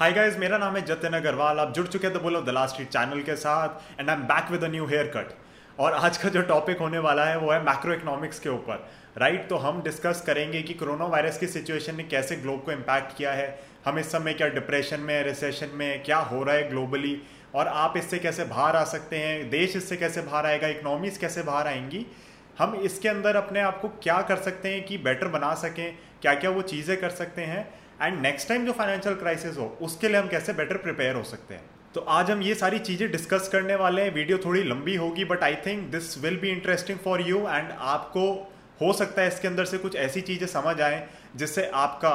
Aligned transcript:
Hi 0.00 0.12
guys 0.12 0.36
मेरा 0.38 0.58
नाम 0.58 0.76
है 0.76 0.80
जतिन 0.86 1.12
अग्रवाल। 1.12 1.58
आप 1.60 1.72
जुड़ 1.74 1.86
चुके 1.86 2.10
थे 2.10 2.18
बोलो 2.18 2.40
द 2.42 2.48
लास्ट 2.48 2.74
स्ट्रीट 2.74 2.88
चैनल 2.88 3.20
के 3.22 3.34
साथ 3.36 4.00
and 4.00 4.10
I 4.10 4.16
am 4.16 4.22
back 4.24 4.50
with 4.50 4.62
a 4.64 4.68
new 4.68 4.86
haircut 5.16 5.80
और 5.80 5.94
आज 5.94 6.16
का 6.18 6.28
जो 6.28 6.42
टॉपिक 6.42 6.78
होने 6.78 6.98
वाला 6.98 7.24
है, 7.24 7.36
वो 7.38 7.50
है 7.52 7.58
मैक्रो 7.64 7.92
इकोनॉमिक्स 7.94 8.38
के 8.38 8.48
ऊपर। 8.48 8.88
Right 9.18 9.34
right? 9.34 9.48
तो 9.48 9.56
हम 9.56 9.82
डिस्कस 9.82 10.22
करेंगे 10.26 10.62
कि 10.62 10.74
कोरोना 10.74 11.06
वायरस 11.06 11.38
की 11.38 11.46
सिचुएशन 11.46 11.96
ने 11.96 12.04
कैसे 12.04 12.36
ग्लोब 12.36 12.62
को 12.64 12.72
इम्पैक्ट 12.72 13.16
किया 13.16 13.32
है, 13.32 13.58
हम 13.86 13.98
इस 13.98 14.12
समय 14.12 14.32
क्या 14.34 14.48
डिप्रेशन 14.48 15.00
में 15.00 15.22
रिसेशन 15.24 15.74
में, 15.74 16.02
क्या 16.04 16.18
हो 16.20 16.42
रहा 16.42 16.54
है 16.54 16.68
ग्लोबली 16.70 17.16
और 17.54 17.68
आप 17.68 17.96
इससे 17.96 18.18
कैसे 18.18 18.44
बाहर 18.46 18.76
आ 18.76 18.84
सकते 18.86 19.18
हैं, 19.18 19.50
देश 19.50 19.76
इससे 19.76 19.96
कैसे 19.96 20.22
बाहर 20.22 20.46
आएगा 20.46 20.68
इकोनॉमीज 20.68 21.18
कैसे 21.18 21.42
बाहर 21.42 21.66
आएँगी, 21.66 22.04
हम 22.58 22.74
इसके 22.84 23.08
अंदर 23.08 23.36
अपने 23.36 23.60
आप 23.62 23.80
को 23.80 23.88
क्या 24.02 24.20
कर 24.22 24.36
सकते 24.38 24.68
हैं 24.68 24.82
कि 24.86 24.98
बेटर 25.00 25.28
बना 25.28 25.54
सकें 25.56 25.98
क्या 26.22 26.34
क्या 26.34 26.50
वो 26.50 26.62
चीज़ें 26.64 26.96
कर 27.00 27.10
सकते 27.10 27.42
हैं 27.42 27.62
एंड 28.02 28.20
नेक्स्ट 28.22 28.48
टाइम 28.48 28.64
जो 28.66 28.72
फाइनेंशियल 28.72 29.14
क्राइसिस 29.14 29.56
हो, 29.58 29.76
उसके 29.82 30.08
लिए 30.08 30.16
हम 30.16 30.28
कैसे 30.28 30.52
बेटर 30.52 30.76
प्रिपेयर 30.78 31.14
हो 31.14 31.22
सकते 31.24 31.54
हैं? 31.54 31.62
तो 31.94 32.00
आज 32.00 32.30
हम 32.30 32.42
ये 32.42 32.54
सारी 32.54 32.78
चीज़ें 32.78 33.10
डिस्कस 33.12 33.48
करने 33.52 33.74
वाले 33.76 34.02
हैं। 34.02 34.14
वीडियो 34.14 34.38
थोड़ी 34.38 34.62
लंबी 34.64 34.94
होगी 34.96 35.24
but 35.24 35.42
I 35.42 35.54
think 35.66 35.90
this 35.90 36.16
will 36.18 36.36
be 36.36 36.48
interesting 36.48 36.98
for 36.98 37.20
you 37.20 37.38
and 37.38 37.70
आपको 37.70 38.26
हो 38.80 38.92
सकता 38.92 39.22
है 39.22 39.28
इसके 39.28 39.48
अंदर 39.48 39.64
से 39.64 39.78
कुछ 39.78 39.96
ऐसी 39.98 40.20
चीज़ें 40.20 40.46
समझ 40.46 40.80
आए, 40.80 41.06
जिससे 41.36 41.66
आपका 41.66 42.12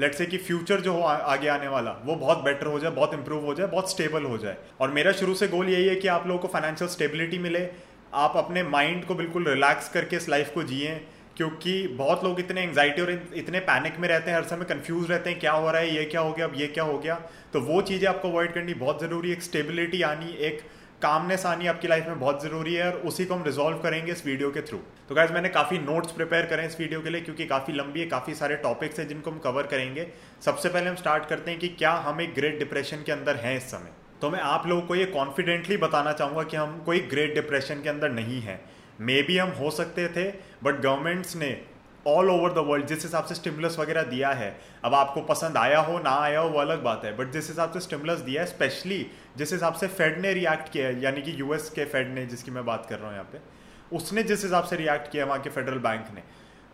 लेट 0.00 0.14
से 0.14 0.26
कि 0.26 0.38
फ्यूचर 0.38 0.80
जो 0.80 0.92
हो 0.92 1.00
आगे 1.00 1.48
आने 1.48 1.68
वाला, 1.68 1.90
वो 2.04 2.14
बहुत 2.14 2.38
बेटर 2.38 2.66
हो 2.66 2.78
जाए, 2.78 2.90
बहुत 2.90 3.14
इंप्रूव 3.14 3.44
हो 3.44 3.54
जाए, 3.54 3.66
बहुत 3.66 3.90
स्टेबल 3.90 4.24
हो 4.24 4.38
जाए। 4.38 4.56
और 4.80 4.90
मेरा 4.90 5.12
शुरू 5.12 5.34
से 5.34 5.48
गोल 5.48 5.68
यही 5.68 5.86
है 5.86 5.94
कि 5.96 6.08
आप 6.08 6.26
लोगों 6.26 6.40
को 6.40 6.48
फाइनेंशियल 6.48 6.90
स्टेबिलिटी 6.90 7.38
मिले। 7.38 7.68
आप 8.14 8.36
अपने 8.36 8.62
माइंड 8.62 9.04
को 9.04 9.14
बिल्कुल 9.14 9.48
रिलैक्स 9.48 9.88
करके 9.88 10.16
इस 10.16 10.28
लाइफ 10.28 10.50
को 10.54 10.62
जिए। 10.62 10.94
क्योंकि 11.36 11.86
बहुत 11.96 12.24
लोग 12.24 12.40
इतने 12.40 12.62
एंगजाइटी 12.62 13.02
और 13.02 13.10
इतने 13.34 13.60
पैनिक 13.62 13.98
में 13.98 14.08
रहते 14.08 14.30
हैं, 14.30 14.36
हर 14.38 14.44
समय 14.44 14.64
कंफ्यूज 14.66 15.10
रहते 15.10 15.30
हैं, 15.30 15.38
क्या 15.40 15.52
हो 15.52 15.70
रहा 15.70 15.80
है, 15.80 15.94
ये 15.94 16.04
क्या 16.04 16.20
हो 16.20 16.32
गया, 16.32 16.46
अब 16.46 16.52
ये 16.56 16.66
क्या 16.68 16.84
हो 16.84 16.98
गया। 16.98 17.14
तो 17.52 17.60
वो 17.62 17.80
चीज़ें 17.82 18.08
आपको 18.08 18.28
अवॉइड 18.28 18.52
करनी 18.52 18.74
बहुत 18.76 19.00
ज़रूरी 19.00 19.28
है। 19.28 19.36
एक 19.36 19.42
स्टेबिलिटी 19.42 20.02
आनी, 20.04 20.32
एक 20.40 20.60
कामनेस 21.02 21.44
आनी 21.46 21.66
आपकी 21.66 21.88
लाइफ 21.88 22.06
में 22.08 22.20
बहुत 22.20 22.42
ज़रूरी 22.42 22.74
है 22.74 22.86
और 22.86 22.98
उसी 23.08 23.24
को 23.24 23.34
हम 23.34 23.42
रिजॉल्व 23.44 23.78
करेंगे 23.78 24.12
इस 24.12 24.24
वीडियो 24.26 24.50
के 24.50 24.60
थ्रू 24.60 24.78
तो 25.08 25.14
गाइज़ 25.14 25.32
मैंने 25.32 25.48
काफ़ी 25.48 25.78
नोट्स 25.78 26.12
प्रिपेयर 26.12 26.46
करें 26.46 26.64
इस 26.66 26.78
वीडियो 26.80 27.00
के 27.00 27.10
लिए 27.10 27.20
क्योंकि 27.20 27.46
काफ़ी 27.46 27.72
लंबी 27.72 28.00
है, 28.00 28.06
काफ़ी 28.06 28.34
सारे 28.34 28.56
टॉपिक्स 28.58 28.98
हैं 28.98 29.06
जिनको 29.08 29.30
हम 29.30 29.38
कवर 29.38 29.66
करेंगे। 29.66 30.06
सबसे 30.44 30.68
पहले 30.68 30.88
हम 30.88 30.96
स्टार्ट 30.96 31.26
करते 31.28 31.50
हैं 31.50 31.60
कि 31.60 31.68
क्या 31.70 31.92
हम 32.06 32.20
एक 32.20 32.34
ग्रेट 32.34 32.58
डिप्रेशन 32.58 33.02
के 33.06 33.12
अंदर 33.12 33.36
हैं 33.36 33.56
इस 33.56 33.70
समय। 33.70 33.90
तो 34.20 34.30
मैं 34.30 34.40
आप 34.42 34.66
लोगों 34.66 34.82
को 34.82 34.94
ये 34.94 35.06
कॉन्फिडेंटली 35.08 35.76
बताना 35.78 36.12
चाहूँगा 36.12 36.42
कि 36.42 36.56
हम 36.56 36.78
कोई 36.86 37.00
ग्रेट 37.10 37.34
डिप्रेशन 37.34 37.82
के 37.82 37.88
अंदर 37.88 38.10
नहीं 38.12 38.40
है। 38.40 38.60
मे 39.00 39.22
बी 39.22 39.38
हम 39.38 39.50
हो 39.50 39.70
सकते 39.72 40.08
थे 40.08 40.30
बट 40.62 40.80
गवर्नमेंट्स 40.80 41.36
ने 41.36 41.56
ऑल 42.06 42.30
ओवर 42.30 42.52
द 42.52 42.64
वर्ल्ड 42.66 42.86
जिस 42.86 43.02
हिसाब 43.02 43.24
से 43.24 43.34
स्टिमुलस 43.34 43.78
वगैरह 43.78 44.02
दिया 44.04 44.30
है, 44.30 44.50
अब 44.84 44.94
आपको 44.94 45.20
पसंद 45.22 45.56
आया 45.56 45.78
हो, 45.80 45.98
ना 45.98 46.10
आया 46.10 46.40
हो, 46.40 46.48
वो 46.48 46.58
अलग 46.60 46.82
बात 46.82 47.04
है 47.04 47.16
बट 47.16 47.30
जिस 47.32 47.48
हिसाब 47.48 47.72
से 47.72 47.80
स्टिमुलस 47.80 48.20
दिया 48.20 48.42
है 48.42 48.48
स्पेशली 48.48 49.06
जिस 49.36 49.52
हिसाब 49.52 49.74
से 49.74 49.86
फेड 49.88 50.20
ने 50.20 50.32
रिएक्ट 50.34 50.72
किया 50.72 50.86
है, 50.86 51.00
यानी 51.02 51.22
कि 51.22 51.34
यूएस 51.40 51.70
के 51.70 51.84
फेड 51.84 52.14
ने, 52.14 52.26
जिसकी 52.26 52.50
मैं 52.50 52.64
बात 52.64 52.86
कर 52.90 52.98
रहा 52.98 53.06
हूँ 53.06 53.14
यहाँ 53.14 53.28
पे, 53.32 53.38
उसने 53.92 54.22
जिस 54.22 54.44
हिसाब 54.44 54.64
से 54.64 54.76
रिएक्ट 54.76 55.10
किया 55.12 55.24
है 55.24 55.28
वहाँ 55.28 55.42
के 55.42 55.50
फेडरल 55.50 55.78
बैंक 55.78 56.14
ने, 56.14 56.22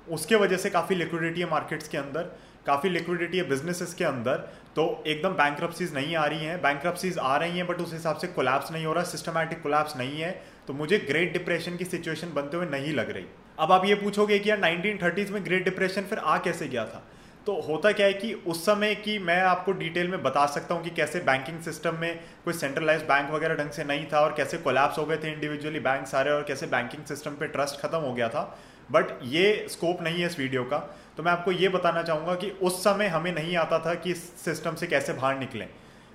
उसके 0.06 0.36
वजह 0.36 0.56
से 0.56 0.70
काफ़ी 0.70 0.96
लिक्विडिटी 0.96 1.40
है 1.40 1.50
मार्केट्स 1.50 1.88
के 1.88 1.98
अंदर 1.98 2.30
काफ़ी 2.66 2.90
लिक्विडिटी 2.90 3.38
है 3.38 3.48
बिजनेसेस 3.48 3.94
के 3.94 4.04
अंदर 4.04 4.48
तो 4.76 4.82
एकदम 5.06 5.30
बैंक 5.30 5.60
नहीं 5.94 6.16
आ 6.16 6.24
रही 6.24 6.44
हैं। 6.44 6.60
बैंक 6.62 7.18
आ 7.18 7.36
रही 7.36 7.58
हैं 7.58 7.66
बट 7.66 7.80
उस 7.80 7.92
हिसाब 7.92 8.16
से 8.16 8.26
कोलैप्स 8.26 8.72
नहीं 8.72 8.84
हो 8.86 8.92
रहा 8.92 9.04
सिस्टमैटिक 9.04 9.62
कोलैप्स 9.62 9.96
नहीं 9.96 10.20
है। 10.20 10.30
तो 10.66 10.72
मुझे 10.72 10.98
ग्रेट 10.98 11.32
डिप्रेशन 11.32 11.76
की 11.76 11.84
सिचुएशन 11.84 12.32
बनते 12.34 12.56
हुए 12.56 12.66
नहीं 12.66 12.92
लग 12.92 13.10
रही। 13.10 13.24
अब 13.58 13.72
आप 13.72 13.84
ये 13.84 13.94
पूछोगे 13.94 14.38
कि 14.38 14.50
यार 14.50 14.58
नाइनटीन 14.58 15.32
में 15.32 15.44
ग्रेट 15.44 15.64
डिप्रेशन 15.64 16.02
फिर 16.02 16.18
आ 16.18 16.38
कैसे 16.38 16.68
गया 16.68 16.84
था? 16.84 17.02
तो 17.46 17.60
होता 17.60 17.90
क्या 17.92 18.06
है 18.06 18.12
कि 18.12 18.32
उस 18.46 18.64
समय 18.66 18.94
की 18.94 19.18
मैं 19.18 19.40
आपको 19.42 19.72
डिटेल 19.72 20.08
में 20.08 20.22
बता 20.22 20.46
सकता 20.46 20.74
हूँ 20.74 20.82
कि 20.84 20.90
कैसे 20.90 21.20
बैंकिंग 21.20 21.60
सिस्टम 21.60 21.94
में 21.94 22.20
कोई 22.44 22.54
सेंट्रलाइज 22.54 23.02
बैंक 23.02 23.30
वगैरह 23.30 23.54
ढंग 23.54 23.70
से 23.70 23.84
नहीं 23.84 24.06
था 24.06 24.20
और 24.20 24.34
कैसे 24.36 24.58
कोलैप्स 24.58 24.98
हो 24.98 25.04
गए 25.04 25.16
थे 25.16 25.32
इंडिविजुअली 25.32 25.80
बैंक 25.80 26.06
सारे 26.06 26.30
और 26.30 26.42
कैसे 26.42 26.66
बैंकिंग 26.66 27.04
सिस्टम 27.04 27.30
पे 27.30 27.46
ट्रस्ट 27.46 27.80
खत्म 27.80 27.98
हो 27.98 28.12
गया 28.12 28.28
था। 28.28 28.42
बट 28.90 29.18
ये 29.24 29.66
स्कोप 29.70 30.02
नहीं 30.02 30.20
है 30.20 30.26
इस 30.26 30.38
वीडियो 30.38 30.64
का। 30.64 30.78
तो 31.20 31.24
मैं 31.24 31.32
आपको 31.32 31.52
ये 31.52 31.68
बताना 31.68 32.02
चाहूँगा 32.02 32.34
कि 32.34 32.48
उस 32.62 32.78
समय 32.84 33.06
हमें 33.06 33.32
नहीं 33.32 33.56
आता 33.56 33.78
था 33.78 33.92
कि 33.94 34.10
इस 34.10 34.22
सिस्टम 34.40 34.74
से 34.74 34.86
कैसे 34.86 35.12
बाहर 35.12 35.38
निकलें। 35.38 35.66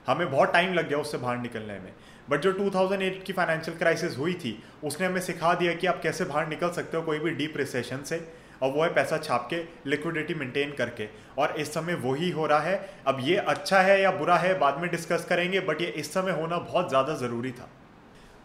हमें 0.08 0.32
बहुत 0.32 0.54
टाइम 0.54 0.74
लग 0.74 0.88
गया 0.90 0.98
उससे 0.98 1.18
बाहर 1.18 1.38
निकलने 1.38 1.74
में। 1.74 1.92
बट 2.30 2.42
जो 2.42 2.52
2008 2.52 3.22
की 3.24 3.34
फाइनेंशियल 3.34 3.78
क्राइसिस 3.78 4.18
हुई 4.18 4.34
थी, 4.34 4.58
उसने 4.84 5.08
हमें 5.08 5.22
सिखा 5.22 5.54
दिया 5.54 5.74
कि 5.74 5.88
आप 5.88 6.02
कैसे 6.04 6.26
बाहर 6.26 6.48
निकल 6.48 6.72
सकते 6.72 6.98
हो 6.98 7.04
कोई 7.04 7.20
भी 7.20 7.32
डीप 7.32 7.58
रिसेशन 7.58 8.04
से, 8.04 8.20
और 8.64 8.72
वो 8.72 8.84
है 8.84 8.90
पैसा 8.94 9.18
छाप 9.20 9.48
के 9.50 9.64
लिक्विडिटी 9.90 10.34
मेंटेन 10.34 10.74
करके। 10.74 11.08
और 11.38 11.56
इस 11.60 11.74
समय 11.74 12.02
वही 12.02 12.32
हो 12.32 12.46
रहा 12.48 12.60
है। 12.62 12.90
अब 13.08 13.20
ये 13.22 13.36
अच्छा 13.38 13.82
है 13.82 14.02
या 14.02 14.12
बुरा 14.14 14.38
है, 14.38 14.58
बाद 14.60 14.82
में 14.82 14.90
डिस्कस 14.92 15.26
करेंगे 15.30 15.60
बट 15.62 15.82
ये 15.82 15.88
इस 15.88 16.14
समय 16.14 16.42
होना 16.42 16.58
बहुत 16.60 16.90
ज़्यादा 16.90 17.16
ज़रूरी 17.18 17.52
था। 17.52 17.70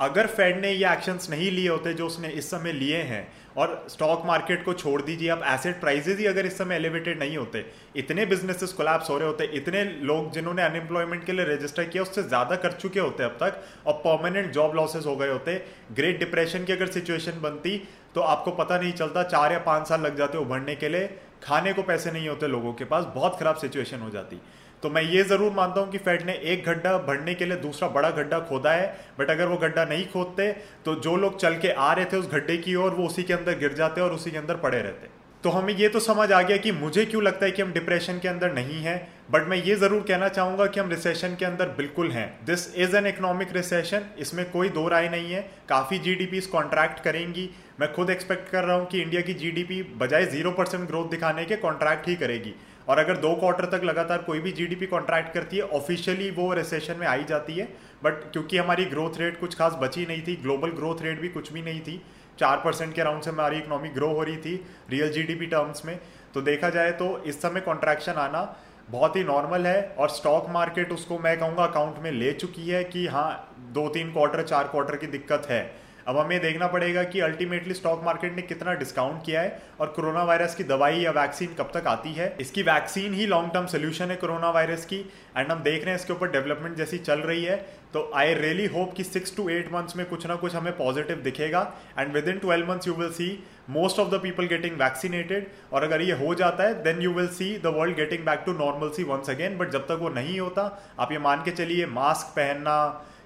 अगर 0.01 0.27
फेड 0.27 0.61
ने 0.61 0.71
ये 0.73 0.93
एक्शंस 0.93 1.31
नहीं 1.31 1.51
लिए 1.51 1.69
होते 1.69 1.93
जो 1.95 2.07
उसने 2.07 2.29
इस 2.31 2.51
समय 2.51 2.73
लिए 2.73 3.03
हैं 3.05 3.27
और 3.57 3.87
स्टॉक 3.89 4.23
मार्केट 4.27 4.65
को 4.65 4.73
छोड़ 4.75 5.01
दीजिए। 5.03 5.29
आप 5.29 5.43
एसेट 5.49 5.81
प्राइजेज 5.81 6.19
ही 6.19 6.27
अगर 6.27 6.47
इस 6.47 6.59
समय 6.59 6.77
एलिवेटेड 6.77 7.19
नहीं 7.19 7.37
होते, 7.37 7.65
इतने 7.97 8.27
बिजनेसेस 8.27 8.73
कोलैप्स 8.73 9.11
हो 9.11 9.19
रहे 9.19 9.29
होते, 9.29 9.45
इतने 9.55 9.85
लोग 9.85 10.33
जिन्होंने 10.33 10.63
अनएम्प्लॉयमेंट 10.63 11.25
के 11.25 11.33
लिए 11.33 11.45
रजिस्टर 11.47 11.85
किया, 11.85 12.03
उससे 12.03 12.23
ज़्यादा 12.23 12.57
कर 12.57 12.73
चुके 12.73 13.01
होते 13.01 13.25
अब 13.25 13.37
तक, 13.41 13.63
और 13.87 13.95
परमानेंट 14.05 14.53
जॉब 14.53 14.77
लॉसेस 14.77 15.07
हो 15.07 15.17
गए 15.17 15.31
होते 15.31 15.63
ग्रेट 15.93 16.19
डिप्रेशन 16.19 16.65
की 16.65 16.73
अगर 16.73 16.87
सिचुएशन 16.91 17.41
बनती 17.41 17.77
तो 18.15 18.21
आपको 18.23 18.51
पता 18.53 18.79
नहीं 18.79 18.93
चलता, 18.93 19.23
चार 19.25 19.53
या 19.53 19.59
पाँच 19.61 19.89
साल 19.89 20.01
लग 20.01 20.17
जाते 20.17 20.39
उभरने 20.39 20.75
के 20.77 20.89
लिए, 20.89 21.07
खाने 21.43 21.73
को 21.73 21.83
पैसे 21.83 22.11
नहीं 22.11 22.29
होते 22.29 22.47
लोगों 22.49 22.73
के 22.73 22.85
पास, 22.85 23.05
बहुत 23.15 23.39
खराब 23.39 23.57
सिचुएशन 23.57 24.01
हो 24.01 24.11
जाती। 24.11 24.41
तो 24.83 24.91
मैं 24.91 25.03
ये 25.05 25.23
ज़रूर 25.25 25.53
मानता 25.53 25.81
हूँ 25.81 25.91
कि 25.91 25.99
फेड 25.99 26.23
ने 26.27 26.33
एक 26.45 26.65
गड्ढा 26.67 26.97
भरने 26.99 27.35
के 27.35 27.45
लिए 27.45 27.57
दूसरा 27.59 27.89
बड़ा 27.91 28.11
गड्ढा 28.13 28.39
खोदा 28.49 28.73
है 28.73 28.87
बट 29.19 29.31
अगर 29.31 29.47
वो 29.47 29.57
गड्ढा 29.59 29.85
नहीं 29.85 30.07
खोदते 30.09 30.51
तो 30.85 30.95
जो 30.97 31.17
लोग 31.17 31.39
चल 31.41 31.59
के 31.59 31.73
आ 31.73 31.93
रहे 31.93 32.05
थे 32.05 32.17
उस 32.17 32.31
गड्ढे 32.33 32.57
की 32.59 32.75
ओर, 32.75 32.91
वो 32.91 33.07
उसी 33.07 33.23
के 33.23 33.33
अंदर 33.33 33.59
गिर 33.59 33.73
जाते 33.75 34.01
और 34.01 34.13
उसी 34.13 34.31
के 34.31 34.39
अंदर 34.39 34.57
पड़े 34.59 34.79
रहते। 34.79 35.19
तो 35.45 35.51
हमें 35.51 35.73
ये 35.75 35.89
तो 35.89 36.01
समझ 36.01 36.31
आ 36.33 36.41
गया 36.43 36.57
कि 36.57 36.73
मुझे 36.73 37.05
क्यों 37.05 37.23
लगता 37.23 37.45
है 37.45 37.51
कि 37.51 37.63
हम 37.63 37.73
डिप्रेशन 37.73 38.19
के 38.19 38.29
अंदर 38.29 38.53
नहीं 38.55 38.81
हैं 38.83 38.97
बट 39.31 39.47
मैं 39.49 39.57
ये 39.59 39.75
ज़रूर 39.77 40.03
कहना 40.09 40.29
चाहूँगा 40.29 40.67
कि 40.67 40.81
हम 40.81 40.91
रिसेशन 40.91 41.37
के 41.39 41.45
अंदर 41.45 41.69
बिल्कुल 41.77 42.11
हैं। 42.11 42.27
This 42.47 42.75
is 42.77 42.97
an 42.97 43.07
economic 43.07 43.53
recession 43.57 44.05
इसमें 44.19 44.45
कोई 44.51 44.69
दो 44.71 44.87
राय 44.89 45.09
नहीं 45.09 45.33
है। 45.33 45.41
काफ़ी 45.69 45.99
जी 45.99 46.15
डी 46.15 46.41
कॉन्ट्रैक्ट 46.53 47.01
करेंगी। 47.01 47.49
मैं 47.81 47.93
खुद 47.93 48.11
एक्सपेक्ट 48.11 48.51
कर 48.51 48.65
रहा 48.65 48.77
हूँ 48.77 48.87
कि 48.87 49.01
इंडिया 49.03 49.23
की 49.23 49.35
जीडीपी 49.35 49.83
बजाय 49.99 50.27
ज़ीरो 50.27 50.51
परसेंट 50.53 50.87
ग्रोथ 50.87 51.11
दिखाने 51.11 51.45
के 51.45 51.57
कॉन्ट्रैक्ट 51.59 52.09
ही 52.09 52.17
करेगी। 52.17 52.55
और 52.89 52.99
अगर 52.99 53.17
दो 53.17 53.35
क्वार्टर 53.35 53.65
तक 53.69 53.85
लगातार 53.85 54.23
कोई 54.23 54.41
भी 54.41 54.53
जीडीपी 54.53 54.87
कॉन्ट्रैक्ट 54.87 55.33
करती 55.35 55.57
है 55.57 55.63
ऑफिशियली 55.75 56.31
वो 56.31 56.53
रिसेशन 56.55 56.97
में 56.97 57.07
आई 57.07 57.25
जाती 57.25 57.55
है। 57.55 57.69
बट 58.05 58.31
क्योंकि 58.33 58.57
हमारी 58.57 58.85
ग्रोथ 58.87 59.19
रेट 59.19 59.39
कुछ 59.41 59.55
खास 59.55 59.77
बची 59.83 60.07
नहीं 60.07 60.23
थी 60.23 60.37
ग्लोबल 60.37 60.71
ग्रोथ 60.73 61.03
रेट 61.03 61.21
भी 61.21 61.29
कुछ 61.29 61.53
भी 61.53 61.63
नहीं 61.63 61.81
थी, 61.81 62.01
चार 62.39 62.57
परसेंट 62.65 62.95
के 62.95 63.01
अराउंड 63.01 63.23
से 63.23 63.31
हमारी 63.31 63.59
इकोनॉमी 63.59 63.89
ग्रो 63.91 64.09
हो 64.09 64.23
रही 64.23 64.37
थी 64.37 64.55
रियल 64.91 65.13
जीडीपी 65.13 65.47
टर्म्स 65.47 65.85
में। 65.85 65.99
तो 66.35 66.41
देखा 66.43 66.71
जाए 66.71 66.93
तो 66.93 67.17
इस 67.27 67.41
समय 67.43 67.61
कॉन्ट्रैक्शन 67.61 68.13
आना 68.19 68.43
बहुत 68.91 69.17
ही 69.17 69.25
नॉर्मल 69.25 69.67
है 69.67 69.83
और 69.99 70.09
स्टॉक 70.11 70.47
मार्केट 70.51 70.93
उसको 70.93 71.19
मैं 71.19 71.39
कहूँगा 71.39 71.65
अकाउंट 71.65 71.99
में 72.03 72.11
ले 72.13 72.33
चुकी 72.33 72.69
है 72.69 72.83
कि 72.85 73.07
हाँ 73.07 73.55
दो 73.73 73.89
तीन 73.89 74.13
क्वार्टर 74.13 74.43
चार 74.43 74.69
क्वार्टर 74.69 74.97
की 74.97 75.07
दिक्कत 75.09 75.47
है। 75.51 75.63
अब 76.09 76.17
हमें 76.17 76.41
देखना 76.41 76.67
पड़ेगा 76.67 77.03
कि 77.05 77.21
अल्टीमेटली 77.21 77.75
स्टॉक 77.75 78.03
मार्केट 78.05 78.37
ने 78.37 78.43
कितना 78.43 78.75
डिस्काउंट 78.75 79.25
किया 79.25 79.41
है 79.41 79.63
और 79.81 79.87
कोरोना 79.97 80.23
वायरस 80.25 80.55
की 80.55 80.65
दवाई 80.65 81.01
या 81.01 81.11
वैक्सीन 81.13 81.55
कब 81.59 81.71
तक 81.75 81.87
आती 81.87 82.13
है। 82.13 82.35
इसकी 82.41 82.63
वैक्सीन 82.63 83.15
ही 83.15 83.27
लॉन्ग 83.27 83.53
टर्म 83.55 83.67
सोल्यूशन 83.69 84.11
है 84.11 84.17
कोरोना 84.17 84.51
वायरस 84.51 84.85
की 84.85 84.99
एंड 85.37 85.51
हम 85.51 85.63
देख 85.63 85.85
रहे 85.85 85.95
हैं 85.95 86.01
इसके 86.01 86.13
ऊपर 86.13 86.31
डेवलपमेंट 86.31 86.77
जैसी 86.77 86.99
चल 87.01 87.21
रही 87.21 87.45
है। 87.45 87.57
तो 87.95 88.11
आई 88.17 88.35
रियली 88.35 88.67
होप 88.69 88.93
कि 88.97 89.05
सिक्स 89.05 89.37
टू 89.37 89.49
एट 89.49 89.73
मंथ्स 89.73 89.97
में 89.97 90.05
कुछ 90.07 90.27
ना 90.27 90.35
कुछ 90.37 90.55
हमें 90.55 90.77
पॉजिटिव 90.77 91.17
दिखेगा 91.23 91.61
and 91.99 92.13
within 92.29 92.39
twelve 92.39 92.69
months 92.69 92.89
you 92.89 92.95
will 92.95 93.11
see 93.13 93.29
most 93.71 93.99
of 94.01 94.09
the 94.11 94.21
people 94.23 94.47
getting 94.47 94.77
vaccinated 94.81 95.47
और 95.73 95.85
अगर 95.85 96.03
ये 96.03 96.13
हो 96.17 96.35
जाता 96.35 96.65
है 96.65 96.83
then 96.83 97.01
you 97.03 97.13
will 97.13 97.29
see 97.31 97.57
the 97.59 97.73
world 97.77 97.97
getting 97.97 98.25
back 98.25 98.43
to 98.47 98.53
normal 98.55 98.91
see 98.91 99.05
once 99.05 99.31
again 99.31 99.57
but 99.59 99.71
जब 99.71 99.87
तक 99.87 99.99
वो 100.01 100.09
नहीं 100.11 100.39
होता, 100.41 100.65
आप 100.99 101.13
ये 101.13 101.19
मान 101.19 101.43
के 101.45 101.51
चलिए 101.53 101.87
मास्क 101.89 102.35
पहनना 102.37 102.77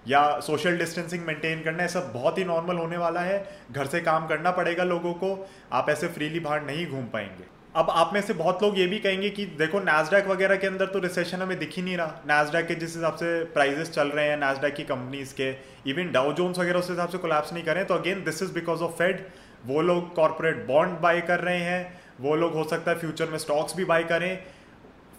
या 0.09 0.41
सोशल 0.41 0.79
डिस्टेंसिंग 0.79 1.25
मेंटेन 1.27 1.63
करना 1.63 1.83
ये 1.83 1.89
सब 1.89 2.13
बहुत 2.13 2.39
ही 2.39 2.45
नॉर्मल 2.45 2.77
होने 2.77 2.97
वाला 2.97 3.21
है। 3.21 3.45
घर 3.73 3.87
से 3.87 4.01
काम 4.01 4.27
करना 4.27 4.51
पड़ेगा 4.51 4.85
लोगों 4.85 5.13
को, 5.15 5.49
आप 5.73 5.91
ऐसे 5.91 6.09
फ्रीली 6.09 6.41
बाहर 6.41 6.63
नहीं 6.63 6.87
घूम 6.87 7.05
पाएँगे। 7.05 7.53
अब 7.75 7.87
आप 7.91 8.11
में 8.15 8.21
से 8.21 8.33
बहुत 8.33 8.63
लोग 8.63 8.79
ये 8.79 8.87
भी 8.87 8.99
कहेंगे 8.99 9.31
कि 9.31 9.45
देखो 9.59 9.79
नैसडैक 9.81 10.27
वगैरह 10.27 10.57
के 10.57 10.67
अंदर 10.67 10.87
तो 10.87 10.99
रिसेशन 10.99 11.43
हमें 11.43 11.59
दिख 11.59 11.73
ही 11.77 11.83
नहीं 11.83 11.97
रहा। 11.97 12.21
नैसडैक 12.27 12.67
के 12.67 12.75
जिस 12.75 12.95
हिसाब 12.97 13.15
से 13.15 13.45
प्राइजेस 13.55 13.91
चल 13.91 14.09
रहे 14.09 14.29
हैं 14.29 14.37
नैसडैक 14.37 14.75
की 14.75 14.85
कंपनीज़ 14.85 15.35
के 15.35 15.51
इवन 15.91 16.13
डाउ 16.13 16.33
जोन्स 16.33 16.59
वगैरह 16.59 16.79
उस 16.79 16.91
हिसाब 16.91 17.09
से 17.09 17.19
कोलैप्स 17.19 17.53
नहीं 17.53 17.65
करें 17.65 17.85
तो 17.87 17.95
again 17.95 18.23
this 18.25 18.43
is 18.43 18.53
because 18.53 18.83
of 18.83 18.93
Fed 18.93 19.27
वो 19.67 19.83
लोग 19.83 20.15
कॉरपोरेट 20.15 20.67
बॉन्ड 20.67 20.99
बाय 21.01 21.21
कर 21.21 21.41
रहे 21.41 21.61
हैं, 21.61 22.01
वो 22.21 22.37
लोग 22.37 22.55
हो 22.55 22.65
सकता 22.65 22.91
है 22.91 22.99
फ्यूचर 22.99 23.29
में 23.29 23.39
स्टॉक्स 23.39 23.77
भी 23.77 23.85
बाय 23.85 24.05
करें। 24.05 24.37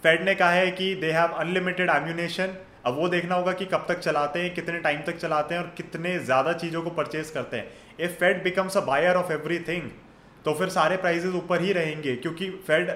फेड 0.02 0.24
ने 0.24 0.34
कहा 0.34 0.50
है 0.50 0.70
कि 0.70 0.94
दे 0.94 1.10
हैव 1.12 1.32
अनलिमिटेड 1.36 1.90
एम्यूनेशन 1.90 2.56
अब 2.86 2.96
वो 2.96 3.08
देखना 3.08 3.34
होगा 3.34 3.52
कि 3.52 3.64
कब 3.66 3.84
तक 3.88 3.98
चलाते 4.00 4.40
हैं, 4.40 4.54
कितने 4.54 4.78
टाइम 4.80 5.00
तक 5.02 5.16
चलाते 5.18 5.54
हैं 5.54 5.62
और 5.62 5.72
कितने 5.76 6.18
ज़्यादा 6.20 6.52
चीज़ों 6.54 6.82
को 6.82 6.90
परचेज 6.92 7.30
करते 7.30 7.56
हैं। 7.56 7.68
If 8.00 8.12
Fed 8.14 8.42
becomes 8.44 8.76
a 8.76 8.80
buyer 8.82 9.16
of 9.16 9.32
every 9.32 9.58
तो 10.44 10.54
फिर 10.54 10.68
सारे 10.70 10.96
प्राइजेस 10.96 11.34
ऊपर 11.34 11.60
ही 11.60 11.72
रहेंगे, 11.72 12.14
क्योंकि 12.16 12.50
फेड 12.66 12.90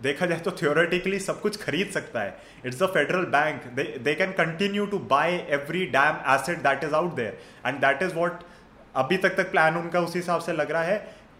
देखा 0.00 0.26
जाए 0.26 0.38
तो 0.40 0.50
थियोरेटिकली 0.52 1.18
सब 1.20 1.40
कुछ 1.40 1.56
खरीद 1.62 1.90
सकता 1.90 2.20
है। 2.20 2.36
It's 2.66 2.82
a 2.82 2.86
federal 2.88 3.24
bank 3.32 3.64
they 4.00 4.14
can 4.14 4.32
continue 4.34 4.86
to 4.86 4.98
buy 5.10 5.34
every 5.50 5.84
damn 5.88 6.16
asset 6.34 6.58
that 6.62 6.84
is 6.84 6.94
out 6.94 7.14
there 7.14 7.38
and 7.66 7.78
that 7.80 8.02
is 8.02 8.14
what 8.14 8.42
अभी 8.96 9.16
तक 9.18 9.36
तक 9.36 9.50
प्लान 9.50 9.76
उनका 9.76 10.00
उस 10.00 10.16
हिसाब 10.16 10.40
से 10.40 10.52
लग 10.52 10.70
रहा 10.70 10.82
है। 10.82 10.96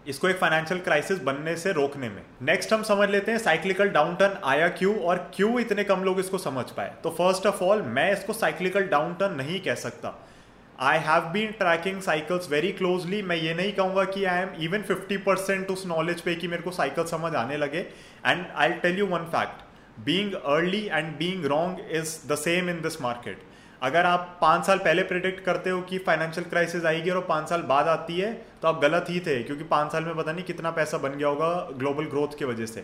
इसको 0.07 0.27
एक 0.29 0.37
फाइनेंशियल 0.37 0.79
क्राइसिस 0.79 1.21
बनने 1.23 1.55
से 1.57 1.71
रोकने 1.73 2.09
में। 2.09 2.21
नेक्स्ट 2.41 2.73
हम 2.73 2.83
समझ 2.83 3.09
लेते 3.09 3.31
हैं 3.31 3.37
साइक्लिकल 3.39 3.89
डाउन 3.89 4.15
टर्न 4.15 4.37
आया 4.45 4.67
क्यों 4.71 4.95
और 4.97 5.17
क्यों 5.35 5.59
इतने 5.59 5.83
कम 5.83 6.03
लोग 6.03 6.19
इसको 6.19 6.37
समझ 6.37 6.65
पाए। 6.71 6.93
तो 7.03 7.09
फ़र्स्ट 7.09 7.47
ऑफ़ 7.47 7.63
ऑल 7.63 7.81
मैं 7.89 8.11
इसको 8.13 8.33
साइक्लिकल 8.33 8.87
डाउन 8.87 9.13
टर्न 9.13 9.35
नहीं 9.35 9.59
कह 9.61 9.75
सकता। 9.75 10.13
I 10.81 10.99
have 10.99 11.29
been 11.33 11.51
tracking 11.51 12.01
cycles 12.01 12.49
very 12.51 12.71
closely 12.71 13.21
मैं 13.21 13.35
ये 13.35 13.53
नहीं 13.53 13.71
कहूँगा 13.73 14.03
कि 14.05 14.23
I 14.25 14.41
am 14.41 14.49
even 14.61 14.81
fifty 14.83 15.17
percent 15.19 15.69
उस 15.71 15.85
नॉलेज 15.87 16.21
पे 16.21 16.35
कि 16.35 16.47
मेरे 16.47 16.63
को 16.63 16.71
साइकिल 16.71 17.05
समझ 17.05 17.33
आने 17.35 17.57
लगे। 17.57 17.85
And 18.25 18.45
I 18.55 18.69
tell 18.83 18.99
you 18.99 19.05
one 19.07 19.25
fact 19.33 19.61
being 20.05 20.33
early 20.33 20.85
and 20.85 21.15
being 21.17 21.45
wrong 21.45 21.79
is 21.91 22.17
the 22.27 22.35
same 22.35 22.69
in 22.69 22.81
this 22.81 23.01
market 23.01 23.43
अगर 23.83 24.05
आप 24.05 24.37
पाँच 24.41 24.65
साल 24.65 24.77
पहले 24.79 25.03
प्रिडिक्ट 25.03 25.43
करते 25.45 25.69
हो 25.69 25.81
कि 25.81 25.97
फाइनेंशियल 25.99 26.45
क्राइसिस 26.49 26.85
आएगी 26.85 27.09
और 27.09 27.19
पाँच 27.29 27.49
साल 27.49 27.61
बाद 27.69 27.87
आती 27.87 28.19
है 28.19 28.31
तो 28.61 28.67
आप 28.67 28.79
गलत 28.81 29.05
ही 29.09 29.19
थे 29.19 29.41
क्योंकि 29.43 29.63
पाँच 29.71 29.91
साल 29.91 30.03
में 30.03 30.15
पता 30.15 30.31
नहीं 30.31 30.43
कितना 30.45 30.71
पैसा 30.71 30.97
बन 30.97 31.17
गया 31.17 31.27
होगा 31.27 31.49
ग्लोबल 31.77 32.05
ग्रोथ 32.05 32.37
की 32.39 32.45
वजह 32.45 32.65
से। 32.65 32.83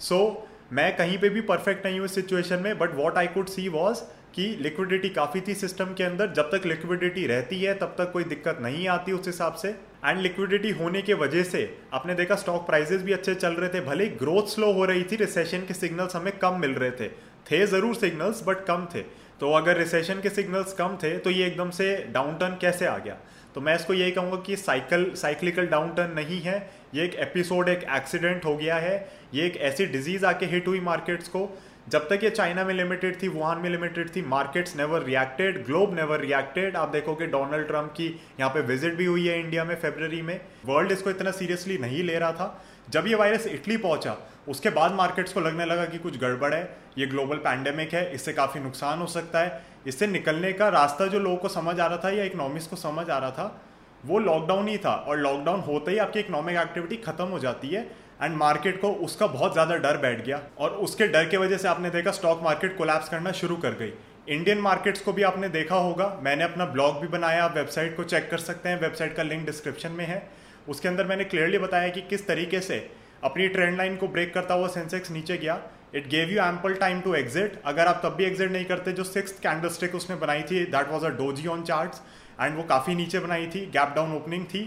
सो 0.00 0.16
so, 0.16 0.72
मैं 0.72 0.96
कहीं 0.96 1.16
पे 1.18 1.28
भी 1.28 1.40
परफेक्ट 1.42 1.86
नहीं 1.86 1.98
हूँ 1.98 2.06
इस 2.06 2.14
सिचुएशन 2.14 2.60
में 2.62 2.78
but 2.78 2.94
what 2.96 3.18
I 3.18 3.26
could 3.28 3.48
see 3.48 3.68
was 3.70 4.02
कि 4.34 4.46
लिक्विडिटी 4.60 5.08
काफ़ी 5.10 5.40
थी 5.40 5.54
सिस्टम 5.54 5.94
के 5.94 6.04
अंदर। 6.04 6.32
जब 6.32 6.50
तक 6.50 6.66
लिक्विडिटी 6.66 7.26
रहती 7.26 7.60
है 7.62 7.74
तब 7.78 7.94
तक 7.98 8.12
कोई 8.12 8.24
दिक्कत 8.26 8.58
नहीं 8.62 8.86
आती 8.88 9.12
उस 9.12 9.26
हिसाब 9.26 9.54
से। 9.54 9.68
एंड 10.04 10.20
लिक्विडिटी 10.20 10.70
होने 10.78 11.02
के 11.02 11.14
वजह 11.16 11.42
से 11.44 11.66
आपने 11.94 12.14
देखा 12.14 12.34
स्टॉक 12.36 12.66
प्राइजेस 12.66 13.02
भी 13.02 13.12
अच्छे 13.12 13.34
चल 13.34 13.52
रहे 13.52 13.68
थे 13.70 13.80
भले 13.86 14.06
ग्रोथ 14.22 14.54
स्लो 14.54 14.72
हो 14.72 14.84
रही 14.84 15.04
थी 15.04 15.16
रिसेशन 15.16 15.66
के 15.68 15.74
सिग्नल्स 15.74 16.16
हमें 16.16 16.36
कम 16.38 16.60
मिल 16.60 16.74
रहे 16.74 16.90
थे। 16.90 17.08
थे 17.46 17.66
ज़रूर 17.66 17.94
सिग्नल्स 17.94 18.42
बट 18.46 18.64
कम 18.66 18.86
थे। 18.94 19.04
तो 19.44 19.50
अगर 19.52 19.76
रिसेशन 19.76 20.20
के 20.20 20.28
सिग्नल्स 20.30 20.72
कम 20.72 20.96
थे 21.02 21.16
तो 21.18 21.30
ये 21.30 21.46
एकदम 21.46 21.70
से 21.70 21.86
डाउन 22.12 22.34
टर्न 22.34 22.56
कैसे 22.60 22.86
आ 22.86 22.96
गया? 22.98 23.16
तो 23.54 23.60
मैं 23.60 23.74
इसको 23.74 23.94
यही 23.94 24.10
कहूँगा 24.10 24.36
कि 24.36 24.56
साइकिल 24.56 25.04
साइक्लिकल 25.14 25.66
डाउन 25.66 25.88
टर्न 25.94 26.12
नहीं 26.12 26.40
है। 26.40 26.54
ये 26.94 27.04
एक 27.04 27.14
एपिसोड 27.14 27.68
एक 27.68 27.84
एक्सीडेंट 27.96 28.44
हो 28.44 28.56
गया 28.56 28.76
है। 28.76 28.96
ये 29.34 29.46
एक 29.46 29.56
ऐसी 29.62 29.86
डिज़ीज़ 29.86 30.24
आके 30.26 30.46
हिट 30.46 30.68
हुई 30.68 30.80
मार्केट्स 30.80 31.28
को 31.28 31.44
जब 31.88 32.08
तक 32.08 32.20
ये 32.24 32.28
चाइना 32.30 32.64
में 32.64 32.72
लिमिटेड 32.74 33.22
थी, 33.22 33.28
वुहान 33.28 33.58
में 33.58 33.68
लिमिटेड 33.70 34.14
थी 34.14 34.20
markets 34.22 34.76
never 34.76 35.02
reacted 35.02 35.64
globe 35.66 35.94
never 35.94 36.20
reacted 36.20 36.76
आप 36.76 36.88
देखोगे 36.88 37.26
डोनाल्ड 37.26 37.66
ट्रंप 37.66 37.92
की 37.96 38.06
यहाँ 38.40 38.50
पे 38.50 38.60
विज़िट 38.62 38.94
भी 38.94 39.04
हुई 39.04 39.26
है 39.26 39.38
इंडिया 39.40 39.64
में 39.64 39.74
फेबररी 39.74 40.20
में. 40.22 40.40
वर्ल्ड 40.66 40.92
इसको 40.92 41.10
इतना 41.10 41.30
सीरियसली 41.30 41.76
नहीं 41.78 42.02
ले 42.02 42.18
रहा 42.18 42.32
था. 42.32 42.64
जब 42.90 43.06
ये 43.06 43.14
वायरस 43.14 43.46
इटली 43.46 43.76
पहुँचा, 43.76 44.16
उसके 44.48 44.70
बाद 44.70 44.92
मार्केट्स 44.92 45.32
को 45.32 45.40
लगने 45.40 45.64
लगा 45.64 45.84
कि 45.84 45.98
कुछ 45.98 46.18
गड़बड़ 46.20 46.52
है, 46.54 46.62
ये 46.98 47.06
ग्लोबल 47.06 47.36
पैंडेमिक 47.38 47.94
है, 47.94 48.12
इससे 48.14 48.32
काफ़ी 48.32 48.60
नुकसान 48.60 48.98
हो 48.98 49.06
सकता 49.06 49.40
है. 49.40 49.62
इससे 49.86 50.06
निकलने 50.06 50.52
का 50.52 50.68
रास्ता 50.68 51.06
जो 51.06 51.18
लोगों 51.18 51.36
को 51.36 51.48
समझ 51.48 51.78
आ 51.80 51.86
रहा 51.86 51.98
था 51.98 52.10
या 52.10 52.24
इकोनॉमिक्स 52.24 52.66
को 52.66 52.76
समझ 52.76 53.08
आ 53.10 53.18
रहा 53.18 53.30
था, 53.30 53.60
वो 54.04 54.18
लॉकडाउन 54.18 54.68
ही 54.68 54.78
था. 54.78 54.94
और 54.98 55.18
लॉकडाउन 55.18 55.60
होते 55.60 55.90
ही 55.90 55.98
आपकी 55.98 56.20
इकोनॉमिक 56.20 56.56
एक्टिविटी 56.56 56.96
खत्म 56.96 57.24
हो 57.26 57.38
जाती 57.38 57.68
है. 57.68 57.86
एंड 58.22 58.36
मार्केट 58.36 58.80
को 58.80 58.88
उसका 59.04 59.26
बहुत 59.26 59.52
ज़्यादा 59.52 59.76
डर 59.78 59.96
बैठ 59.98 60.24
गया। 60.24 60.40
और 60.58 60.70
उसके 60.80 61.06
डर 61.08 61.24
की 61.24 61.36
वजह 61.36 61.56
से 61.56 61.68
आपने 61.68 61.90
देखा 61.90 62.10
स्टॉक 62.12 62.42
मार्केट 62.42 62.76
कोलैप्स 62.78 63.08
करना 63.08 63.32
शुरू 63.34 63.56
कर 63.56 63.74
गई। 63.74 63.92
इंडियन 64.28 64.58
मार्केट्स 64.60 65.00
को 65.00 65.12
भी 65.12 65.22
आपने 65.22 65.48
देखा 65.50 65.76
होगा। 65.78 66.06
मैंने 66.22 66.44
अपना 66.44 66.64
ब्लॉग 66.66 67.00
भी 67.00 67.08
बनाया, 67.08 67.44
आप 67.44 67.56
वेबसाइट 67.56 67.96
को 67.96 68.04
चेक 68.04 68.30
कर 68.30 68.38
सकते 68.40 68.68
हैं। 68.68 68.80
वेबसाइट 68.80 69.16
का 69.16 69.22
लिंक 69.22 69.46
डिस्क्रिप्शन 69.46 69.92
में 69.92 70.04
है। 70.06 70.22
उसके 70.68 70.88
अंदर 70.88 71.06
मैंने 71.06 71.24
क्लियरली 71.24 71.58
बताया 71.58 71.88
कि 71.88 72.00
किस 72.02 72.26
तरीके 72.26 72.60
से 72.62 72.78
अपनी 73.24 73.48
ट्रेंड 73.48 73.76
लाइन 73.78 73.96
को 73.96 74.08
ब्रेक 74.08 74.32
करता 74.34 74.54
हुआ 74.54 74.68
सेंसेक्स 74.68 75.10
नीचे 75.10 75.36
गया। 75.36 75.60
It 75.94 76.08
gave 76.08 76.30
you 76.30 76.38
ample 76.42 76.74
time 76.74 77.00
to 77.00 77.14
exit 77.14 77.60
अगर 77.64 77.86
आप 77.86 78.00
तब 78.04 78.14
भी 78.14 78.24
एग्जिट 78.24 78.50
नहीं 78.52 78.64
करते, 78.64 78.92
जो 78.92 79.04
सिक्स 79.04 79.32
कैंडलस्टिक 79.40 79.94
उसने 79.94 80.16
बनाई 80.16 80.42
थी 80.42 80.64
that 80.66 80.88
was 80.88 81.04
a 81.04 81.08
doji 81.18 81.46
on 81.48 81.62
charts 81.64 82.00
and 82.40 82.56
वो 82.56 82.62
काफ़ी 82.64 82.94
नीचे 82.94 83.18
बनाई 83.20 83.46
थी। 83.46 83.60
गैप 83.68 83.92
डाउन 83.96 84.16
ओपनिंग 84.16 84.44
थी। 84.46 84.64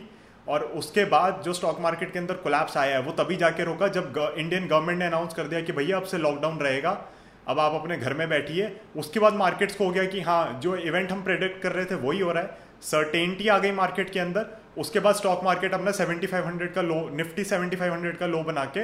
और 0.47 0.63
उसके 0.75 1.05
बाद 1.05 1.41
जो 1.45 1.53
स्टॉक 1.53 1.79
मार्केट 1.81 2.11
के 2.13 2.19
अंदर 2.19 2.33
कोलैप्स 2.35 2.77
आया 2.77 2.95
है, 2.95 3.01
वो 3.01 3.11
तभी 3.13 3.35
जाके 3.35 3.63
रोका 3.63 3.87
जब 3.87 4.35
इंडियन 4.37 4.67
गवर्नमेंट 4.67 4.99
ने 4.99 5.05
अनाउंस 5.05 5.33
कर 5.33 5.47
दिया 5.47 5.61
कि 5.61 5.71
भैया 5.71 5.97
अब 5.97 6.03
से 6.03 6.17
लॉकडाउन 6.17 6.57
रहेगा, 6.57 6.91
अब 7.47 7.59
आप 7.59 7.73
अपने 7.73 7.97
घर 7.97 8.13
में 8.13 8.27
बैठिए। 8.29 8.71
उसके 8.97 9.19
बाद 9.19 9.33
मार्केट्स 9.33 9.75
को 9.75 9.85
हो 9.85 9.91
गया 9.91 10.05
कि 10.05 10.21
हाँ 10.21 10.59
जो 10.63 10.75
इवेंट 10.77 11.11
हम 11.11 11.23
प्रेडिक्ट 11.23 11.61
कर 11.61 11.71
रहे 11.71 11.85
थे, 11.85 11.95
वही 11.97 12.19
हो 12.19 12.31
रहा 12.31 12.43
है। 12.43 12.65
सर्टेनिटी 12.81 13.47
आ 13.47 13.57
गई 13.57 13.71
मार्केट 13.71 14.09
के 14.09 14.19
अंदर। 14.19 14.45
उसके 14.77 14.99
बाद 14.99 15.15
स्टॉक 15.15 15.43
मार्केट 15.43 15.73
अपना 15.73 15.91
7500 15.91 16.73
का 16.75 16.81
लो 16.81 16.95
निफ्टी 17.15 17.43
7500 17.43 18.17
का 18.17 18.27
लो 18.27 18.41
बना 18.43 18.65
के 18.77 18.83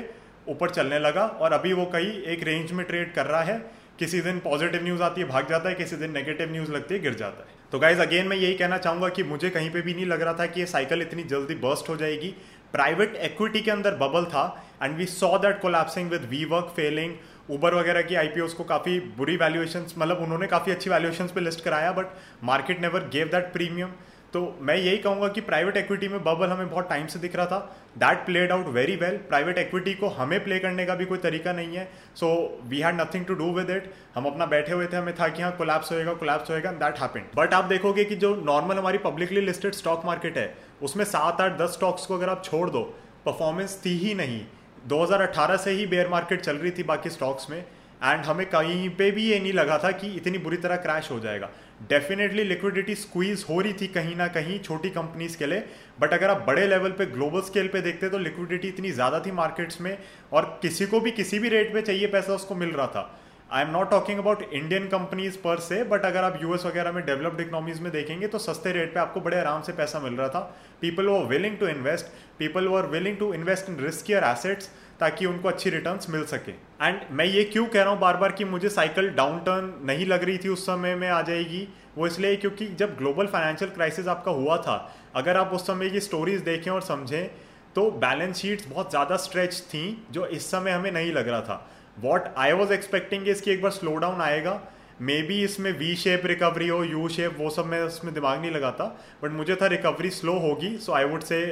ऊपर 0.52 0.70
चलने 0.70 1.00
लगा 1.00 1.26
और 1.26 1.54
अभी 1.54 1.74
वो 1.74 1.86
कहीं 1.86 2.12
एक 2.24 2.44
रेंज 2.44 2.72
में 2.72 2.86
ट्रेड 2.86 3.14
कर 3.14 3.26
रहा 3.26 3.42
है। 3.42 3.58
किसी 4.04 4.22
दिन 4.22 4.40
पॉजिटिव 4.40 4.84
न्यूज़ 4.84 5.02
आती 5.04 5.22
है, 5.22 5.28
भाग 5.28 5.50
जाता 5.50 5.70
है, 5.70 5.76
किसी 5.76 5.96
दिन 5.96 6.12
नेगेटिव 6.12 6.52
न्यूज़ 6.52 6.72
लगती 6.72 6.94
है, 6.94 7.00
गिर 7.02 7.14
जाता 7.16 7.44
है। 7.44 7.62
तो 7.72 7.80
गाइज़ 7.80 8.00
अगेन 8.02 8.28
मैं 8.28 8.38
यही 8.38 8.54
कहना 8.54 8.78
चाहूँगा 8.78 9.10
कि 9.10 9.24
मुझे 9.24 9.50
कहीं 9.50 9.70
पे 9.72 9.82
भी 9.82 9.94
नहीं 9.94 10.06
लग 10.06 10.22
रहा 10.22 10.34
था 10.34 10.46
कि 10.46 10.60
ये 10.60 10.66
साइकिल 10.68 11.02
इतनी 11.02 11.24
जल्दी 11.26 11.56
बर्स्ट 11.62 11.90
हो 11.90 11.96
जाएगी। 11.96 12.34
प्राइवेट 12.74 13.16
इक्विटी 13.24 13.62
के 13.62 13.72
अंदर 13.72 13.96
बबल 13.96 14.26
था 14.26 14.44
and 14.84 14.96
we 14.98 15.06
saw 15.06 15.38
that 15.38 15.62
collapsing 15.62 16.10
with 16.12 16.28
WeWork 16.46 16.74
failing 16.76 17.14
Uber 17.52 17.74
वगैरह 17.74 18.02
की 18.02 18.16
आईपीओ 18.16 18.48
को 18.58 18.64
काफ़ी 18.64 19.00
बुरी 19.18 19.36
वैल्यूएशन 19.38 19.86
मतलब 19.98 20.22
उन्होंने 20.24 20.48
काफ़ी 20.48 20.72
अच्छी 20.72 20.90
वैल्यूएशन 20.90 21.28
पे 21.36 21.42
लिस्ट 21.42 21.64
कराया 21.64 21.92
but 21.92 22.14
market 22.44 22.82
never 22.82 23.10
gave 23.14 23.28
that 23.28 23.52
premium 23.54 23.94
तो 24.34 24.42
मैं 24.62 24.76
यही 24.76 24.98
कहूँगा 24.98 25.28
कि 25.28 25.42
प्राइवेट 25.42 25.78
इक्विटी 25.78 26.08
में 26.08 26.20
बबल 26.24 26.50
हमें 26.50 26.70
बहुत 26.70 26.88
टाइम 26.90 27.08
से 27.08 27.20
दिख 27.20 27.36
रहा 27.36 27.46
था। 27.46 27.58
That 27.98 28.26
played 28.26 28.52
out 28.52 28.68
very 28.68 28.96
well 28.96 29.18
private 29.28 29.58
equity 29.58 29.94
को 29.94 30.08
हमें 30.10 30.44
प्ले 30.44 30.58
करने 30.60 30.86
का 30.86 30.96
भी 30.96 31.06
कोई 31.06 31.18
तरीका 31.18 31.54
नहीं 31.54 31.76
है। 31.76 31.88
So 32.16 32.30
we 32.64 32.80
had 32.80 33.00
nothing 33.02 33.26
to 33.26 33.34
do 33.34 33.52
with 33.54 33.70
it 33.70 33.94
हम 34.16 34.26
अपना 34.26 34.46
बैठे 34.46 34.74
हुए 34.74 34.88
थे, 34.88 34.98
हमें 34.98 35.14
था 35.16 35.28
कि 35.28 35.42
हाँ 35.42 35.52
कोलैप्स 35.58 35.92
होएगा 35.92 36.14
कोलैप्स 36.14 36.50
होएगा 36.52 36.72
दैट 36.74 37.00
हैपेंड 37.00 37.26
बट 37.36 37.54
आप 37.54 37.66
देखोगे 37.66 38.04
कि 38.04 38.16
जो 38.16 38.36
नॉर्मल 38.46 38.78
हमारी 38.78 38.98
पब्लिकली 39.00 39.42
लिस्टेड 39.42 39.74
स्टॉक 39.74 40.06
मार्केट 40.06 40.38
है, 40.38 40.54
उसमें 40.82 41.06
सात, 41.06 41.42
आठ, 41.42 41.58
दस 41.60 41.74
स्टॉक्स 41.74 42.06
को 42.06 42.16
अगर 42.16 42.30
आप 42.30 42.44
छोड़ 42.46 42.70
दो 42.70 42.82
परफॉर्मेंस 43.26 43.80
थी 43.86 43.98
ही 43.98 44.14
नहीं। 44.16 44.42
2018 44.88 45.58
से 45.58 45.72
ही 45.72 45.86
बेयर 45.88 46.08
मार्केट 46.08 46.42
चल 46.42 46.56
रही 46.56 46.72
थी 46.72 46.84
बाकी 46.84 47.10
स्टॉक्स 47.10 47.50
में। 47.50 47.64
एंड 48.04 48.24
हमें 48.26 48.46
कहीं 48.46 48.90
पे 48.92 49.10
भी 49.12 49.24
ये 49.24 49.40
नहीं 49.40 49.54
लगा 49.54 49.78
था 49.78 49.92
कि 49.94 50.08
इतनी 50.16 50.38
बुरी 50.38 50.58
तरह 50.58 50.76
क्रैश 50.78 51.10
हो 51.12 51.20
जाएगा। 51.20 51.50
डेफिनेटली 51.90 52.44
लिक्विडिटी 52.44 52.96
स्क्वीज 52.96 53.46
हो 53.50 53.60
रही 53.62 53.74
थी 53.74 53.88
कहीं 53.90 54.16
ना 54.16 54.28
कहीं 54.30 54.60
छोटी 54.60 54.90
कंपनीज़ 54.92 55.38
के 55.38 55.46
लिए। 55.46 55.64
बट 56.02 56.14
अगर 56.14 56.30
आप 56.30 56.44
बड़े 56.48 56.68
लेवल 56.68 56.92
पे 56.92 57.06
ग्लोबल 57.08 57.42
स्केल 57.42 57.68
पे 57.68 57.82
देखते 57.82 58.10
तो 58.10 58.18
लिक्विडिटी 58.20 58.68
इतनी 58.68 58.92
ज़्यादा 58.92 59.20
थी 59.20 59.32
मार्केट्स 59.34 59.82
में 59.82 59.98
और 60.34 60.58
किसी 60.62 60.86
को 60.86 61.00
भी 61.00 61.12
किसी 61.14 61.40
भी 61.40 61.50
रेट 61.50 61.74
पे 61.74 61.82
चाहिए 61.82 62.08
पैसा 62.08 62.34
उसको 62.34 62.56
मिल 62.56 62.70
रहा 62.72 62.88
था। 62.88 63.12
I 63.52 63.62
am 63.62 63.72
not 63.72 63.90
talking 63.90 64.20
about 64.20 64.42
Indian 64.44 64.86
companies 64.88 65.38
पर 65.38 65.60
से 65.62 65.84
बट 65.86 66.06
अगर 66.06 66.24
आप 66.24 66.40
यूएस 66.42 66.66
वगैरह 66.66 66.92
में 66.92 67.04
डेवलप्ड 67.06 67.42
इकोनॉमीज 67.42 67.80
में 67.82 67.92
देखेंगे 67.92 68.28
तो 68.28 68.40
सस्ते 68.40 68.72
रेट 68.72 68.94
पे 68.94 69.00
आपको 69.00 69.22
बड़े 69.22 69.38
आराम 69.40 69.62
से 69.62 69.74
पैसा 69.74 70.00
मिल 70.00 70.14
रहा 70.14 70.28
था। 70.30 70.40
पीपल 70.82 71.08
वो 71.08 71.20
विलिंग 71.26 71.58
टू 71.58 71.68
इन्वेस्ट 71.68 72.06
पीपल 72.40 72.68
वो 72.68 72.78
are 72.78 72.86
willing 72.90 73.18
to 73.18 73.34
invest 73.34 73.70
in 73.70 73.80
riskier 73.80 74.24
assets 74.24 74.70
ताकि 75.04 75.26
उनको 75.26 75.48
अच्छी 75.48 75.70
रिटर्न 75.70 76.00
मिल 76.10 76.24
सके। 76.26 76.52
एंड 76.82 77.00
मैं 77.12 77.26
ये 77.26 77.44
क्यों 77.46 77.66
कह 77.68 77.82
रहा 77.82 77.92
हूँ 77.92 78.00
बार 78.00 78.18
बार 78.18 78.32
कि 78.32 78.46
मुझे 78.46 78.70
साइकिल 78.72 79.10
डाउन 79.14 79.40
टर्न 79.40 79.74
नहीं 79.86 80.06
लग 80.06 80.24
रही 80.24 80.38
थी 80.38 80.50
उस 80.50 80.66
समय 80.66 80.96
में 80.96 81.08
आ 81.10 81.22
जाएगी, 81.22 81.68
वो 81.98 82.08
इसलिए 82.08 82.36
क्योंकि 82.36 82.68
जब 82.76 82.96
ग्लोबल 82.98 83.28
फाइनेंशियल 83.28 83.72
क्राइसिस 83.72 84.08
आपका 84.08 84.32
हुआ 84.32 84.58
था, 84.58 84.76
अगर 85.16 85.38
आप 85.38 85.52
उस 85.54 85.68
समय 85.68 85.90
की 85.90 86.00
स्टोरीज 86.00 86.42
देखें 86.44 86.72
और 86.72 86.82
समझें 86.84 87.28
तो 87.76 87.90
बैलेंस 88.00 88.36
शीट्स 88.38 88.68
बहुत 88.68 88.90
ज़्यादा 88.90 89.16
स्ट्रेच 89.18 89.60
थी, 89.64 90.06
जो 90.12 90.26
इस 90.28 90.50
समय 90.52 90.72
हमें 90.72 90.92
नहीं 90.92 91.12
लग 91.14 91.28
रहा 91.28 91.42
था। 91.42 91.70
वॉट 92.00 92.34
आई 92.38 92.52
वॉज़ 92.54 92.74
एक्सपेक्टिंग 92.74 93.28
इसकी 93.30 93.52
एक 93.52 93.62
बार 93.62 93.72
स्लो 93.72 93.96
डाउन 93.98 94.22
आएगा 94.22 94.60
मे 95.02 95.22
बी 95.22 95.44
इसमें 95.44 95.72
वी 95.78 95.96
शेप 95.96 96.26
रिकवरी 96.26 96.68
हो 96.68 96.84
यू 96.84 97.08
शेप 97.10 97.36
वो 97.38 97.50
सब 97.50 97.66
मैं 97.66 97.82
उसमें 97.82 98.14
दिमाग 98.14 98.40
नहीं 98.42 98.52
लगाता 98.52 98.86
बट 99.24 99.32
मुझे 99.32 99.56
था 99.56 99.68
रिकवरी 99.68 100.10
स्लो 100.12 100.34
होगी 100.40 100.78
so 100.78 100.94
I 100.94 101.04
would 101.04 101.22
say 101.24 101.46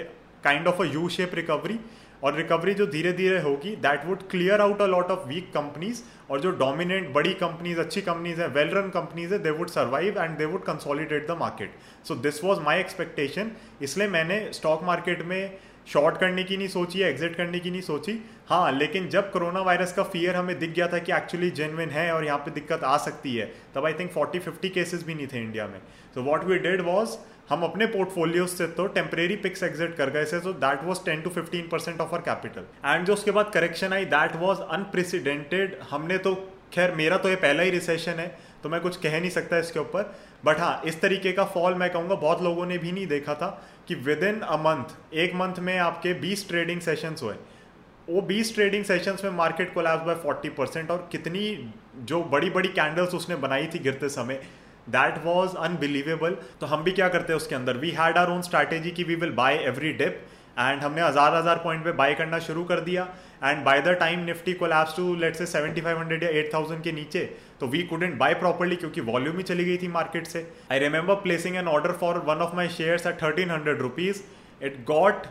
kind 0.43 0.67
of 0.67 0.81
a 0.81 0.85
U 0.85 1.07
shape 1.09 1.31
recovery 1.35 1.79
और 2.23 2.35
रिकवरी 2.35 2.73
जो 2.73 2.87
धीरे 2.87 3.13
धीरे 3.13 3.39
होगी 3.41 3.75
that 3.81 4.05
would 4.05 4.27
clear 4.29 4.61
out 4.61 4.81
a 4.81 4.85
lot 4.87 5.11
of 5.11 5.27
weak 5.27 5.51
companies 5.53 6.01
और 6.29 6.41
जो 6.41 6.51
डोमिनेंट 6.57 7.11
बड़ी 7.13 7.33
कंपनीज़ 7.35 7.79
अच्छी 7.79 8.01
कंपनीज़ 8.01 8.41
है 8.41 8.47
वेल 8.49 8.69
रन 8.73 8.89
कंपनीज़ 8.89 9.33
है 9.33 9.39
they 9.43 9.51
would 9.51 9.69
survive 9.69 10.21
and 10.21 10.37
they 10.37 10.45
would 10.45 10.63
consolidate 10.65 11.27
the 11.27 11.37
market 11.39 11.73
so 12.07 12.15
this 12.27 12.43
was 12.43 12.59
my 12.61 12.79
expectation 12.79 13.51
इसलिए 13.81 14.07
मैंने 14.09 14.47
स्टॉक 14.53 14.83
मार्केट 14.83 15.25
में 15.25 15.59
short 15.87 16.17
करने 16.17 16.43
की 16.43 16.57
नहीं 16.57 16.67
सोची 16.67 16.99
एग्जिट 17.03 17.35
करने 17.35 17.59
की 17.59 17.71
नहीं 17.71 17.81
सोची। 17.81 18.13
हाँ 18.49 18.71
लेकिन 18.71 19.07
जब 19.09 19.31
कोरोना 19.31 19.59
वायरस 19.61 19.93
का 19.93 20.03
फियर 20.05 20.35
हमें 20.35 20.57
दिख 20.59 20.73
गया 20.73 20.87
था 20.87 20.97
कि 20.99 21.13
एक्चुअली 21.13 21.49
जेनविन 21.51 21.89
है 21.89 22.11
और 22.13 22.25
यहाँ 22.25 22.37
पे 22.39 22.51
दिक्कत 22.51 22.83
आ 22.83 22.97
सकती 22.97 23.35
है, 23.35 23.45
तब 23.75 23.85
आई 23.85 23.93
थिंक 23.93 24.11
40 24.13 24.39
50 24.47 24.69
केसेस 24.73 25.05
भी 25.05 25.15
नहीं 25.15 25.27
थे 25.27 25.39
इंडिया 25.39 25.65
में। 25.67 25.79
So 26.15 26.23
what 26.23 26.43
we 26.45 26.57
did 26.59 26.81
was 26.81 27.17
हम 27.49 27.63
अपने 27.63 27.85
पोर्टफोलियो 27.87 28.45
से 28.47 28.67
तो 28.77 28.85
टेम्परेरी 28.95 29.35
पिक्स 29.35 29.63
एग्जिट 29.63 29.95
कर 29.95 30.09
गए 30.09 30.25
थे 30.25 30.39
so 30.39 30.53
that 30.55 30.83
was 30.83 30.99
10 31.07 31.23
to 31.23 31.29
15 31.31 31.69
percent 31.71 32.01
of 32.01 32.13
our 32.15 32.21
capital 32.21 32.65
and 32.85 33.05
जो 33.05 33.13
उसके 33.13 33.31
बाद 33.31 33.51
करेक्शन 33.53 33.93
आई 33.93 34.05
दैट 34.05 34.35
वाज 34.41 34.59
अनप्रेसिडेंटेड 34.69 35.77
हमने 35.89 36.17
तो 36.17 36.35
खैर, 36.73 36.91
मेरा 36.91 37.17
तो 37.17 37.29
ये 37.29 37.35
पहला 37.35 37.63
ही 37.63 37.69
रिसेशन 37.69 38.19
है 38.19 38.27
तो 38.63 38.69
मैं 38.69 38.79
कुछ 38.81 38.97
कह 38.97 39.19
नहीं 39.19 39.29
सकता 39.29 39.57
इसके 39.57 39.79
ऊपर. 39.79 40.03
बट 40.45 40.59
हाँ 40.59 40.81
इस 40.85 40.99
तरीके 41.01 41.31
का 41.31 41.43
फॉल 41.45 41.73
मैं 41.75 41.89
कहूँगा, 41.89 42.15
बहुत 42.15 42.41
लोगों 42.43 42.65
ने 42.65 42.77
भी 42.77 42.91
नहीं 42.91 43.07
देखा 43.07 43.33
था 43.33 43.47
कि 43.87 43.95
विद 43.97 44.23
इन 44.23 44.39
अ 44.39 44.57
मंथ 44.57 45.15
एक 45.15 45.35
मंथ 45.35 45.59
में 45.59 45.77
आपके 45.79 46.13
20 46.21 46.47
ट्रेडिंग 46.47 46.81
सेशंस 46.81 47.23
हुए. 47.23 47.35
वो 48.09 48.21
बीस 48.21 48.53
ट्रेडिंग 48.55 48.83
सेशंस 48.85 49.23
में 49.23 49.31
मार्केट 49.31 49.73
कोलैप्स 49.73 50.05
बाय 50.05 50.15
40 50.25 50.55
परसेंट 50.57 50.91
और 50.91 51.07
कितनी 51.11 51.43
जो 52.11 52.21
बड़ी 52.31 52.49
बड़ी 52.49 52.69
कैंडल्स 52.69 53.13
उसने 53.13 53.35
बनाई 53.43 53.67
थी 53.67 53.79
गिरते 53.79 54.09
समय 54.09 54.41
दैट 54.89 55.23
वॉज़ 55.23 55.55
अनबिलीवेबल 55.59 56.37
तो 56.61 56.65
हम 56.67 56.83
भी 56.83 56.91
क्या 56.91 57.07
करते 57.09 57.33
हैं 57.33 57.37
उसके 57.37 57.55
अंदर? 57.55 57.77
We 57.77 57.89
had 57.91 58.17
our 58.17 58.29
own 58.29 58.41
strategy 58.41 58.91
की 58.91 59.03
we 59.03 59.15
will 59.15 59.31
buy 59.35 59.55
every 59.65 59.91
dip 59.93 60.21
and 60.59 60.81
हमने 60.81 61.01
हज़ार 61.01 61.35
हज़ार 61.35 61.57
पॉइंट 61.63 61.83
पे 61.83 61.91
बाय 61.93 62.13
करना 62.13 62.39
शुरू 62.39 62.63
कर 62.63 62.79
दिया. 62.81 63.03
And 63.43 63.63
by 63.65 63.81
the 63.81 63.95
time 63.99 64.23
Nifty 64.25 64.53
को 64.53 64.59
कोलैप्स 64.59 64.95
टू 64.95 65.13
लेट 65.15 65.35
से 65.35 65.45
7500 65.47 66.23
या 66.23 66.29
8000 66.41 66.81
के 66.83 66.91
नीचे 66.91 67.19
तो 67.59 67.67
वी 67.67 67.81
कुडेंट 67.83 68.17
बाय 68.17 68.33
प्रॉपरली 68.35 68.75
क्योंकि 68.75 69.01
वॉल्यूम 69.03 69.37
ही 69.37 69.43
चली 69.43 69.65
गई 69.65 69.77
थी 69.77 69.87
मार्केट 69.89 70.27
से. 70.27 70.45
I 70.71 70.79
remember 70.79 71.15
placing 71.23 71.55
an 71.55 71.67
order 71.67 71.91
for 72.01 72.17
one 72.27 72.41
of 72.45 72.55
my 72.55 72.67
shares 72.69 73.07
at 73.07 73.21
thirteen 73.23 73.51
hundred 73.51 73.81
rupees 73.81 74.21
it 74.61 74.83
got 74.87 75.27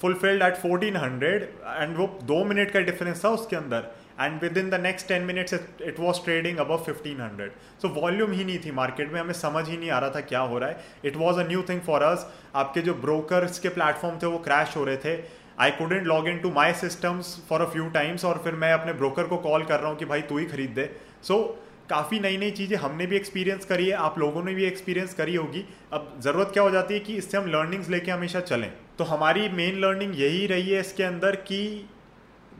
fulfilled 0.00 0.42
at 0.42 0.56
fourteen 0.58 0.96
hundred 0.96 1.42
and 1.66 1.96
वो 1.96 2.06
दो 2.24 2.44
मिनट 2.44 2.70
का 2.70 2.80
डिफरेंस 2.82 3.24
था 3.24 3.28
उसके 3.30 3.56
अंदर. 3.56 3.90
And 4.20 4.40
within 4.58 4.70
the 4.70 4.80
next 4.82 5.08
ten 5.08 5.22
minutes 5.24 5.54
it 5.54 6.00
was 6.00 6.22
trading 6.24 6.58
above 6.58 6.82
fifteen 6.86 7.20
hundred 7.20 7.52
so 7.82 7.88
volume 8.00 8.32
ही 8.32 8.44
नहीं 8.44 8.58
थी 8.64 8.70
market 8.72 9.12
में 9.12 9.20
हमें 9.20 9.32
समझ 9.34 9.68
ही 9.68 9.76
नहीं 9.76 9.90
आ 9.90 9.98
रहा 9.98 10.10
था 10.10 10.20
क्या 10.32 10.40
हो 10.40 10.58
रहा 10.58 10.68
है। 10.68 10.80
It 11.04 11.16
was 11.16 11.40
a 11.40 11.46
new 11.48 11.62
thing 11.68 11.80
for 11.82 12.02
us 12.02 12.26
आपके 12.56 12.80
जो 12.82 12.94
ब्रोकर्स 13.06 13.58
के 13.58 13.68
प्लेटफॉर्म 13.70 14.18
थे 14.18 14.26
वो 14.26 14.38
क्रैश 14.40 14.76
हो 14.76 14.84
रहे 14.84 14.96
थे। 15.04 15.18
I 15.60 15.70
couldn't 15.78 16.06
log 16.06 16.28
in 16.28 16.38
to 16.38 16.50
my 16.52 16.72
systems 16.74 17.36
for 17.48 17.60
a 17.60 17.64
few 17.70 17.88
times 17.94 18.24
और 18.24 18.40
फिर 18.44 18.54
मैं 18.56 18.72
अपने 18.72 18.92
ब्रोकर 18.94 19.26
को 19.26 19.36
कॉल 19.38 19.64
कर 19.64 19.80
रहा 19.80 19.88
हूँ 19.88 19.98
कि 19.98 20.04
भाई 20.04 20.22
तू 20.22 20.38
ही 20.38 20.44
खरीद 20.46 20.70
दे। 20.70 20.90
सो 21.22 21.34
so, 21.34 21.68
काफ़ी 21.90 22.18
नई 22.20 22.36
नई 22.38 22.50
चीज़ें 22.50 22.76
हमने 22.78 23.06
भी 23.06 23.16
एक्सपीरियंस 23.16 23.64
करी 23.66 23.86
है 23.86 23.94
आप 23.98 24.18
लोगों 24.18 24.42
ने 24.44 24.52
भी 24.54 24.64
एक्सपीरियंस 24.64 25.14
करी 25.14 25.34
होगी। 25.34 25.64
अब 25.92 26.12
ज़रूरत 26.22 26.50
क्या 26.52 26.62
हो 26.62 26.70
जाती 26.70 26.94
है 26.94 27.00
कि 27.00 27.14
इससे 27.14 27.38
हम 27.38 27.46
लर्निंग्स 27.46 27.88
लेके 27.90 28.10
हमेशा 28.10 28.40
चलें। 28.42 28.70
तो 28.98 29.04
हमारी 29.04 29.48
मेन 29.54 29.80
लर्निंग 29.80 30.12
यही 30.20 30.46
रही 30.46 30.70
है 30.70 30.80
इसके 30.80 31.02
अंदर 31.04 31.36
कि 31.48 31.58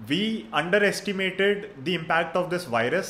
we 0.09 0.51
underestimated 0.85 1.67
the 1.85 1.89
impact 1.89 2.37
of 2.37 2.49
this 2.51 2.69
virus 2.69 3.09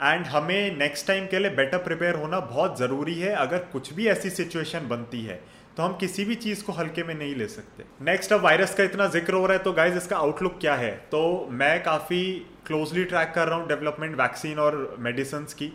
and 0.00 0.24
हमें 0.26 0.78
नेक्स्ट 0.78 1.06
टाइम 1.06 1.26
के 1.26 1.38
लिए 1.38 1.50
बेटर 1.56 1.78
प्रिपेयर 1.78 2.14
होना 2.14 2.40
बहुत 2.40 2.78
ज़रूरी 2.78 3.14
है 3.14 3.34
अगर 3.36 3.58
कुछ 3.72 3.92
भी 3.94 4.06
ऐसी 4.08 4.30
सिचुएशन 4.30 4.88
बनती 4.88 5.22
है 5.24 5.40
तो 5.76 5.82
हम 5.82 5.96
किसी 6.00 6.24
भी 6.24 6.34
चीज़ 6.36 6.64
को 6.64 6.72
हल्के 6.72 7.02
में 7.02 7.14
नहीं 7.14 7.34
ले 7.36 7.46
सकते। 7.48 7.84
नेक्स्ट 8.04 8.32
अब 8.32 8.40
वायरस 8.40 8.74
का 8.74 8.84
इतना 8.84 9.06
ज़िक्र 9.08 9.34
हो 9.34 9.46
रहा 9.46 9.56
है 9.56 9.62
तो 9.64 9.72
गाइज़ 9.72 9.96
इसका 9.96 10.16
आउटलुक 10.16 10.58
क्या 10.60 10.74
है? 10.74 10.90
तो 11.10 11.48
मैं 11.50 11.82
काफ़ी 11.84 12.24
क्लोजली 12.66 13.04
ट्रैक 13.04 13.32
कर 13.34 13.48
रहा 13.48 13.58
हूँ 13.58 13.68
डेवलपमेंट 13.68 14.16
वैक्सीन 14.20 14.58
और 14.58 14.96
मेडिसिन 15.00 15.44
की। 15.58 15.72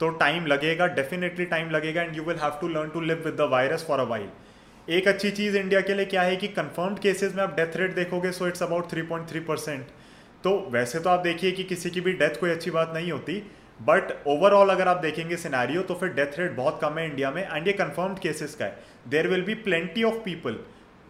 तो 0.00 0.08
टाइम 0.18 0.46
लगेगा 0.46 0.86
डेफिनेटली 0.98 1.44
टाइम 1.46 1.70
लगेगा 1.70 2.02
and 2.02 2.16
you 2.16 2.22
will 2.24 2.36
have 2.36 2.58
to 2.60 2.68
learn 2.68 2.88
to 2.88 3.00
live 3.00 3.22
with 3.24 3.34
the 3.36 3.48
virus 3.52 3.84
for 3.88 4.00
a 4.00 4.04
while 4.10 4.28
एक 4.88 5.08
अच्छी 5.08 5.30
चीज़ 5.30 5.56
इंडिया 5.56 5.80
के 5.80 5.94
लिए 5.94 6.04
क्या 6.06 6.22
है 6.22 6.36
कि 6.36 6.48
कन्फर्म्ड 6.50 6.98
केसेस 6.98 7.34
में 7.34 7.42
आप 7.42 7.56
डेथ 7.56 7.76
रेट 7.76 7.94
देखोगे 7.94 8.30
so 8.32 8.46
it's 8.46 8.62
about 8.62 8.90
three 8.90 9.02
point 9.02 9.28
three 9.28 9.40
percent 9.40 9.86
तो 10.44 10.58
वैसे 10.70 11.00
तो 11.00 11.10
आप 11.10 11.20
देखिए 11.20 11.50
कि 11.52 11.64
किसी 11.64 11.90
की 11.90 12.00
भी 12.00 12.12
डेथ 12.12 12.40
कोई 12.40 12.50
अच्छी 12.50 12.70
बात 12.70 12.92
नहीं 12.94 13.12
होती 13.12 13.42
बट 13.80 14.12
ओवरऑल 14.28 14.70
अगर 14.70 14.88
आप 14.88 14.96
देखेंगे 14.96 15.36
सिनेरियो 15.36 15.82
तो 15.82 15.94
फिर 15.94 16.08
डेथ 16.14 16.38
रेट 16.38 16.56
बहुत 16.56 16.78
कम 16.82 16.98
है 16.98 17.06
इंडिया 17.06 17.30
में 17.30 17.42
एंड 17.42 17.66
ये 17.66 17.72
कंफर्म्ड 17.74 18.18
केसेस 18.18 18.54
का 18.54 18.64
है। 18.64 18.82
There 19.08 19.28
will 19.28 19.42
be 19.42 19.54
plenty 19.62 20.02
of 20.02 20.14
people 20.24 20.58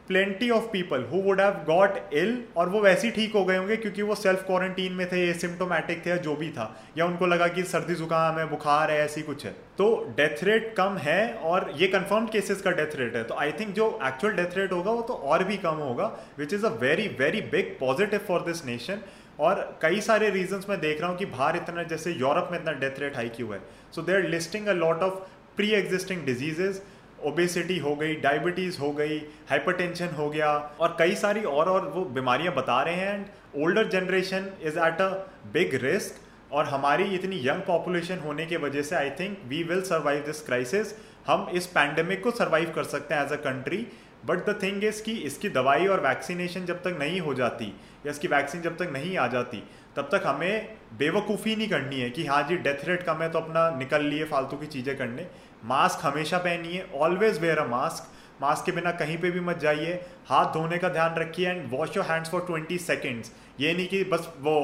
plenty 0.08 0.49
of 0.50 0.64
people 0.64 1.04
who 1.10 1.20
would 1.22 1.40
have 1.40 1.52
got 1.66 2.14
ill 2.14 2.37
और 2.56 2.68
वो 2.68 2.80
वैसे 2.80 3.06
ही 3.06 3.12
ठीक 3.14 3.34
हो 3.34 3.44
गए 3.44 3.56
होंगे 3.56 3.76
क्योंकि 3.76 4.02
वो 4.02 4.14
सेल्फ 4.14 4.42
क्वारंटीन 4.46 4.92
में 4.92 5.06
थे 5.08 5.32
सिम्टोमेटिक 5.34 6.04
थे 6.06 6.10
या 6.10 6.16
जो 6.18 6.34
भी 6.37 6.49
था, 6.50 6.64
या 6.99 7.04
उनको 7.06 7.26
लगा 7.26 7.46
कि 7.49 7.62
सर्दी 7.64 7.94
जुकाम 7.94 8.38
है, 8.38 8.49
बुखार 8.50 8.90
है, 8.90 8.99
ऐसी 9.00 9.22
कुछ 9.22 9.44
है। 9.46 9.52
तो 9.78 9.87
डेथ 10.16 10.42
रेट 10.44 10.75
कम 10.76 10.96
है 10.96 11.32
और 11.34 11.72
ये 11.76 11.87
कंफर्म्ड 11.88 12.30
केसेस 12.30 12.62
का 12.62 12.70
डेथ 12.72 12.96
रेट 12.96 13.16
है। 13.16 13.22
तो 13.25 13.34
आई 13.34 13.52
थिंक 13.52 13.75
जो 13.75 13.87
एक्चुअल 14.06 14.34
डेथ 14.34 14.58
रेट 14.58 14.72
होगा 14.72 14.90
वो 14.90 15.02
तो 15.02 15.14
और 15.14 15.44
भी 15.44 15.56
कम 15.58 15.76
होगा 15.78 16.12
which 16.38 16.54
is 16.54 16.66
a 16.66 16.70
very 16.80 17.08
very 17.18 17.40
big 17.52 17.76
positive 17.80 18.20
for 18.28 18.40
this 18.42 18.64
nation 18.66 19.00
और 19.40 19.78
कई 19.82 20.00
सारे 20.00 20.30
रीजंस 20.30 20.66
मैं 20.68 20.78
देख 20.80 21.00
रहा 21.00 21.11
हूँ 21.11 21.18
कि 21.18 21.26
बाहर 21.26 21.56
इतना, 21.56 21.82
जैसे 21.82 22.12
यूरोप 22.12 22.49
में 22.52 22.59
इतना 22.59 22.73
डेथ 22.80 23.00
रेट 23.00 23.16
हाई 23.16 23.28
क्यों 23.37 23.52
है। 23.52 23.61
So 23.94 24.02
they 24.02 24.14
are 24.14 24.28
listing 24.28 24.66
a 24.66 24.73
lot 24.75 25.02
of 25.02 25.14
pre 25.56 25.70
existing 25.75 26.25
diseases 26.26 26.80
obesity 27.26 27.78
हो 27.78 27.94
गई 27.97 28.14
डायबिटीज़ 28.20 28.78
हो 28.80 28.90
गई 28.92 29.18
हाइपरटेंशन 29.50 30.14
हो 30.18 30.28
गया। 30.30 30.50
और 30.80 30.97
कई 30.99 31.14
सारी 31.16 31.42
और 31.44 31.68
और 31.68 31.88
वो 31.94 32.04
बीमारियाँ 32.16 32.54
बता 32.54 32.82
रहे 32.82 32.94
हैं 32.97 33.14
and 33.14 33.62
older 33.64 33.88
generation 33.90 34.49
is 34.62 34.78
at 34.78 35.00
a 35.00 35.09
big 35.52 35.75
risk 35.85 36.52
और 36.52 36.64
हमारी 36.66 37.04
इतनी 37.14 37.40
यंग 37.47 37.61
पॉपुलेशन 37.66 38.18
होने 38.18 38.47
के 38.47 38.56
वजह 38.59 38.82
से 38.82 38.97
I 38.97 39.11
think 39.20 39.38
we 39.49 39.62
will 39.62 39.82
survive 39.88 40.23
this 40.26 40.42
crisis 40.47 40.94
हम 41.26 41.49
इस 41.54 41.66
पैंडमिक 41.75 42.23
को 42.25 42.30
सर्वाइव 42.30 42.73
कर 42.75 42.85
सकते 42.85 43.14
हैं 43.14 43.25
as 43.25 43.32
a 43.32 43.37
country 43.44 43.87
but 44.26 44.49
the 44.49 44.59
thing 44.62 44.85
is 44.85 45.02
कि 45.02 45.12
इसकी 45.28 45.49
दवाई 45.50 45.87
और 45.87 46.00
वैक्सीनेशन 46.00 46.64
जब 46.66 46.82
तक 46.82 46.97
नहीं 47.00 47.20
हो 47.20 47.35
जाती 47.35 47.73
या 48.07 48.11
इसकी 48.11 48.28
वैक्सीन 48.28 48.62
जब 48.62 48.76
तक 48.76 48.90
नहीं 48.92 49.16
आ 49.19 49.26
जाती, 49.28 49.62
तब 49.97 50.09
तक 50.12 50.23
हमें 50.26 50.76
बेवकूफ़ी 50.99 51.57
नहीं 51.57 51.69
करनी 51.69 52.00
है 52.00 52.11
कि 52.11 52.26
हाँ 52.26 52.42
जी 52.49 52.57
डेथ 52.59 52.85
रेट 52.85 53.02
कम 53.02 53.23
है 53.23 53.30
तो 53.30 53.38
अपना 53.38 53.69
निकल 53.78 54.04
लिए, 54.04 54.25
फालतू 54.26 54.57
की 54.57 54.66
चीज़ें 54.69 54.97
करने। 54.99 55.26
मास्क 55.66 56.04
हमेशा 56.04 56.38
पहनिए 56.40 56.87
always 56.97 57.40
wear 57.40 57.59
a 57.59 57.66
mask 57.69 58.09
mask 58.42 58.64
के 58.66 58.73
बिना 58.73 58.90
कहीं 58.92 59.16
पे 59.19 59.30
भी 59.30 59.40
मत 59.42 59.59
जाइए। 59.61 59.92
हाथ 60.28 60.52
धोने 60.52 60.76
का 60.78 60.88
ध्यान 60.90 61.14
रखिए 61.16 61.49
and 61.49 61.69
wash 61.71 61.97
your 61.97 62.07
hands 62.07 62.30
for 62.30 62.40
twenty 62.47 62.78
seconds 62.80 63.33
ये 63.61 63.73
नहीं 63.75 63.87
कि 63.88 64.02
बस 64.12 64.33
वो 64.40 64.57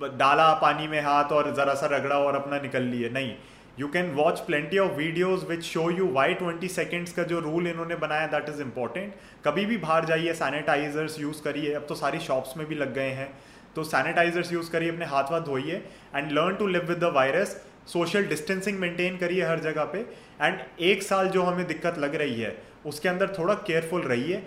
डाला 0.00 0.52
पानी 0.62 0.86
में 0.88 1.00
हाथ 1.02 1.32
और 1.32 1.54
ज़रा 1.54 1.74
सा 1.74 1.86
रगड़ा 1.92 2.18
और 2.18 2.36
अपना 2.36 2.60
निकल 2.60 2.82
लिए। 2.84 3.08
नहीं। 3.10 3.34
You 3.80 3.88
can 3.88 4.10
watch 4.12 4.40
plenty 4.40 4.78
of 4.78 4.92
videos 4.92 5.44
which 5.46 5.62
show 5.62 5.90
you 5.90 6.06
why 6.12 6.32
twenty 6.34 6.68
seconds 6.68 7.12
का 7.12 7.22
जो 7.22 7.40
रूल 7.40 7.66
इन्होंने 7.68 7.96
बनाया 7.96 8.26
दैट 8.26 8.48
इज़ 8.48 8.60
इंपॉर्टेंट 8.62 9.12
कभी 9.44 9.64
भी 9.66 9.76
बाहर 9.76 10.04
जाइए 10.04 10.32
सैनिटाइजर्स 10.34 11.18
यूज़ 11.20 11.42
करिए। 11.42 11.72
अब 11.74 11.84
तो 11.88 11.94
सारी 11.94 12.18
शॉप्स 12.20 12.56
में 12.56 12.66
भी 12.66 12.74
लग 12.74 12.94
गए 12.94 13.10
हैं। 13.10 13.28
तो 13.76 13.84
सैनिटाइजर्स 13.84 14.52
यूज़ 14.52 14.70
करिए, 14.70 14.90
अपने 14.90 15.04
हाथ 15.04 15.32
वाथ 15.32 15.40
धोइए 15.40 15.82
and 16.16 16.32
learn 16.32 16.56
to 16.56 16.66
live 16.66 16.84
with 16.88 16.98
the 16.98 17.12
virus 17.14 17.56
social 17.86 18.24
distancing 18.26 18.78
maintain 18.78 19.16
करिए 19.16 19.44
हर 19.44 19.60
जगह 19.60 19.84
पे। 19.84 19.98
एंड 20.42 20.58
एक 20.82 21.02
साल 21.02 21.28
जो 21.28 21.42
हमें 21.42 21.66
दिक्कत 21.66 21.98
लग 21.98 22.14
रही 22.14 22.40
है, 22.40 22.56
उसके 22.86 23.08
अंदर 23.08 23.34
थोड़ा 23.38 23.54
केयरफुल 23.66 24.02
रहिए। 24.04 24.42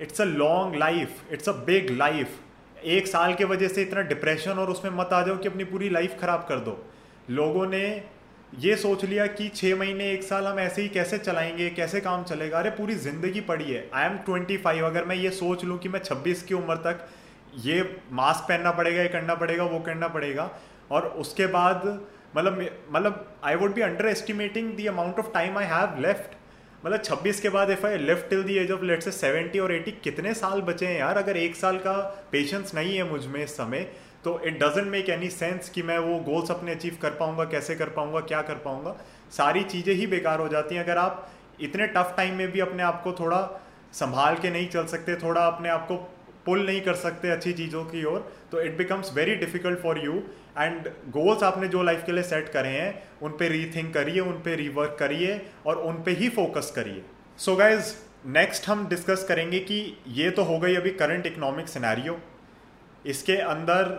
It's 0.00 0.20
a 0.20 0.24
long 0.24 0.76
life 0.76 1.32
it's 1.32 1.48
a 1.48 1.52
big 1.66 1.90
life 1.98 2.84
एक 2.86 3.06
साल 3.06 3.34
के 3.34 3.44
वजह 3.46 3.68
से 3.68 3.82
इतना 3.82 4.00
डिप्रेशन 4.08 4.58
और 4.58 4.70
उसमें 4.70 4.90
मत 4.92 5.12
आ 5.12 5.22
जाओ 5.22 5.36
कि 5.36 5.48
अपनी 5.48 5.64
पूरी 5.66 5.88
लाइफ 5.90 6.16
खराब 6.20 6.44
कर 6.48 6.58
दो। 6.60 6.82
लोगों 7.30 7.66
ने 7.66 7.86
ये 8.60 8.74
सोच 8.76 9.04
लिया 9.04 9.26
कि 9.26 9.48
छः 9.48 9.74
महीने, 9.76 10.10
एक 10.12 10.22
साल 10.22 10.46
हम 10.46 10.58
ऐसे 10.58 10.82
ही 10.82 10.88
कैसे 10.88 11.18
चलाएँगे, 11.18 11.68
कैसे 11.70 12.00
काम 12.00 12.22
चलेगा? 12.24 12.58
अरे, 12.58 12.70
पूरी 12.70 12.94
ज़िंदगी 12.94 13.40
पड़ी 13.40 13.64
है। 13.64 13.88
आई 13.94 14.06
एम 14.06 14.16
ट्वेंटी 14.18 14.56
फाइव 14.56 14.86
अगर 14.86 15.04
मैं 15.04 15.16
ये 15.16 15.30
सोच 15.30 15.64
लूँ 15.64 15.78
कि 15.78 15.88
मैं 15.88 16.00
छब्बीस 16.00 16.42
की 16.42 16.54
उम्र 16.54 16.76
तक 16.76 17.06
ये 17.64 17.82
मास्क 18.12 18.48
पहनना 18.48 18.70
पड़ेगा, 18.72 19.02
ये 19.02 19.08
करना 19.08 19.34
पड़ेगा, 19.34 19.64
वो 19.64 19.80
करना 19.80 20.08
पड़ेगा, 20.08 20.50
और 20.90 21.06
उसके 21.18 21.46
बाद 21.46 21.86
मतलब 22.36 22.60
मतलब 22.92 23.26
I 23.44 23.54
would 23.54 23.74
be 23.74 23.80
under 23.80 24.06
estimating 24.06 24.72
the 24.76 24.86
amount 24.88 25.18
of 25.18 25.32
time 25.34 25.58
I 25.58 25.64
have 25.64 26.00
left 26.00 26.36
मतलब 26.86 27.02
26 27.02 27.40
के 27.40 27.48
बाद 27.48 27.70
if 27.70 27.86
I 27.86 27.98
left 27.98 28.28
till 28.30 28.42
the 28.42 28.56
age 28.58 28.70
of 28.72 28.82
let's 28.84 29.02
say 29.02 29.10
70 29.12 29.60
और 29.60 29.72
80 29.72 29.92
कितने 30.04 30.34
साल 30.34 30.60
बचे 30.62 30.86
हैं 30.86 30.98
यार? 30.98 31.18
अगर 31.18 31.36
एक 31.36 31.56
साल 31.56 31.78
का 31.78 31.92
पेशेंस 32.32 32.74
नहीं 32.74 32.96
है 32.96 33.10
मुझमें 33.10 33.42
इस 33.44 33.56
समय 33.56 33.90
तो 34.24 34.40
it 34.46 34.58
doesn't 34.62 34.86
make 34.88 35.08
any 35.10 35.28
sense 35.30 35.68
कि 35.70 35.82
मैं 35.82 35.98
वो 35.98 36.18
गोल्स 36.22 36.50
अपने 36.50 36.72
अचीव 36.72 36.96
कर 37.02 37.10
पाऊँगा, 37.14 37.44
कैसे 37.46 37.74
कर 37.74 37.88
पाऊँगा, 37.90 38.20
क्या 38.22 38.42
कर 38.42 38.54
पाऊँगा। 38.64 38.96
सारी 39.32 39.62
चीज़ें 39.64 39.94
ही 39.94 40.06
बेकार 40.06 40.40
हो 40.40 40.48
जाती 40.48 40.74
हैं। 40.74 40.84
अगर 40.84 40.98
आप 40.98 41.28
इतने 41.60 41.86
टफ 41.88 42.14
टाइम 42.16 42.34
में 42.34 42.50
भी 42.52 42.60
अपने 42.60 42.82
आप 42.82 43.02
को 43.02 43.12
थोड़ा 43.12 43.40
संभाल 43.94 44.36
के 44.36 44.50
नहीं 44.50 44.68
चल 44.68 44.86
सकते, 44.86 45.16
थोड़ा 45.16 45.46
अपने 45.46 45.68
आप 45.68 45.86
को 45.88 45.96
पुल 46.46 46.64
नहीं 46.66 46.80
कर 46.80 46.94
सकते 46.94 47.30
अच्छी 47.30 47.52
चीज़ों 47.52 47.84
की 47.84 48.04
ओर 48.04 48.32
तो 48.50 48.60
it 48.60 48.76
becomes 48.76 49.12
very 49.14 49.34
difficult 49.36 49.78
for 49.80 49.98
you 49.98 50.12
and 50.58 50.88
goals 51.10 51.42
आपने 51.42 51.68
जो 51.68 51.82
लाइफ 51.82 52.02
के 52.06 52.12
लिए 52.12 52.22
सेट 52.22 52.48
करे 52.48 52.68
हैं, 52.68 53.02
उन 53.22 53.30
पे 53.30 53.48
रीथिंक 53.48 53.92
करिए, 53.94 54.20
उन 54.20 54.32
पर 54.38 54.56
रीवर्क 54.56 54.96
करिए 54.98 55.40
और 55.66 55.76
उन 55.78 56.02
पे 56.02 56.10
ही 56.12 56.28
फोकस 56.30 56.72
करिए। 56.76 57.02
सो 57.38 57.56
गाइज़ 57.56 57.94
नेक्स्ट 58.28 58.68
हम 58.68 58.86
डिस्कस 58.88 59.24
करेंगे 59.28 59.58
कि 59.60 59.80
ये 60.08 60.30
तो 60.30 60.42
हो 60.44 60.58
गई 60.58 60.74
अभी 60.74 60.90
करंट 60.92 61.26
इकोनॉमिक 61.26 61.68
सिनेरियो 61.68 62.18
इसके 63.04 63.36
अंदर 63.36 63.96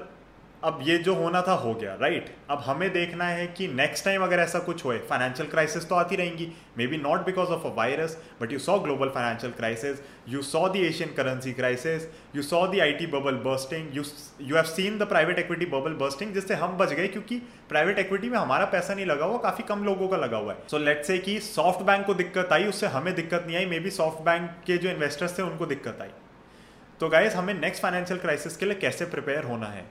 अब 0.64 0.80
ये 0.84 0.98
जो 0.98 1.14
होना 1.16 1.42
था, 1.42 1.54
हो 1.54 1.74
गया 1.74 1.94
राइट 2.02 2.30
अब 2.50 2.60
हमें 2.66 2.92
देखना 2.94 3.26
है 3.26 3.46
कि 3.48 3.68
नेक्स्ट 3.70 4.06
टाइम 4.06 4.24
अगर 4.24 4.40
ऐसा 4.40 4.60
कुछ 4.60 4.84
होए 4.86 4.98
फाइनेंशियल 5.10 5.50
क्राइसिस 5.50 5.88
तो 5.90 5.96
आती 5.96 6.16
रहेंगी। 6.16 6.48
Maybe 6.88 6.98
not 6.98 7.26
because 7.26 7.50
of 7.50 7.66
a 7.68 7.74
virus 7.76 8.18
but 8.42 8.52
you 8.52 8.60
saw 8.60 8.78
global 8.80 9.10
financial 9.10 9.54
crisis 9.54 10.02
you 10.30 10.42
saw 10.44 10.68
the 10.70 10.76
Asian 10.78 11.14
currency 11.14 11.54
crisis 11.54 12.08
you 12.36 12.42
saw 12.42 12.66
the 12.68 12.80
IT 12.82 13.08
bubble 13.08 13.36
bursting 13.46 13.96
you 13.98 14.04
you 14.42 14.56
have 14.56 14.66
seen 14.66 14.98
the 15.00 15.08
private 15.08 15.40
equity 15.40 15.66
bubble 15.68 15.94
bursting 15.96 16.34
जिससे 16.34 16.56
हम 16.56 16.78
बच 16.78 16.94
गए, 16.94 17.08
क्योंकि 17.08 17.40
private 17.70 18.00
equity 18.00 18.30
में 18.30 18.38
हमारा 18.38 18.66
पैसा 18.68 18.94
नहीं 18.94 19.06
लगा 19.06 19.26
हुआ, 19.26 19.38
काफ़ी 19.40 19.64
कम 19.64 19.84
लोगों 19.86 20.08
का 20.08 20.18
लगा 20.18 20.38
हुआ 20.38 20.54
है। 20.54 20.68
सो 20.68 20.78
लेट 20.80 21.04
से 21.06 21.18
कि 21.18 21.40
सॉफ्ट 21.42 21.86
बैंक 21.86 22.06
को 22.06 22.14
दिक्कत 22.16 22.54
आई, 22.54 22.66
उससे 22.66 22.88
हमें 22.88 23.14
दिक्कत 23.16 23.44
नहीं 23.48 23.58
आई 23.58 23.66
मे 23.66 23.80
बी 23.80 23.90
सॉफ्ट 23.92 24.26
बैंक 24.26 24.50
के 24.68 24.78
जो 24.78 24.90
इन्वेस्टर्स 24.90 25.38
थे, 25.38 25.44
उनको 25.44 25.66
दिक्कत 25.66 26.02
आई। 26.02 26.10
तो 27.00 27.10
गाइज़ 27.10 27.36
हमें 27.36 27.54
नेक्स्ट 27.54 27.84
फाइनेंशियल 27.84 28.20
क्राइसिस 28.20 28.58
के 28.58 28.66
लिए 28.66 28.76
कैसे 28.78 29.06
प्रिपेयर 29.08 29.44
होना 29.44 29.68
है? 29.68 29.86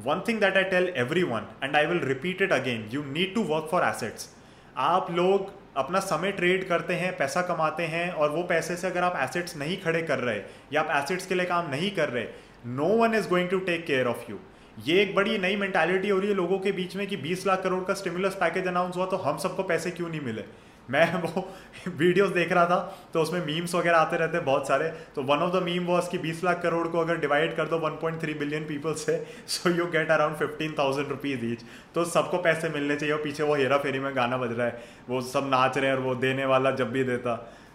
One 0.00 0.22
thing 0.28 0.40
that 0.40 0.56
I 0.56 0.64
tell 0.64 0.92
everyone 1.22 1.46
and 1.64 1.76
I 1.76 1.86
will 1.86 2.00
repeat 2.00 2.42
it 2.42 2.52
again 2.52 2.88
you 2.92 3.04
need 3.04 3.34
to 3.34 3.42
work 3.42 3.68
for 3.70 3.82
assets 3.82 4.28
आप 4.76 5.10
लोग 5.10 5.50
अपना 5.76 6.00
समय 6.00 6.32
ट्रेड 6.32 6.68
करते 6.68 6.94
हैं, 6.94 7.16
पैसा 7.16 7.42
कमाते 7.42 7.82
हैं, 7.82 8.10
और 8.10 8.30
वो 8.30 8.42
पैसे 8.42 8.76
से 8.76 8.86
अगर 8.86 9.02
आप 9.02 9.18
एसेट्स 9.20 9.56
नहीं 9.56 9.76
खड़े 9.76 10.02
कर 10.02 10.18
रहे, 10.18 10.40
या 10.72 10.80
आप 10.80 11.04
एसेट्स 11.04 11.26
के 11.26 11.34
लिए 11.34 11.46
काम 11.46 11.70
नहीं 11.70 11.90
कर 11.90 12.08
रहे 12.08 12.24
no 12.66 12.86
one 12.86 13.14
is 13.14 13.28
going 13.28 13.48
to 13.48 13.58
take 13.58 13.86
care 13.86 14.06
of 14.06 14.30
you 14.30 14.38
ये 14.86 15.00
एक 15.02 15.14
बड़ी 15.14 15.38
नई 15.38 15.56
मेंटालिटी 15.56 16.08
हो 16.08 16.18
रही 16.18 16.28
है 16.28 16.34
लोगों 16.34 16.58
के 16.58 16.72
बीच 16.72 16.96
में 16.96 17.06
कि 17.06 17.16
20 17.16 17.46
लाख 17.46 17.62
करोड़ 17.62 17.82
का 17.84 17.94
स्टिमुलस 17.94 18.34
पैकेज 18.34 18.66
अनाउंस 18.66 18.96
हुआ 18.96 19.06
तो 19.06 19.16
हम 19.16 19.38
सबको 19.38 19.62
पैसे 19.62 19.90
क्यों 19.90 20.08
नहीं 20.08 20.20
मिले? 20.20 20.44
मैं 20.90 21.20
वो 21.22 21.48
वीडियोस 21.88 22.30
देख 22.30 22.52
रहा 22.52 22.64
था 22.66 22.78
तो 23.12 23.22
उसमें 23.22 23.44
मीम्स 23.46 23.74
वगैरह 23.74 23.98
आते 23.98 24.16
रहते 24.16 24.36
हैं 24.36 24.44
बहुत 24.46 24.68
सारे। 24.68 24.88
तो 25.14 25.22
one 25.22 25.38
of 25.38 25.52
the 25.52 25.62
meme 25.62 25.84
was 25.86 26.08
कि 26.10 26.18
20 26.18 26.42
लाख 26.44 26.60
करोड़ 26.62 26.86
को 26.88 26.98
अगर 26.98 27.18
डिवाइड 27.18 27.54
कर 27.56 27.66
दो 27.66 27.78
1.3 27.80 28.38
बिलियन 28.38 28.64
पीपल 28.64 28.94
से 28.94 29.16
so 29.48 29.70
you 29.70 29.86
get 29.88 30.10
around 30.10 30.36
fifteen 30.36 30.74
thousand 30.78 31.08
rupees 31.08 31.44
each 31.46 31.64
तो 31.94 32.04
सबको 32.06 32.38
पैसे 32.42 32.68
मिलने 32.70 32.96
चाहिए 32.96 33.14
और 33.14 33.22
पीछे 33.22 33.42
वो 33.42 33.54
हेरा 33.54 33.78
फेरी 33.78 33.98
में 33.98 34.14
गाना 34.16 34.36
बज 34.38 34.58
रहा 34.58 34.66
है। 34.66 34.82
वो 35.08 35.20
सब 35.22 35.48
नाच 35.50 35.78
रहे 35.78 35.90
हैं 35.90 35.96
और 35.96 36.02
वो 36.02 36.14
देने 36.16 36.44
वाला 36.46 36.70
जब 36.72 36.90
भी 36.92 37.04
देता। 37.04 37.34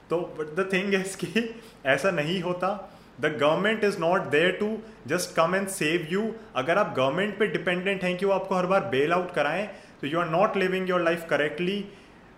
तो 0.10 0.20
बट 0.40 0.56
द 0.60 0.70
थिंग 0.74 0.94
इज़ 0.94 1.18
कि 1.18 1.50
ऐसा 1.86 2.12
नहीं 2.12 2.42
होता। 2.42 2.70
The 3.22 3.38
government 3.42 3.84
is 3.84 3.98
not 4.00 4.28
there 4.32 4.52
to 4.60 4.78
just 5.08 5.36
come 5.36 5.56
and 5.56 5.68
save 5.68 6.08
you 6.12 6.32
अगर 6.56 6.78
आप 6.78 6.94
गवर्नमेंट 6.98 7.38
पे 7.40 7.48
डिपेंडेंट 7.48 8.04
हैं 8.04 8.18
कि 8.18 8.26
वो 8.26 8.34
आपको 8.34 8.56
हर 8.56 8.66
बार 8.66 8.82
बेल 8.92 9.14
आउट 9.14 9.34
कराएँ 9.36 9.66
तो 10.02 10.08
you 10.08 10.20
are 10.20 10.30
not 10.30 10.58
living 10.58 10.90
your 10.90 11.02
life 11.02 11.26
correctly 11.30 11.84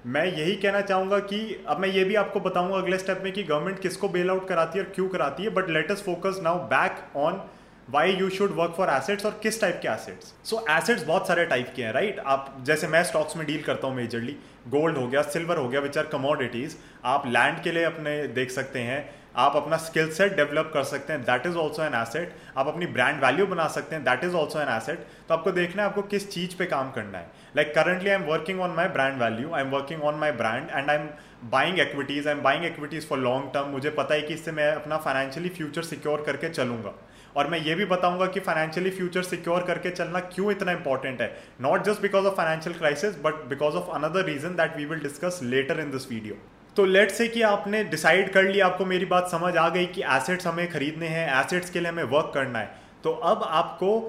मैं 0.05 0.25
यही 0.25 0.55
कहना 0.55 0.81
चाहूँगा 0.81 1.19
कि 1.19 1.39
अब 1.67 1.79
मैं 1.79 1.89
ये 1.89 2.03
भी 2.03 2.15
आपको 2.15 2.39
बताऊँगा 2.39 2.77
अगले 2.77 2.97
स्टेप 2.97 3.21
में 3.23 3.31
कि 3.33 3.43
गवर्नमेंट 3.43 3.79
किसको 3.79 4.09
बेल 4.09 4.29
आउट 4.29 4.47
कराती 4.47 4.79
है 4.79 4.85
और 4.85 4.91
क्यों 4.91 5.07
कराती 5.09 5.43
है 5.43 5.49
but 5.49 5.69
let 5.69 5.91
focus 5.91 6.39
now 6.43 6.59
back 6.67 7.17
on 7.17 7.41
why 7.89 8.11
you 8.11 8.29
should 8.29 8.51
work 8.51 8.73
for 8.77 8.89
assets 8.89 9.25
और 9.25 9.39
किस 9.43 9.59
टाइप 9.61 9.79
के 9.81 9.87
एसेट्स 9.87 10.33
सो 10.43 10.65
एसेट्स 10.69 11.03
बहुत 11.03 11.27
सारे 11.27 11.45
टाइप 11.45 11.73
के 11.75 11.83
हैं 11.83 11.91
राइट 11.93 12.15
right? 12.15 12.27
आप 12.27 12.55
जैसे 12.63 12.87
मैं 12.87 13.03
स्टॉक्स 13.03 13.37
में 13.37 13.45
डील 13.47 13.61
करता 13.63 13.87
हूँ 13.87 13.95
मेजरली 13.95 14.35
गोल्ड 14.67 14.97
हो 14.97 15.07
गया 15.07 15.21
सिल्वर 15.21 15.57
हो 15.57 15.67
गया 15.69 15.79
विच 15.81 15.97
आर 15.97 16.05
कमोडिटीज 16.05 16.77
आप 17.05 17.27
लैंड 17.27 17.61
के 17.63 17.71
लिए 17.71 17.83
अपने 17.83 18.15
देख 18.35 18.51
सकते 18.51 18.79
हैं 18.79 19.18
आप 19.35 19.55
अपना 19.55 19.77
स्किल 19.77 20.09
सेट 20.11 20.35
डेवलप 20.35 20.71
कर 20.73 20.83
सकते 20.83 21.13
हैं. 21.13 21.21
That 21.23 21.45
is 21.45 21.55
also 21.57 21.83
an 21.83 21.93
asset 21.95 22.33
आप 22.57 22.67
अपनी 22.67 22.85
ब्रांड 22.87 23.23
वैल्यू 23.23 23.45
बना 23.47 23.67
सकते 23.69 23.95
हैं. 23.95 24.03
That 24.03 24.23
is 24.23 24.35
also 24.35 24.59
an 24.59 24.69
asset 24.69 25.05
तो 25.27 25.33
आपको 25.33 25.51
देखना 25.51 25.83
है 25.83 25.89
आपको 25.89 26.01
किस 26.03 26.29
चीज़ 26.31 26.55
पे 26.57 26.65
काम 26.65 26.91
करना 26.91 27.17
है. 27.17 27.31
Like 27.55 27.73
currently 27.75 28.09
I 28.09 28.15
am 28.15 28.23
working 28.25 28.61
on 28.61 28.71
my 28.75 28.87
brand 28.89 29.21
value 29.21 29.53
I 29.53 29.63
am 29.63 29.69
working 29.71 30.03
on 30.03 30.15
my 30.15 30.31
brand 30.33 30.69
and 30.69 30.89
I 30.89 30.95
am 30.95 31.07
buying 31.51 31.79
equities 31.79 32.27
I 32.27 32.33
am 32.33 32.41
buying 32.43 32.65
equities 32.65 33.07
for 33.09 33.19
long 33.19 33.51
term 33.53 33.69
मुझे 33.71 33.89
पता 33.91 34.13
है 34.13 34.21
कि 34.21 34.33
इससे 34.33 34.51
मैं 34.51 34.71
अपना 34.73 34.97
फाइनेंशियली 34.99 35.49
फ्यूचर 35.49 35.83
सिक्योर 35.83 36.23
करके 36.25 36.49
चलूँगा. 36.49 36.93
और 37.37 37.47
मैं 37.47 37.59
ये 37.61 37.73
भी 37.75 37.85
बताऊँगा 37.85 38.25
कि 38.27 38.39
फाइनेंशियली 38.41 38.89
फ्यूचर 38.91 39.23
सिक्योर 39.23 39.63
करके 39.63 39.89
चलना 39.91 40.19
क्यों 40.19 40.51
इतना 40.51 40.71
इंपॉर्टेंट 40.71 41.21
है. 41.21 41.31
Not 41.61 41.83
just 41.83 42.01
because 42.01 42.25
of 42.25 42.35
financial 42.37 42.77
crisis 42.77 43.21
but 43.23 43.43
because 43.49 43.75
of 43.75 43.91
another 43.95 44.25
reason 44.25 44.55
that 44.55 44.77
we 44.77 44.85
will 44.85 44.99
discuss 44.99 45.39
later 45.43 45.79
in 45.79 45.91
this 45.91 46.11
video 46.11 46.35
तो 46.79 46.83
लेट 46.85 47.11
से 47.11 47.27
कि 47.27 47.41
आपने 47.41 47.83
डिसाइड 47.83 48.31
कर 48.33 48.43
लिया 48.43 48.65
आपको 48.65 48.85
मेरी 48.85 49.05
बात 49.05 49.27
समझ 49.29 49.55
आ 49.57 49.67
गई 49.69 49.85
कि 49.85 50.01
एसेट्स 50.09 50.47
हमें 50.47 50.69
खरीदने 50.71 51.07
हैं 51.07 51.25
एसेट्स 51.39 51.69
के 51.69 51.79
लिए 51.79 51.89
हमें 51.89 52.03
वर्क 52.03 52.31
करना 52.33 52.59
है। 52.59 52.69
तो 53.03 53.11
अब 53.11 53.41
आपको 53.45 53.99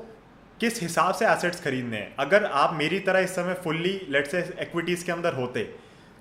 किस 0.60 0.80
हिसाब 0.82 1.14
से 1.14 1.26
एसेट्स 1.26 1.60
खरीदने 1.60 1.96
हैं? 1.96 2.14
अगर 2.18 2.44
आप 2.44 2.74
मेरी 2.74 2.98
तरह 3.00 3.20
इस 3.20 3.34
समय 3.36 3.54
फुल्ली 3.64 4.00
लेट 4.10 4.26
से 4.26 4.38
एक्विटीज़ 4.60 5.04
के 5.06 5.12
अंदर 5.12 5.34
होते 5.34 5.62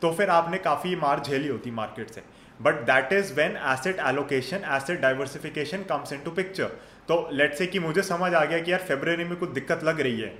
तो 0.01 0.11
फिर 0.11 0.29
आपने 0.29 0.57
काफ़ी 0.59 0.95
मार 0.95 1.21
झेली 1.21 1.47
होती 1.47 1.71
मार्केट 1.73 2.09
से। 2.09 2.23
But 2.59 2.81
that 2.85 3.13
is 3.13 3.33
when 3.33 3.57
asset 3.67 3.99
allocation 4.07 4.65
asset 4.77 5.01
diversification 5.01 5.83
comes 5.89 6.13
into 6.19 6.31
picture 6.31 6.77
तो 7.07 7.27
लेट 7.33 7.53
से 7.55 7.67
कि 7.67 7.79
मुझे 7.79 8.01
समझ 8.03 8.33
आ 8.33 8.43
गया 8.45 8.59
कि 8.59 8.71
यार 8.71 8.81
फेब्रवरी 8.87 9.23
में 9.25 9.37
कुछ 9.37 9.49
दिक्कत 9.51 9.83
लग 9.83 10.01
रही 10.01 10.19
है। 10.21 10.33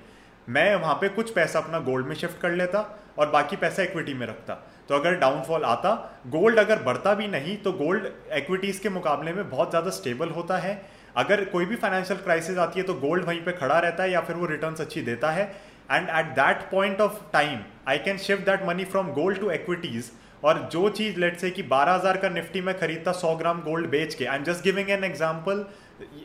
मैं 0.50 0.76
वहाँ 0.78 0.96
पे 0.96 1.10
कुछ 1.12 1.34
पैसा 1.34 1.60
अपना 1.60 1.80
गोल्ड 1.86 2.08
में 2.08 2.16
शिफ्ट 2.16 2.42
कर 2.42 2.52
लेता 2.54 2.80
और 3.20 3.30
बाकी 3.30 3.56
पैसा 3.58 3.84
इक्विटी 3.84 4.14
में 4.14 4.28
रखता। 4.28 4.54
तो 4.90 4.96
अगर 4.96 5.16
डाउनफॉल 5.18 5.64
आता 5.66 5.90
गोल्ड 6.28 6.60
अगर 6.60 6.82
बढ़ता 6.84 7.14
भी 7.14 7.28
नहीं 7.30 7.56
तो 7.58 7.72
गोल्ड 7.74 8.06
इक्विटीज़ 8.34 8.82
के 8.82 8.90
मुकाबले 8.90 9.34
में 9.34 9.50
बहुत 9.50 9.70
ज़्यादा 9.70 9.90
स्टेबल 9.92 10.30
होता 10.32 10.58
है। 10.58 10.82
अगर 11.18 11.44
कोई 11.48 11.66
भी 11.66 11.76
फाइनेंशियल 11.76 12.20
क्राइसिस 12.20 12.58
आती 12.58 12.80
है 12.80 12.86
तो 12.86 12.94
गोल्ड 12.98 13.26
वहीं 13.26 13.42
पे 13.42 13.52
खड़ा 13.54 13.80
रहता 13.80 14.04
है 14.04 14.12
या 14.12 14.22
फिर 14.22 14.36
वो 14.36 14.46
रिटर्न 14.48 14.76
अच्छी 14.80 15.02
देता 15.02 15.32
है। 15.32 15.44
And 15.92 16.10
at 16.10 16.26
that 16.36 16.70
point 16.72 17.02
of 17.02 17.20
time 17.34 17.60
I 17.88 17.98
can 18.00 18.18
shift 18.20 18.46
that 18.46 18.66
money 18.66 18.86
from 18.86 19.12
gold 19.14 19.40
to 19.40 19.52
equities 19.52 20.12
और 20.44 20.68
जो 20.72 20.90
चीज़ 20.92 21.20
लेट 21.20 21.38
से 21.38 21.50
कि 21.52 21.64
12000 21.66 22.18
का 22.18 22.30
निफ्टी 22.30 22.62
में 22.62 22.78
खरीदता 22.80 23.12
100 23.14 23.36
ग्राम 23.38 23.62
गोल्ड 23.62 23.90
बेच 23.90 24.14
के 24.16 24.26
I 24.26 24.38
am 24.38 24.44
just 24.44 24.64
giving 24.64 24.90
an 24.90 25.04
example 25.04 25.66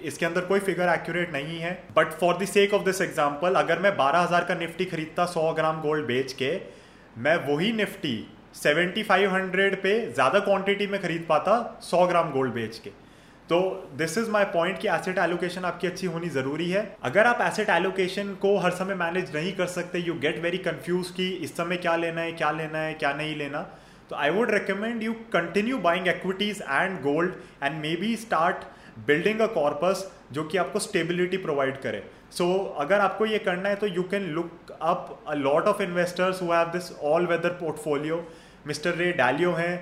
इसके 0.02 0.26
अंदर 0.26 0.44
कोई 0.46 0.60
फिगर 0.60 0.88
एक्यूरेट 0.90 1.32
नहीं 1.32 1.58
है। 1.60 1.72
But 1.96 2.12
for 2.20 2.36
the 2.36 2.46
sake 2.48 2.74
of 2.74 2.84
this 2.84 3.00
example 3.02 3.54
अगर 3.56 3.78
मैं 3.78 3.96
12000 3.96 4.48
का 4.48 4.54
निफ्टी 4.56 4.84
खरीदता 4.86 5.26
100 5.28 5.52
ग्राम 5.54 5.80
गोल्ड 5.82 6.06
बेच 6.06 6.32
के, 6.32 6.52
मैं 7.18 7.36
वही 7.46 7.72
निफ्टी 7.72 8.16
7500 8.54 9.76
पे 9.82 9.94
ज़्यादा 10.10 10.38
क्वांटिटी 10.40 10.86
में 10.86 11.00
खरीद 11.02 11.24
पाता 11.28 11.54
100 11.82 12.06
ग्राम 12.08 12.30
गोल्ड 12.32 12.52
बेच 12.54 12.78
के। 12.78 12.90
तो 13.48 13.58
दिस 13.96 14.16
इज़ 14.18 14.30
माई 14.30 14.44
पॉइंट 14.52 14.78
कि 14.80 14.88
एसेट 14.88 15.18
एलोकेशन 15.18 15.64
आपकी 15.64 15.86
अच्छी 15.86 16.06
होनी 16.06 16.28
ज़रूरी 16.30 16.68
है। 16.70 16.84
अगर 17.04 17.26
आप 17.26 17.40
एसेट 17.42 17.70
एलोकेशन 17.70 18.32
को 18.42 18.56
हर 18.58 18.70
समय 18.72 18.94
मैनेज 18.94 19.34
नहीं 19.34 19.52
कर 19.52 19.66
सकते 19.68 19.98
यू 20.00 20.14
गेट 20.20 20.38
वेरी 20.42 20.58
कंफ्यूज 20.60 21.10
कि 21.16 21.28
इस 21.44 21.56
समय 21.56 21.76
क्या 21.76 21.96
लेना 21.96 22.20
है 22.20 22.32
क्या 22.34 22.50
लेना 22.52 22.78
है 22.78 22.94
क्या 22.94 23.12
नहीं 23.14 23.34
लेना। 23.36 23.62
तो 24.10 24.16
I 24.16 24.30
would 24.30 24.50
recommend 24.50 25.02
you 25.02 25.12
continue 25.32 25.78
buying 25.78 26.08
equities 26.08 26.62
and 26.62 27.00
gold 27.02 27.34
and 27.62 27.80
maybe 27.96 28.14
start 28.16 28.64
building 29.06 29.40
a 29.40 29.46
corpus 29.54 30.10
जो 30.32 30.44
कि 30.44 30.58
आपको 30.58 30.78
स्टेबिलिटी 30.78 31.36
प्रोवाइड 31.36 31.80
करे। 31.80 32.02
सो 32.30 32.44
so, 32.44 32.80
अगर 32.82 33.00
आपको 33.00 33.26
ये 33.26 33.38
करना 33.40 33.68
है 33.68 33.76
तो 33.76 33.86
you 33.86 34.02
can 34.10 34.30
look 34.34 34.72
up 34.72 35.24
a 35.28 35.34
lot 35.34 35.68
of 35.68 35.82
investors 35.82 36.42
who 36.42 36.52
have 36.52 36.70
this 36.72 36.90
all 37.02 37.26
weather 37.26 37.48
portfolio 37.60 38.16
mister 38.66 38.94
Ray 38.94 39.10
Dalio 39.14 39.52
हैं। 39.52 39.74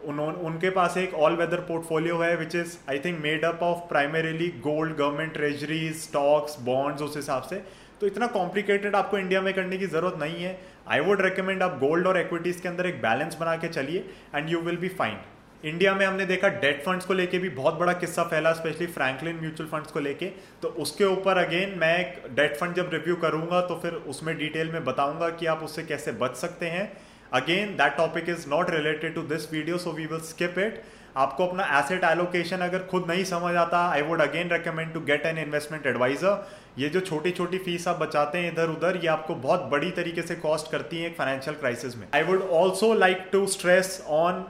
उन्होंने 0.00 0.38
उनके 0.40 0.70
पास 0.70 0.96
एक 0.96 1.14
ऑल 1.14 1.34
वेदर 1.36 1.60
पोर्टफोलियो 1.62 2.18
है 2.18 2.36
which 2.36 2.54
is 2.56 2.76
I 2.90 2.98
think 2.98 3.18
made 3.22 3.44
up 3.44 3.62
of 3.62 3.78
primarily 3.88 4.48
gold 4.60 4.96
government 4.96 5.32
treasuries 5.32 5.96
stocks 6.02 6.56
bonds 6.60 7.02
उस 7.02 7.16
हिसाब 7.16 7.42
से। 7.42 7.62
तो 8.00 8.06
इतना 8.06 8.26
कॉम्प्लिकेटेड 8.28 8.94
आपको 8.96 9.18
इंडिया 9.18 9.40
में 9.40 9.52
करने 9.54 9.78
की 9.78 9.86
ज़रूरत 9.86 10.14
नहीं 10.20 10.42
है। 10.44 10.58
आई 10.88 11.00
वुड 11.00 11.20
रिकमेंड 11.22 11.62
आप 11.62 11.78
गोल्ड 11.80 12.06
और 12.06 12.18
इक्विटीज़ 12.20 12.62
के 12.62 12.68
अंदर 12.68 12.86
एक 12.86 13.02
बैलेंस 13.02 13.36
बना 13.40 13.56
के 13.56 13.68
चलिए 13.68 14.04
and 14.34 14.48
you 14.50 14.60
will 14.60 14.76
be 14.76 14.88
fine 14.90 15.18
India 15.64 15.92
में 15.94 16.04
हमने 16.06 16.26
देखा 16.26 16.48
डेट 16.60 16.82
फंड्स 16.82 17.06
को 17.06 17.14
लेके 17.14 17.38
भी 17.38 17.48
बहुत 17.50 17.74
बड़ा 17.74 17.92
किस्सा 17.94 18.22
फैला 18.24 18.52
स्पेशली 18.52 18.86
फ्रैंकलिन 18.88 19.36
म्यूचुअल 19.40 19.68
फंड्स 19.70 19.92
को 19.92 20.00
लेके। 20.00 20.26
तो 20.62 20.68
उसके 20.78 21.04
ऊपर 21.06 21.38
अगेन 21.38 21.78
मैं 21.78 21.96
एक 21.98 22.22
डेट 22.36 22.56
फंड 22.56 22.74
जब 22.74 22.90
रिव्यू 22.92 23.16
करूँगा 23.18 23.60
तो 23.62 23.76
फिर 23.82 23.92
उसमें 24.08 24.36
डिटेल 24.38 24.72
में 24.72 24.84
बताऊँगा 24.84 25.28
कि 25.30 25.46
आप 25.46 25.62
उससे 25.62 25.82
कैसे 25.82 26.12
बच 26.14 26.36
सकते 26.36 26.66
हैं। 26.68 26.90
Again 27.32 27.76
that 27.76 27.96
topic 27.96 28.28
is 28.28 28.48
not 28.50 28.70
related 28.70 29.14
to 29.14 29.22
this 29.34 29.52
video 29.52 29.78
so 29.78 29.92
we 29.92 30.06
will 30.06 30.20
skip 30.28 30.58
it 30.58 30.82
आपको 31.16 31.46
अपना 31.46 31.64
एसेट 31.78 32.04
एलोकेशन 32.04 32.56
अगर 32.64 32.82
खुद 32.90 33.04
नहीं 33.08 33.24
समझ 33.24 33.54
आता 33.56 33.78
I 33.90 34.02
would 34.02 34.20
again 34.22 34.50
recommend 34.50 34.92
to 34.94 35.00
get 35.06 35.26
an 35.26 35.38
investment 35.38 35.86
advisor 35.86 36.46
ये 36.78 36.88
जो 36.88 37.00
छोटी 37.00 37.30
छोटी 37.38 37.58
फ़ीस 37.58 37.86
आप 37.88 37.98
बचाते 38.00 38.38
हैं 38.38 38.52
इधर 38.52 38.68
उधर 38.70 38.96
ये 39.02 39.08
आपको 39.08 39.34
बहुत 39.46 39.64
बड़ी 39.70 39.90
तरीके 39.92 40.22
से 40.22 40.34
कॉस्ट 40.44 40.70
करती 40.72 41.00
है 41.00 41.06
एक 41.06 41.16
फाइनेंशियल 41.16 41.56
क्राइसिस 41.56 41.96
में. 41.96 42.06
I 42.14 42.22
would 42.22 42.42
also 42.58 42.92
like 42.94 43.28
to 43.32 43.46
stress 43.54 44.02
on 44.18 44.44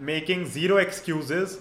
making 0.00 0.44
zero 0.54 0.78
excuses 0.78 1.58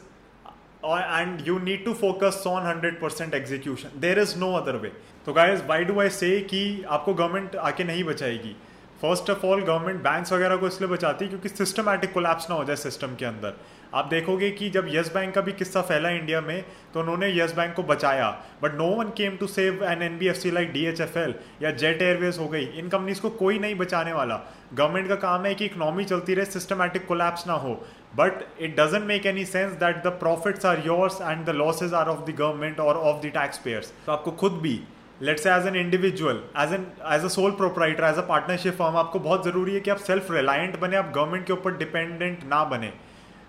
and 0.86 1.48
you 1.48 1.58
need 1.60 1.84
to 1.86 1.94
focus 1.96 2.44
on 2.48 2.66
hundred 2.66 3.00
percent 3.02 3.34
execution 3.34 4.00
there 4.00 4.20
is 4.20 4.38
no 4.40 4.52
other 4.54 4.76
way 4.78 4.92
तो 5.26 5.34
गाइज़ 5.34 5.64
वाई 5.68 5.84
डू 5.84 6.00
आई 6.02 6.10
से 6.20 6.40
कि 6.50 6.64
आपको 6.90 7.14
government 7.14 7.56
आके 7.56 7.84
नहीं 7.84 8.04
बचाएगी? 8.04 8.56
First 9.02 9.30
of 9.30 9.46
all 9.46 9.62
government 9.62 10.02
banks 10.04 10.34
वगैरह 10.34 10.56
को 10.58 10.68
इसलिए 10.68 10.90
बचाती 10.90 11.26
है 11.26 11.30
क्योंकि 11.30 11.50
सिस्टमैटिक 11.50 12.14
कोलैप्स 12.14 12.50
ना 12.50 12.56
हो 12.56 12.64
जाए 12.64 12.76
सिस्टम 12.76 13.16
के 13.16 13.26
अंदर। 13.26 13.54
आप 13.94 14.06
देखोगे 14.06 14.50
कि 14.52 14.70
जब 14.70 14.88
येस 14.90 15.12
बैंक 15.14 15.34
का 15.36 15.42
भी 15.42 15.52
किस्सा 15.54 15.82
फैला 15.82 16.10
इंडिया 16.10 16.40
में 16.42 16.64
तो 16.94 17.00
उन्होंने 17.00 17.28
येस 17.30 17.54
बैंक 17.56 17.74
को 17.76 17.84
बचाया। 17.84 18.30
But 18.64 18.76
no 18.78 18.88
one 18.96 19.10
came 19.18 19.36
to 19.38 19.48
save 19.48 19.84
an 19.84 20.02
N 20.02 20.18
B 20.18 20.28
F 20.28 20.38
C 20.38 20.52
like 20.52 20.72
D 20.74 20.86
H 20.86 21.02
F 21.02 21.18
L 21.20 21.36
या 21.62 21.72
जेट 21.74 22.02
एयरवेज 22.02 22.40
हो 22.40 22.48
गई। 22.48 22.64
इन 22.64 22.90
कंपनीज़ 22.90 23.22
को 23.22 23.30
कोई 23.36 23.60
नहीं 23.60 23.76
बचाने 23.76 24.14
वाला। 24.14 24.42
गवर्नमेंट 24.74 25.08
का 25.10 25.16
काम 25.18 25.46
है 25.46 25.54
कि 25.56 25.66
इकोनॉमी 25.66 26.06
चलती 26.06 26.34
रहे 26.34 26.46
सिस्टमैटिक 26.48 27.08
कोलैप्स 27.08 27.48
ना 27.48 27.54
हो। 27.56 27.74
But 28.16 28.44
it 28.62 28.80
doesn't 28.80 29.06
make 29.06 29.26
any 29.26 29.46
sense 29.46 29.72
that 29.74 30.04
the 30.04 30.18
profits 30.20 30.66
are 30.66 30.82
yours 30.86 31.22
and 31.22 31.46
the 31.46 31.56
losses 31.56 31.94
are 31.94 32.08
of 32.08 32.30
the 32.30 32.36
government 32.36 32.80
और 32.80 32.98
ऑफ़ 32.98 33.26
द 33.26 33.32
टैक्स 33.34 33.58
पेयर्स 33.58 33.94
तो 34.06 34.12
आपको 34.12 34.32
खुद 34.32 34.60
भी 34.62 34.80
let's 35.22 35.44
say 35.44 35.50
as 35.50 35.66
an 35.68 35.76
individual 35.76 36.40
as 36.60 36.74
an 36.74 36.86
as 37.14 37.24
a 37.26 37.28
sole 37.28 37.52
proprietor 37.58 38.04
as 38.04 38.18
a 38.18 38.22
partnership 38.28 38.74
firm 38.78 38.96
आपको 38.98 39.20
बहुत 39.20 39.44
ज़रूरी 39.46 39.74
है 39.74 39.80
कि 39.80 39.92
आप 39.92 39.98
सेल्फ 39.98 40.32
रिलायंट 40.32 40.80
बने, 40.80 40.96
आप 40.98 41.12
गवर्नमेंट 41.16 41.46
के 41.48 41.54
ऊपर 41.54 41.78
डिपेंडेंट 41.78 42.44
ना 42.46 42.64
बने। 42.66 42.92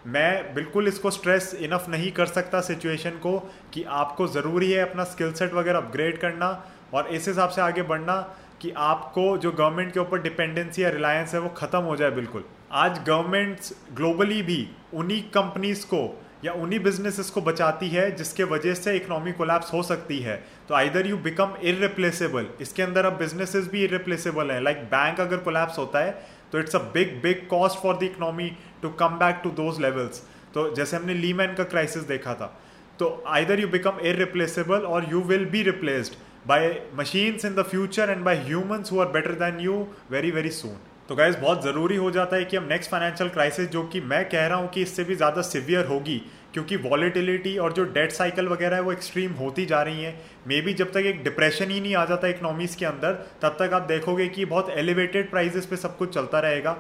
मैं 0.08 0.54
बिल्कुल 0.54 0.88
इसको 0.88 1.10
स्ट्रेस 1.10 1.52
इनफ 1.60 1.86
नहीं 1.88 2.10
कर 2.12 2.26
सकता 2.26 2.60
सिचुएशन 2.60 3.18
को 3.22 3.38
कि 3.74 3.82
आपको 3.94 4.26
ज़रूरी 4.28 4.70
है 4.72 4.82
अपना 4.82 5.04
स्किल 5.04 5.32
सेट 5.32 5.54
वगैरह 5.54 5.78
अपग्रेड 5.78 6.18
करना 6.20 6.50
और 6.94 7.08
इस 7.08 7.26
हिसाब 7.28 7.50
से 7.50 7.60
आगे 7.60 7.82
बढ़ना 7.84 8.20
कि 8.60 8.70
आपको 8.78 9.36
जो 9.38 9.50
गवर्नमेंट 9.52 9.92
के 9.92 10.00
ऊपर 10.00 10.22
डिपेंडेंसी 10.22 10.82
या 10.82 10.90
रिलायंस 10.90 11.34
है 11.34 11.40
वो 11.40 11.48
ख़त्म 11.56 11.80
हो 11.80 11.96
जाए 11.96 12.10
बिल्कुल। 12.10 12.44
आज 12.74 13.00
गवर्नमेंट्स 13.08 13.74
ग्लोबली 13.94 14.42
भी 14.42 14.68
उन्हीं 14.94 15.22
कंपनीज़ 15.30 15.84
को 15.86 16.02
या 16.44 16.52
उन्हीं 16.54 16.78
बिजनेसेस 16.80 17.30
को 17.30 17.40
बचाती 17.40 17.88
है 17.88 18.10
जिसके 18.16 18.44
वजह 18.46 18.74
से 18.74 18.96
इकोनॉमी 18.96 19.32
कोलैप्स 19.32 19.72
हो 19.72 19.82
सकती 19.82 20.18
है। 20.20 20.42
तो 20.68 20.74
आइदर 20.74 21.06
यू 21.06 21.16
बिकम 21.18 21.54
इरिप्लेसेबल 21.62 22.46
इसके 22.60 22.82
अंदर 22.82 23.06
अब 23.06 23.18
बिजनेसेस 23.18 23.68
भी 23.72 23.82
इरिप्लेसेबल 23.84 24.50
है। 24.50 24.62
लाइक 24.62 24.78
बैंक 24.90 25.20
अगर 25.20 25.36
कोलैप्स 25.40 25.78
होता 25.78 25.98
है 25.98 26.10
तो 26.52 26.58
it's 26.58 26.76
a 26.76 26.78
big 26.94 27.20
big 27.22 27.46
cost 27.50 27.82
for 27.82 27.96
the 27.96 28.02
economy 28.02 28.50
to 28.82 28.88
come 29.00 29.18
back 29.18 29.40
to 29.44 29.50
those 29.58 29.80
levels 29.80 30.22
तो 30.54 30.70
जैसे 30.74 30.96
हमने 30.96 31.14
लीमैन 31.14 31.54
का 31.54 31.64
क्राइसिस 31.64 32.02
देखा 32.04 32.34
था 32.34 32.46
तो 32.98 33.10
आइदर 33.28 33.60
यू 33.60 33.68
बिकम 33.68 33.98
इरिप्लेसेबल 34.06 34.86
और 34.88 35.06
you 35.10 35.20
will 35.24 35.44
be 35.50 35.62
replaced 35.62 36.14
by 36.46 36.68
machines 36.94 37.44
in 37.44 37.54
the 37.54 37.62
future 37.70 38.10
and 38.10 38.24
by 38.24 38.36
humans 38.44 38.92
who 38.92 39.00
are 39.00 39.08
better 39.12 39.32
than 39.40 39.60
you 39.60 39.86
very 40.10 40.30
very 40.30 40.50
soon 40.52 40.76
तो 41.08 41.14
guys 41.16 41.36
बहुत 41.38 41.62
ज़रूरी 41.64 41.96
हो 41.96 42.10
जाता 42.10 42.36
है 42.36 42.44
कि 42.44 42.56
हम 42.56 42.64
नेक्स्ट 42.68 42.90
फाइनेंशियल 42.90 43.28
क्राइसिस 43.30 43.68
जो 43.70 43.82
कि 43.88 44.00
मैं 44.12 44.24
कह 44.28 44.46
रहा 44.46 44.58
हूँ 44.58 44.68
कि 44.70 44.82
इससे 44.82 45.04
भी 45.04 45.14
ज़्यादा 45.14 45.42
सिवियर 45.42 45.86
होगी। 45.86 46.20
क्योंकि 46.56 46.76
वॉलीटिलिटी 46.82 47.56
और 47.58 47.72
जो 47.72 47.82
डेट 47.86 48.12
साइकिल 48.12 48.46
वगैरह 48.48 48.76
है, 48.76 48.82
वो 48.82 48.92
एक्सट्रीम 48.92 49.32
होती 49.32 49.64
जा 49.66 49.80
रही 49.82 50.02
है। 50.02 50.14
मे 50.46 50.60
बी 50.60 50.72
जब 50.74 50.92
तक 50.92 51.06
एक 51.06 51.22
डिप्रेशन 51.24 51.70
ही 51.70 51.80
नहीं 51.80 51.94
आ 51.94 52.04
जाता 52.04 52.28
इकोनॉमीज 52.28 52.74
के 52.74 52.86
अंदर, 52.86 53.12
तब 53.42 53.56
तक 53.58 53.72
आप 53.74 53.82
देखोगे 53.82 54.28
कि 54.28 54.44
बहुत 54.44 54.70
एलिवेटेड 54.76 55.30
प्राइजेस 55.30 55.66
पे 55.66 55.76
सब 55.76 55.96
कुछ 55.96 56.14
चलता 56.14 56.40
रहेगा। 56.40 56.72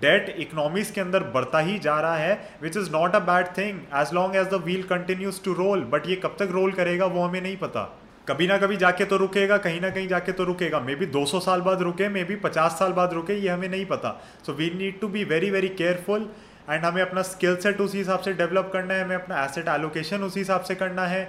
डेट 0.00 0.28
इकोनॉमीज 0.38 0.90
के 0.90 1.00
अंदर 1.00 1.24
बढ़ता 1.34 1.58
ही 1.60 1.78
जा 1.78 1.98
रहा 2.00 2.16
है 2.16 2.58
which 2.62 2.76
is 2.76 2.90
not 2.92 3.14
a 3.14 3.18
bad 3.22 3.46
thing 3.58 3.80
as 4.00 4.12
long 4.14 4.36
as 4.36 4.46
the 4.48 4.62
wheel 4.64 4.82
continues 4.84 5.42
to 5.44 5.52
roll 5.54 5.84
but 5.86 6.08
ये 6.08 6.16
कब 6.18 6.36
तक 6.38 6.48
रोल 6.52 6.72
करेगा, 6.72 7.06
वो 7.06 7.22
हमें 7.22 7.40
नहीं 7.40 7.56
पता। 7.56 7.88
कभी 8.28 8.46
ना 8.46 8.56
कभी 8.58 8.76
जाके 8.76 9.04
तो 9.04 9.16
रुकेगा, 9.16 9.56
कहीं 9.58 9.80
ना 9.80 9.90
कहीं 9.90 10.08
जाके 10.08 10.32
तो 10.32 10.44
रुकेगा। 10.44 10.80
मे 10.80 10.94
बी 10.94 11.06
200 11.08 11.40
साल 11.40 11.60
बाद 11.60 11.82
रुके 11.82 12.08
मे 12.10 12.24
बी 12.24 12.36
50 12.38 12.78
साल 12.78 12.92
बाद 12.92 13.12
रुके, 13.12 13.34
ये 13.34 13.48
हमें 13.48 13.68
नहीं 13.68 13.86
पता। 13.86 14.10
So 14.46 14.52
we 14.52 14.70
need 14.76 15.00
to 15.00 15.08
be 15.08 15.24
very 15.26 15.50
very 15.50 15.68
careful 15.70 16.30
and 16.68 16.84
हमें 16.84 17.00
अपना 17.02 17.22
स्किल 17.22 17.56
सेट 17.56 17.80
उसी 17.80 17.98
हिसाब 17.98 18.20
से 18.20 18.32
डेवलप 18.32 18.70
करना 18.72 18.94
है, 18.94 19.04
हमें 19.04 19.16
अपना 19.16 19.44
एसेट 19.44 19.68
एलोकेशन 19.68 20.22
उसी 20.22 20.40
हिसाब 20.40 20.60
से 20.62 20.74
करना 20.74 21.06
है। 21.06 21.22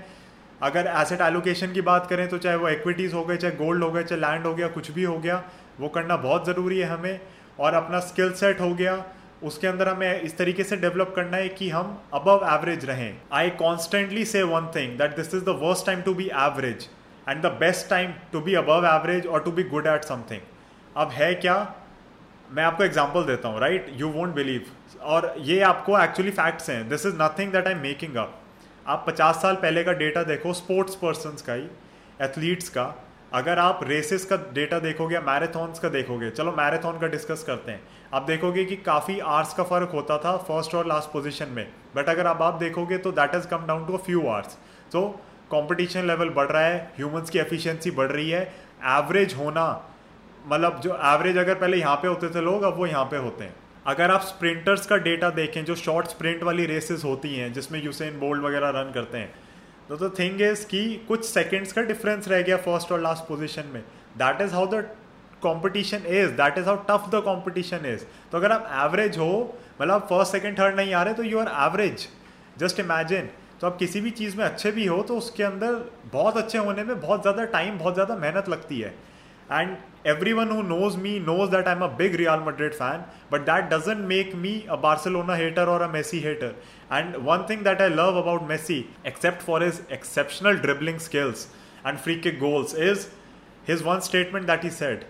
अगर 0.62 0.88
एसेट 0.98 1.22
एलोकेशन 1.22 1.72
की 1.74 1.82
बात 1.84 2.08
करें 2.08 2.28
तो 2.30 2.38
चाहे 2.38 2.56
वो 2.56 2.69
इक्विटीज़ 2.69 3.13
हो 3.15 3.24
गए, 3.26 3.38
चाहे 3.38 3.56
गोल्ड 3.56 3.84
हो 3.84 3.91
गए, 3.91 4.04
चाहे 4.04 4.22
लैंड 4.22 4.46
हो 4.46 4.54
गया, 4.56 4.67
कुछ 4.69 4.91
भी 4.91 5.04
हो 5.04 5.17
गया, 5.19 5.43
वो 5.80 5.88
करना 5.89 6.17
बहुत 6.19 6.46
ज़रूरी 6.48 6.80
है 6.80 6.89
हमें। 6.89 7.19
और 7.60 7.74
अपना 7.74 8.00
स्किल 8.02 8.32
सेट 8.34 8.62
हो 8.62 8.74
गया, 8.76 9.04
उसके 9.43 9.67
अंदर 9.67 9.88
हमें 9.89 10.22
इस 10.22 10.38
तरीके 10.38 10.63
से 10.63 10.78
डेवलप 10.78 11.13
करना 11.15 11.38
है 11.38 11.48
कि 11.50 11.69
हम 11.69 11.98
अबव 12.13 12.46
एवरेज 12.52 12.86
रहें। 12.86 13.15
I 13.34 13.50
constantly 13.60 14.26
say 14.26 14.43
one 14.46 14.72
thing 14.76 14.98
that 14.98 15.15
this 15.15 15.34
is 15.36 15.43
the 15.43 15.58
worst 15.62 15.86
time 15.86 16.02
to 16.02 16.13
be 16.13 16.26
average 16.41 16.88
and 17.30 17.41
the 17.41 17.52
best 17.60 17.89
time 17.89 18.13
to 18.32 18.41
be 18.41 18.54
above 18.56 18.86
average 18.88 19.28
और 19.28 19.43
to 19.43 19.52
be 19.52 19.63
good 19.65 19.88
at 19.88 20.04
something 20.06 20.41
अब 20.98 21.10
है 21.12 21.34
क्या? 21.36 21.56
मैं 22.53 22.63
आपको 22.63 22.83
एग्ज़ाम्पल 22.83 23.23
देता 23.25 23.49
हूँ 23.49 23.59
राइट 23.59 23.85
यू 23.97 24.07
वोंट 24.09 24.33
बिलीव 24.35 24.65
और 25.03 25.33
ये 25.37 25.59
आपको 25.63 25.97
एक्चुअली 25.99 26.31
फैक्ट्स 26.31 26.69
हैं. 26.69 26.87
This 26.89 27.05
is 27.05 27.15
nothing 27.21 27.51
that 27.51 27.67
I 27.67 27.73
am 27.73 27.79
making 27.81 28.15
up 28.15 28.33
आप 28.87 29.05
50 29.07 29.41
साल 29.41 29.55
पहले 29.55 29.83
का 29.83 29.93
डेटा 29.93 30.23
देखो 30.23 30.53
स्पोर्ट्स 30.53 30.95
पर्सन 30.95 31.37
का 31.47 31.53
ही 31.53 31.63
एथलीट्स 32.21 32.69
का. 32.69 32.83
अगर 33.33 33.59
आप 33.59 33.79
रेसेस 33.83 34.25
का 34.25 34.35
डेटा 34.53 34.79
देखोगे 34.79 35.15
या 35.15 35.21
मैराथॉन्स 35.21 35.79
का 35.79 35.89
देखोगे, 35.89 36.29
चलो 36.29 36.51
मैराथन 36.51 36.99
का 37.01 37.07
डिस्कस 37.07 37.43
करते 37.43 37.71
हैं. 37.71 37.81
आप 38.13 38.23
देखोगे 38.23 38.65
कि 38.65 38.75
काफ़ी 38.85 39.17
आर्स 39.19 39.53
का 39.53 39.63
फ़र्क 39.63 39.91
होता 39.93 40.17
था 40.17 40.35
फ़र्स्ट 40.39 40.75
और 40.75 40.87
लास्ट 40.87 41.11
पोजीशन 41.11 41.49
में. 41.51 41.67
बट 41.95 42.09
अगर 42.09 42.25
अब 42.25 42.43
आप 42.43 42.59
देखोगे 42.59 42.97
तो 42.97 43.11
that 43.11 43.33
has 43.35 43.47
come 43.47 43.65
down 43.67 43.85
to 43.87 43.93
a 43.93 44.01
few 44.01 44.27
hours 44.29 44.57
so 44.93 45.07
competition 45.51 46.07
level 46.07 46.29
बढ़ 46.35 46.47
रहा 46.47 46.63
है 46.63 46.77
ह्यूमंस 46.97 47.29
की 47.29 47.39
एफिशिएंसी 47.39 47.91
बढ़ 47.93 48.11
रही 48.11 48.29
है. 48.29 48.43
एवरेज 48.91 49.33
होना 49.37 49.65
मतलब 50.45 50.79
जो 50.82 50.95
एवरेज 51.06 51.38
अगर 51.38 51.56
पहले 51.56 51.77
यहाँ 51.77 51.95
पे 51.95 52.08
होते 52.08 52.29
थे 52.29 52.41
लोग, 52.41 52.63
अब 52.63 52.77
वो 52.77 52.86
यहाँ 52.88 53.06
पे 53.06 53.17
होते 53.19 53.43
हैं। 53.43 53.56
अगर 53.86 54.12
आप 54.12 54.21
स्प्रिंटर्स 54.23 54.86
का 54.86 54.97
डेटा 54.99 55.29
देखें, 55.32 55.63
जो 55.65 55.75
शॉर्ट 55.75 56.08
स्प्रिंट 56.08 56.43
वाली 56.43 56.65
रेसेस 56.65 57.03
होती 57.06 57.36
हैं, 57.36 57.51
जिसमें 57.53 57.82
यूसेन 57.84 58.19
बोल्ड 58.19 58.43
वगैरह 58.43 58.69
रन 58.75 58.91
करते 58.93 59.17
हैं 59.17 59.34
तो 59.89 59.95
द 59.97 60.12
थिंग 60.19 60.41
इज़ 60.41 60.65
कि 60.67 60.84
कुछ 61.08 61.25
सेकेंड्स 61.25 61.71
का 61.73 61.82
डिफरेंस 61.84 62.27
रह 62.27 62.41
गया 62.41 62.58
फ़र्स्ट 62.60 62.91
और 62.91 63.01
लास्ट 63.01 63.23
पोजिशन 63.27 63.65
में। 63.73 63.82
That 64.17 64.41
is 64.41 64.53
how 64.53 64.67
the 64.67 64.84
competition 65.41 66.06
is 66.10 66.32
that 66.34 66.58
is 66.58 66.65
how 66.65 66.75
tough 66.89 67.10
the 67.12 67.21
competition 67.23 67.86
is 67.86 68.03
तो 68.32 68.38
अगर 68.38 68.51
आप 68.51 68.69
एवरेज 68.84 69.17
हो 69.17 69.32
मतलब 69.82 69.93
आप 69.93 70.08
फ़र्स्ट 70.10 70.32
सेकेंड 70.32 70.58
थर्ड 70.60 70.75
नहीं 70.75 70.93
आ 70.93 71.03
रहे 71.03 71.13
तो 71.13 71.23
you 71.23 71.39
are 71.39 71.47
average 71.65 72.08
just 72.60 72.79
imagine 72.79 73.29
तो 73.62 73.67
आप 73.67 73.77
किसी 73.77 74.01
भी 74.01 74.12
चीज़ 74.12 74.38
में 74.38 74.43
अच्छे 74.45 74.71
भी 74.71 74.86
हो 74.86 75.01
तो 75.03 75.17
उसके 75.17 75.43
अंदर 75.43 75.73
बहुत 76.13 76.38
अच्छे 76.38 76.58
होने 76.58 76.84
में 76.84 76.99
बहुत 76.99 77.21
ज़्यादा 77.21 77.45
टाइम 77.53 77.77
बहुत 77.79 77.93
ज़्यादा 77.93 78.15
मेहनत 78.17 78.49
लगती 78.49 78.79
है। 78.79 78.93
And 79.51 79.75
everyone 80.05 80.49
who 80.49 80.63
knows 80.63 80.97
me 80.97 81.19
knows 81.19 81.49
that 81.51 81.67
I'm 81.67 81.81
a 81.81 81.87
big 81.87 82.19
Real 82.19 82.39
Madrid 82.39 82.75
fan, 82.75 83.05
but 83.29 83.45
that 83.45 83.69
doesn't 83.69 84.07
make 84.07 84.35
me 84.35 84.65
a 84.67 84.77
Barcelona 84.77 85.35
hater 85.37 85.63
or 85.63 85.81
a 85.81 85.87
Messi 85.87 86.21
hater. 86.21 86.55
And 86.89 87.25
one 87.25 87.47
thing 87.47 87.63
that 87.63 87.81
I 87.81 87.87
love 87.87 88.15
about 88.15 88.47
Messi, 88.47 88.87
except 89.05 89.41
for 89.41 89.61
his 89.61 89.81
exceptional 89.89 90.57
dribbling 90.57 90.99
skills 90.99 91.47
and 91.85 91.99
free 91.99 92.19
kick 92.19 92.39
goals, 92.39 92.73
is 92.73 93.09
his 93.63 93.83
one 93.83 94.01
statement 94.01 94.47
that 94.47 94.63
he 94.63 94.69
said. 94.69 95.05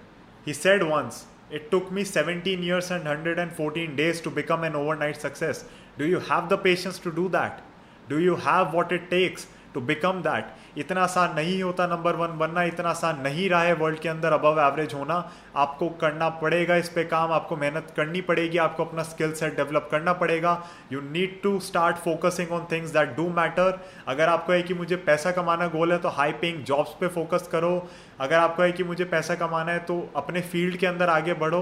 He 0.45 0.53
said 0.53 0.83
once, 0.83 1.25
It 1.49 1.69
took 1.71 1.91
me 1.91 2.03
17 2.03 2.63
years 2.63 2.89
and 2.91 3.05
114 3.05 3.95
days 3.95 4.21
to 4.21 4.29
become 4.29 4.63
an 4.63 4.75
overnight 4.75 5.19
success. 5.19 5.65
Do 5.97 6.05
you 6.05 6.19
have 6.19 6.49
the 6.49 6.57
patience 6.57 6.99
to 6.99 7.11
do 7.11 7.29
that? 7.29 7.61
Do 8.09 8.19
you 8.19 8.35
have 8.35 8.73
what 8.73 8.91
it 8.91 9.09
takes 9.09 9.47
to 9.73 9.81
become 9.81 10.21
that 10.21 10.77
इतना 10.77 11.01
आसान 11.03 11.35
नहीं 11.35 11.61
होता 11.63 11.85
number 11.87 12.15
one 12.15 12.37
बनना, 12.37 12.63
इतना 12.63 12.89
आसान 12.89 13.21
नहीं 13.21 13.49
रहा 13.49 13.61
है 13.61 13.73
वर्ल्ड 13.75 13.99
के 13.99 14.09
अंदर 14.09 14.33
अबव 14.33 14.59
एवरेज 14.61 14.93
होना। 14.93 15.15
आपको 15.55 15.89
करना 16.01 16.29
पड़ेगा, 16.37 16.75
इस 16.75 16.89
पर 16.89 17.03
काम 17.05 17.31
आपको 17.31 17.55
मेहनत 17.57 17.93
करनी 17.97 18.21
पड़ेगी, 18.23 18.57
आपको 18.59 18.85
अपना 18.85 19.03
स्किल 19.03 19.33
सेट 19.33 19.55
डेवलप 19.55 19.87
करना 19.91 20.13
पड़ेगा। 20.13 20.53
You 20.93 21.01
need 21.03 21.41
to 21.43 21.59
start 21.61 21.97
focusing 21.97 22.51
on 22.51 22.65
things 22.71 22.91
that 22.91 23.15
do 23.17 23.27
matter 23.31 23.79
अगर 24.07 24.29
आपको 24.29 24.53
है 24.53 24.61
कि 24.63 24.73
मुझे 24.73 24.95
पैसा 25.03 25.31
कमाना 25.31 25.67
गोल 25.69 25.91
है 25.91 25.97
तो 25.97 26.09
हाई 26.11 26.31
पेइंग 26.41 26.63
जॉब्स 26.63 26.95
पे 26.99 27.07
फोकस 27.09 27.47
करो। 27.51 27.75
अगर 28.19 28.37
आपको 28.37 28.63
है 28.63 28.71
कि 28.71 28.83
मुझे 28.83 29.05
पैसा 29.05 29.35
कमाना 29.35 29.71
है 29.71 29.79
तो 29.81 29.99
अपने 30.15 30.41
फ़ील्ड 30.43 30.77
के 30.77 30.87
अंदर 30.87 31.09
आगे 31.09 31.33
बढ़ो। 31.35 31.61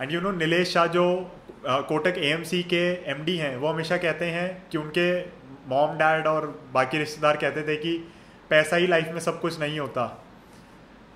And 0.00 0.12
you 0.12 0.20
know 0.20 0.30
Nilesh 0.32 0.72
Shah 0.72 0.86
जो 0.88 1.04
कोटक 1.66 2.14
ए 2.18 2.62
के 2.64 2.82
एम 3.10 3.24
हैं, 3.28 3.56
वो 3.56 3.68
हमेशा 3.68 3.96
कहते 3.96 4.24
हैं 4.26 4.48
कि 4.70 4.78
उनके 4.78 5.06
मॉम 5.68 5.96
डैड 5.98 6.26
और 6.26 6.46
बाकी 6.74 6.98
रिश्तेदार 6.98 7.36
कहते 7.36 7.62
थे 7.62 7.76
कि 7.76 7.96
पैसा 8.50 8.76
ही 8.76 8.86
लाइफ 8.86 9.08
में 9.12 9.20
सब 9.20 9.40
कुछ 9.40 9.60
नहीं 9.60 9.78
होता। 9.78 10.06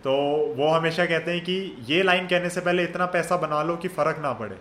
तो 0.05 0.13
वो 0.57 0.69
हमेशा 0.69 1.05
कहते 1.07 1.31
हैं 1.31 1.41
कि 1.45 1.85
ये 1.89 2.03
लाइन 2.03 2.27
कहने 2.27 2.51
से 2.51 2.61
पहले 2.61 2.85
इतना 2.85 3.07
पैसा 3.13 3.37
बना 3.37 3.63
लो 3.63 3.77
कि 3.77 3.89
फ़र्क 3.89 4.19
ना 4.23 4.33
पड़े। 4.35 4.57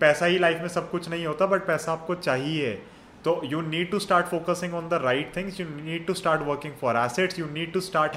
पैसा 0.00 0.26
ही 0.26 0.38
लाइफ 0.38 0.60
में 0.60 0.68
सब 0.68 0.90
कुछ 0.90 1.08
नहीं 1.08 1.26
होता 1.26 1.46
बट 1.46 1.66
पैसा 1.66 1.92
आपको 1.92 2.14
चाहिए। 2.14 2.72
तो 3.24 3.40
you 3.44 3.60
need 3.60 3.90
to 3.90 3.98
start 3.98 4.26
focusing 4.26 4.74
on 4.74 4.88
the 4.88 5.00
right 5.02 5.34
things 5.36 5.58
you 5.60 5.66
need 5.68 6.06
to 6.06 6.14
start 6.14 6.42
working 6.42 6.74
for 6.80 6.96
assets 6.96 7.38
you 7.38 7.46
need 7.46 7.72
to 7.72 7.80
start 7.80 8.16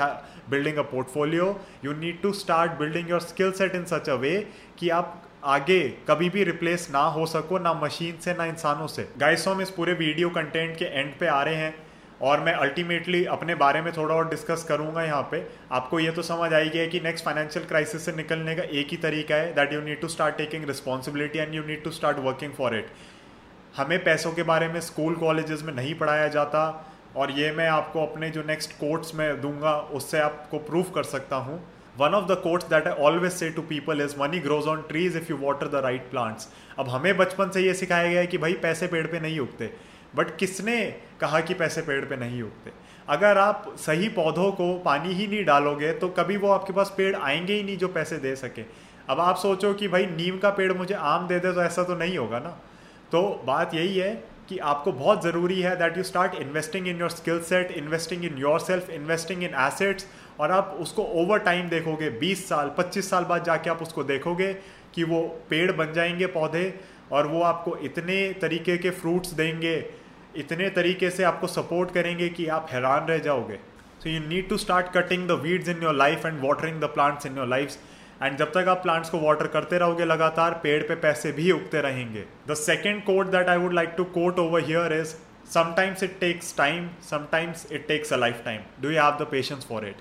building 0.49 0.77
a 0.77 0.82
portfolio 0.91 1.47
you 1.86 1.93
need 1.93 2.21
to 2.21 2.32
start 2.34 2.71
building 2.79 3.10
your 3.10 3.19
skill 3.21 3.51
set 3.51 3.75
in 3.75 3.86
such 3.86 4.10
a 4.10 4.13
way 4.15 4.36
कि 4.79 4.89
आप 4.89 5.21
आगे 5.45 5.79
कभी 6.10 6.29
भी 6.29 6.43
replace 6.43 6.88
ना 6.91 6.99
हो 6.99 7.25
सको, 7.25 7.58
ना 7.60 7.73
machine 7.73 8.17
से, 8.17 8.34
ना 8.34 8.45
इंसानों 8.45 8.88
से। 8.88 9.08
गाइस 9.17 9.47
हम 9.47 9.62
इस 9.62 9.69
पूरे 9.69 9.93
वीडियो 9.93 10.29
कंटेंट 10.29 10.77
के 10.77 10.86
एंड 10.86 11.13
पे 11.19 11.27
आ 11.27 11.41
रहे 11.43 11.56
हैं 11.56 11.73
और 12.21 12.39
मैं 12.39 12.53
अल्टीमेटली 12.53 13.23
अपने 13.27 13.56
बारे 13.56 13.82
में 13.82 13.91
थोड़ा 13.93 14.15
और 14.15 14.29
डिस्कस 14.29 14.63
करूँगा 14.63 15.03
यहाँ 15.03 15.21
पे। 15.32 15.45
आपको 15.71 15.99
ये 15.99 16.12
तो 16.12 16.21
समझ 16.21 16.53
आई 16.53 16.69
गया 16.69 16.86
कि 16.88 16.99
नेक्स्ट 16.99 17.25
फाइनेंशियल 17.25 17.65
क्राइसिस 17.65 18.06
से 18.06 18.12
निकलने 18.12 18.56
का 18.56 18.63
एक 18.63 18.88
ही 18.91 18.97
तरीका 18.97 19.36
है 19.36 19.51
that 19.53 19.73
you 19.73 19.82
need 19.82 20.01
to 20.01 20.08
start 20.08 20.38
taking 20.38 20.65
responsibility 20.67 21.39
and 21.39 21.53
you 21.56 21.63
need 21.63 21.84
to 21.84 21.91
start 21.91 22.19
working 22.19 22.53
for 22.53 22.75
it 22.75 22.91
हमें 23.77 24.03
पैसों 24.03 24.32
के 24.32 24.43
बारे 24.43 24.67
में 24.67 24.79
स्कूल 24.82 25.15
कॉलेजेस 25.15 25.63
में 25.63 25.73
नहीं 25.73 25.93
पढ़ाया 25.95 26.27
जाता 26.29 26.65
और 27.17 27.32
ये 27.32 27.51
मैं 27.51 27.67
आपको 27.67 28.06
अपने 28.06 28.29
जो 28.29 28.43
नेक्स्ट 28.43 28.71
कोर्ट्स 28.71 29.15
में 29.15 29.41
दूँगा, 29.41 29.71
उससे 29.71 30.19
आपको 30.19 30.58
प्रूव 30.60 30.91
कर 30.95 31.03
सकता 31.06 31.36
हूँ। 31.36 31.63
One 31.97 32.13
of 32.15 32.25
the 32.25 32.36
quotes 32.43 32.65
that 32.65 32.88
I 32.88 32.93
always 33.03 33.32
say 33.32 33.49
to 33.49 33.62
people 33.62 34.01
is 34.01 34.15
money 34.19 34.39
grows 34.39 34.67
on 34.67 34.82
trees 34.82 35.17
if 35.17 35.32
you 35.32 35.38
water 35.38 35.67
the 35.67 35.84
right 35.84 36.10
plants 36.12 36.47
अब 36.79 36.89
हमें 36.89 37.15
बचपन 37.17 37.49
से 37.49 37.62
ये 37.62 37.73
सिखाया 37.73 38.10
गया 38.10 38.19
है 38.19 38.27
कि 38.27 38.38
भाई 38.38 38.53
पैसे 38.62 38.88
पेड़ 38.88 39.06
पे 39.08 39.19
नहीं 39.19 39.39
उगते। 39.39 39.69
बट 40.15 40.36
किसने 40.38 40.75
कहा 41.21 41.39
कि 41.39 41.53
पैसे 41.53 41.82
पेड़ 41.82 42.03
पे 42.06 42.15
नहीं 42.15 42.41
उगते? 42.41 42.71
अगर 43.10 43.38
आप 43.38 43.73
सही 43.77 44.10
पौधों 44.10 44.51
को 44.51 44.73
पानी 44.79 45.13
ही 45.13 45.27
नहीं 45.27 45.45
डालोगे 45.45 45.91
तो 45.93 46.08
कभी 46.10 46.38
वो 46.38 46.51
आपके 46.51 46.73
पास 46.73 46.93
पेड़ 46.97 47.15
आएँगे 47.15 47.53
ही 47.53 47.63
नहीं 47.63 47.77
जो 47.77 47.88
पैसे 47.88 48.17
दे 48.17 48.36
सके। 48.36 48.62
अब 49.10 49.19
आप 49.19 49.38
सोचो 49.38 49.73
कि 49.73 49.88
भाई 49.88 50.06
नीम 50.06 50.38
का 50.38 50.49
पेड़ 50.49 50.71
मुझे 50.73 50.93
आम 50.93 51.27
दे 51.27 51.39
दे 51.39 51.51
तो 51.53 51.63
ऐसा 51.63 51.84
तो 51.84 51.95
नहीं 51.95 52.17
होगा 52.17 52.39
ना? 52.39 52.60
तो 53.12 53.43
बात 53.45 53.73
यही 53.73 53.97
है 53.97 54.13
कि 54.49 54.58
आपको 54.58 54.91
बहुत 54.91 55.23
ज़रूरी 55.23 55.60
है 55.62 55.75
that 55.75 55.97
you 55.97 56.03
start 56.03 56.36
investing 56.36 56.88
in 56.88 56.99
your 56.99 57.10
skill 57.10 57.39
set 57.43 57.71
investing 57.71 58.25
in 58.25 58.38
yourself 58.60 58.89
investing 58.89 59.43
in 59.43 59.56
assets 59.60 60.08
और 60.39 60.52
आप 60.52 60.78
उसको 60.82 61.04
ओवर 61.22 61.39
टाइम 61.39 61.69
देखोगे 61.69 62.10
20 62.19 62.43
साल 62.50 62.72
25 62.80 63.10
साल 63.10 63.24
बाद 63.24 63.43
जाके 63.43 63.69
आप 63.69 63.82
उसको 63.82 64.04
देखोगे 64.04 64.54
कि 64.96 65.04
वो 65.04 65.22
पेड़ 65.50 65.72
बन 65.72 65.93
जाएँगे 65.93 66.26
पौधे 66.28 66.74
और 67.12 67.28
वो 67.28 67.41
आपको 67.43 67.76
इतने 67.84 68.17
तरीके 68.41 68.78
के 68.78 68.89
फ्रूट्स 68.91 69.34
देंगे, 69.34 69.76
इतने 70.36 70.69
तरीके 70.69 71.10
से 71.10 71.24
आपको 71.24 71.48
सपोर्ट 71.48 71.91
करेंगे 71.93 72.30
कि 72.30 72.48
आप 72.48 72.67
हैरान 72.72 73.08
रह 73.08 73.17
जाओगे। 73.19 73.60
So 74.04 74.10
you 74.10 74.19
need 74.28 74.48
to 74.50 74.58
start 74.58 74.88
cutting 74.93 75.28
the 75.28 75.39
weeds 75.41 75.69
in 75.69 75.84
your 75.84 75.96
life 75.96 76.26
and 76.26 76.39
watering 76.46 76.80
the 76.82 76.86
plants 76.93 77.26
in 77.26 77.38
your 77.38 77.48
life 77.48 77.78
and 78.24 78.38
जब 78.38 78.52
तक 78.54 78.67
आप 78.69 78.82
प्लांट्स 78.84 79.10
को 79.10 79.19
वाटर 79.19 79.48
करते 79.48 79.78
रहोगे 79.78 80.06
लगातार, 80.06 80.54
पेड़ 80.63 80.82
पे 80.84 80.96
पैसे 80.96 81.32
भी 81.32 81.52
उगते 81.52 81.82
रहेंगे। 81.82 82.24
The 82.48 82.54
second 82.56 83.04
quote 83.04 83.28
that 83.28 83.50
I 83.50 83.58
would 83.58 83.74
like 83.74 83.93
to 83.98 84.04
quote 84.17 84.39
over 84.39 84.63
here 84.65 84.93
is 84.93 85.15
sometimes 85.54 86.04
it 86.04 86.19
takes 86.19 86.56
time 86.58 86.89
sometimes 87.10 87.67
it 87.72 87.88
takes 87.88 88.13
a 88.13 88.17
lifetime 88.46 88.62
do 88.82 88.89
you 88.89 89.02
have 89.02 89.17
the 89.22 89.28
patience 89.32 89.65
for 89.69 89.88
it 89.88 89.96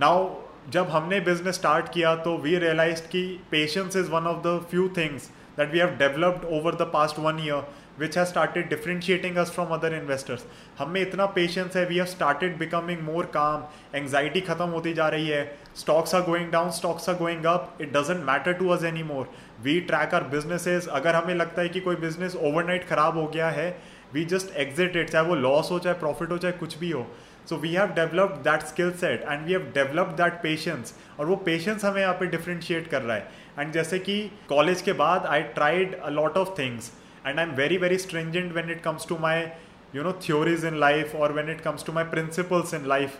now 0.00 0.28
जब 0.72 0.88
हमने 0.90 1.20
बिज़नेस 1.20 1.54
स्टार्ट 1.54 1.88
किया 1.92 2.14
तो 2.24 2.36
we 2.38 2.56
realise 2.58 3.00
कि 3.12 3.22
patience 3.50 3.96
is 3.96 4.10
one 4.10 4.26
of 4.26 4.46
the 4.46 4.58
few 4.70 4.88
things 4.96 5.30
that 5.58 5.72
we 5.74 5.78
have 5.78 5.94
developed 6.00 6.44
over 6.56 6.72
the 6.80 6.86
past 6.90 7.16
one 7.18 7.38
year, 7.44 7.56
which 8.00 8.16
has 8.18 8.28
started 8.28 8.68
differentiating 8.72 9.38
us 9.42 9.50
from 9.54 9.72
other 9.76 9.88
investors. 9.94 10.44
हम 10.78 10.90
में 10.90 11.00
इतना 11.00 11.26
patience 11.38 11.76
है 11.76 11.84
we 11.86 11.96
have 11.96 12.04
started 12.06 12.56
becoming 12.58 13.00
more 13.06 13.26
calm 13.34 13.64
anxiety 13.94 14.40
खत्म 14.40 14.68
होती 14.76 14.92
जा 14.94 15.08
रही 15.08 15.28
है. 15.28 15.42
Stocks 15.76 16.14
are 16.14 16.22
going 16.26 16.50
down 16.52 16.70
stocks 16.78 17.08
are 17.08 17.16
going 17.16 17.44
up 17.54 17.78
it 17.80 17.92
doesn't 17.96 18.24
matter 18.26 18.52
to 18.60 18.68
us 18.76 18.84
anymore 19.02 19.30
we 19.62 19.78
track 19.90 20.14
our 20.14 20.24
businesses 20.36 20.86
अगर 21.00 21.14
हमें 21.14 21.34
लगता 21.34 21.62
है 21.62 21.68
कि 21.68 21.80
कोई 21.80 21.96
बिज़नेस 22.06 22.36
ओवरनाइट 22.36 22.88
खराब 22.88 23.18
हो 23.18 23.26
गया 23.28 23.48
है 23.58 23.70
वी 24.14 24.24
जस्ट 24.24 24.56
एग्जिट 24.56 24.96
इट 24.96 25.10
चाहे 25.10 25.26
वो 25.26 25.34
लॉस 25.34 25.70
हो, 25.70 25.78
चाहे 25.78 25.98
प्रॉफिट 25.98 26.30
हो, 26.30 26.38
चाहे 26.38 26.52
कुछ 26.58 26.78
भी 26.78 26.90
हो. 26.90 27.06
So 27.48 27.56
we 27.56 27.72
have 27.74 27.92
developed 27.94 28.36
that 28.44 28.62
skill 28.62 28.90
set 29.00 29.22
and 29.22 29.46
we 29.46 29.52
have 29.52 29.70
developed 29.74 30.12
that 30.12 30.32
patience 30.42 30.94
और 31.18 31.26
वो 31.26 31.36
पेशेंस 31.46 31.84
हमें 31.84 32.00
यहाँ 32.00 32.14
पे 32.14 32.26
डिफ्रेंशिएट 32.26 32.88
कर 32.88 33.02
रहा 33.02 33.16
है। 33.16 33.28
एंड 33.58 33.72
जैसे 33.72 33.98
कि 33.98 34.20
कॉलेज 34.48 34.82
के 34.82 34.92
बाद 34.92 35.26
I 35.26 35.42
tried 35.54 35.94
a 36.00 36.10
lot 36.10 36.36
of 36.36 36.58
things 36.58 36.92
and 37.26 37.38
I 37.38 37.44
am 37.44 37.54
very 37.54 37.76
very 37.76 37.98
stringent 37.98 38.52
when 38.52 38.70
it 38.70 38.82
comes 38.82 39.08
to 39.08 39.18
my 39.18 39.46
you 39.94 40.02
know 40.02 40.12
theories 40.26 40.64
in 40.64 40.78
life 40.80 41.14
और 41.16 41.32
when 41.32 41.50
it 41.50 41.60
comes 41.60 41.86
to 41.86 41.92
my 41.92 42.04
principles 42.04 42.74
in 42.74 42.86
life 42.86 43.18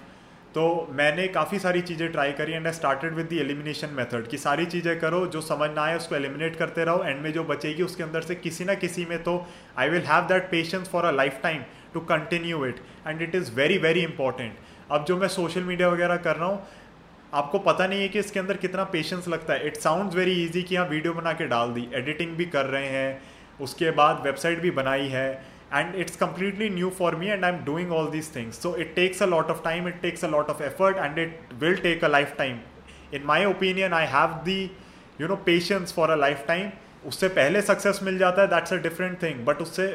तो 0.55 0.89
मैंने 0.93 1.27
काफ़ी 1.29 1.59
सारी 1.59 1.81
चीज़ें 1.83 2.11
try 2.13 2.33
करी 2.33 2.53
and 2.53 2.67
I 2.67 2.73
started 2.73 3.15
with 3.15 3.27
the 3.27 3.39
elimination 3.41 3.91
method 3.95 4.27
कि 4.29 4.39
सारी 4.39 4.65
चीज़ें 4.67 4.99
करो, 5.01 5.27
जो 5.27 5.41
समझ 5.43 5.71
ना 5.71 5.83
आए 5.83 5.97
उसको 5.97 6.17
एलिमिनेट 6.17 6.57
करते 6.57 6.85
रहो 6.85 7.03
एंड 7.05 7.21
में 7.23 7.33
जो 7.33 7.45
बचेगी 7.45 7.83
उसके 7.83 8.03
अंदर 8.03 8.23
से 8.23 8.35
किसी 8.37 8.65
ना 8.65 8.75
किसी 8.77 9.05
में 9.07 9.23
तो 9.23 9.35
I 9.79 9.89
will 9.89 10.03
have 10.05 10.27
that 10.29 10.51
patience 10.51 10.89
for 10.89 11.05
a 11.05 11.11
lifetime 11.43 11.63
to 11.95 12.01
continue 12.07 12.65
it 12.67 12.81
and 13.07 13.23
it 13.23 13.35
is 13.35 13.53
very 13.55 13.79
very 13.79 14.03
important 14.03 14.57
अब 14.91 15.05
जो 15.05 15.17
मैं 15.17 15.29
सोशल 15.29 15.63
मीडिया 15.63 15.89
वगैरह 15.89 16.17
कर 16.19 16.37
रहा 16.37 16.49
हूँ, 16.49 16.67
आपको 17.33 17.59
पता 17.61 17.87
नहीं 17.87 18.01
है 18.03 18.09
कि 18.09 18.19
इसके 18.19 18.41
अंदर 18.41 18.57
कितना 18.57 18.85
पेशेंस 18.87 19.29
लगता 19.29 19.53
है। 19.53 19.67
इट 19.67 19.77
साउंड 19.79 20.15
वेरी 20.15 20.43
इजी 20.45 20.63
कि 20.63 20.77
हाँ 20.77 20.87
वीडियो 20.89 21.13
बना 21.15 21.33
के 21.33 21.47
डाल 21.47 21.73
दी 21.73 21.89
एडिटिंग 21.95 22.37
भी 22.37 22.45
कर 22.47 22.67
रहे 22.67 22.87
हैं, 22.89 23.21
उसके 23.61 23.91
बाद 23.93 24.23
वेबसाइट 24.25 24.61
भी 24.61 24.71
बनाई 24.73 25.09
है। 25.09 25.29
and 25.72 25.96
it's 25.96 26.16
completely 26.16 26.70
new 26.70 26.90
for 26.92 27.12
me 27.22 27.30
and 27.36 27.46
i'm 27.46 27.64
doing 27.66 27.92
all 27.92 28.08
these 28.16 28.30
things 28.30 28.58
so 28.58 28.74
it 28.86 28.96
takes 28.96 29.22
a 29.22 29.28
lot 29.28 29.50
of 29.50 29.64
time 29.64 29.88
it 29.88 30.00
takes 30.02 30.24
a 30.24 30.28
lot 30.28 30.50
of 30.50 30.62
effort 30.62 30.98
and 30.98 31.18
it 31.18 31.54
will 31.60 31.78
take 31.78 32.04
a 32.04 32.12
lifetime 32.16 32.62
in 33.12 33.26
my 33.26 33.40
opinion 33.52 33.94
i 33.94 34.06
have 34.06 34.46
the 34.46 34.60
you 35.20 35.28
know 35.28 35.40
patience 35.52 35.92
for 35.92 36.10
a 36.12 36.20
lifetime 36.28 36.72
उससे 37.08 37.28
पहले 37.28 37.62
success 37.62 38.00
मिल 38.04 38.18
जाता 38.18 38.42
है 38.42 38.48
that's 38.48 38.74
a 38.74 38.76
different 38.84 39.22
thing 39.24 39.46
but 39.46 39.62
उससे 39.62 39.88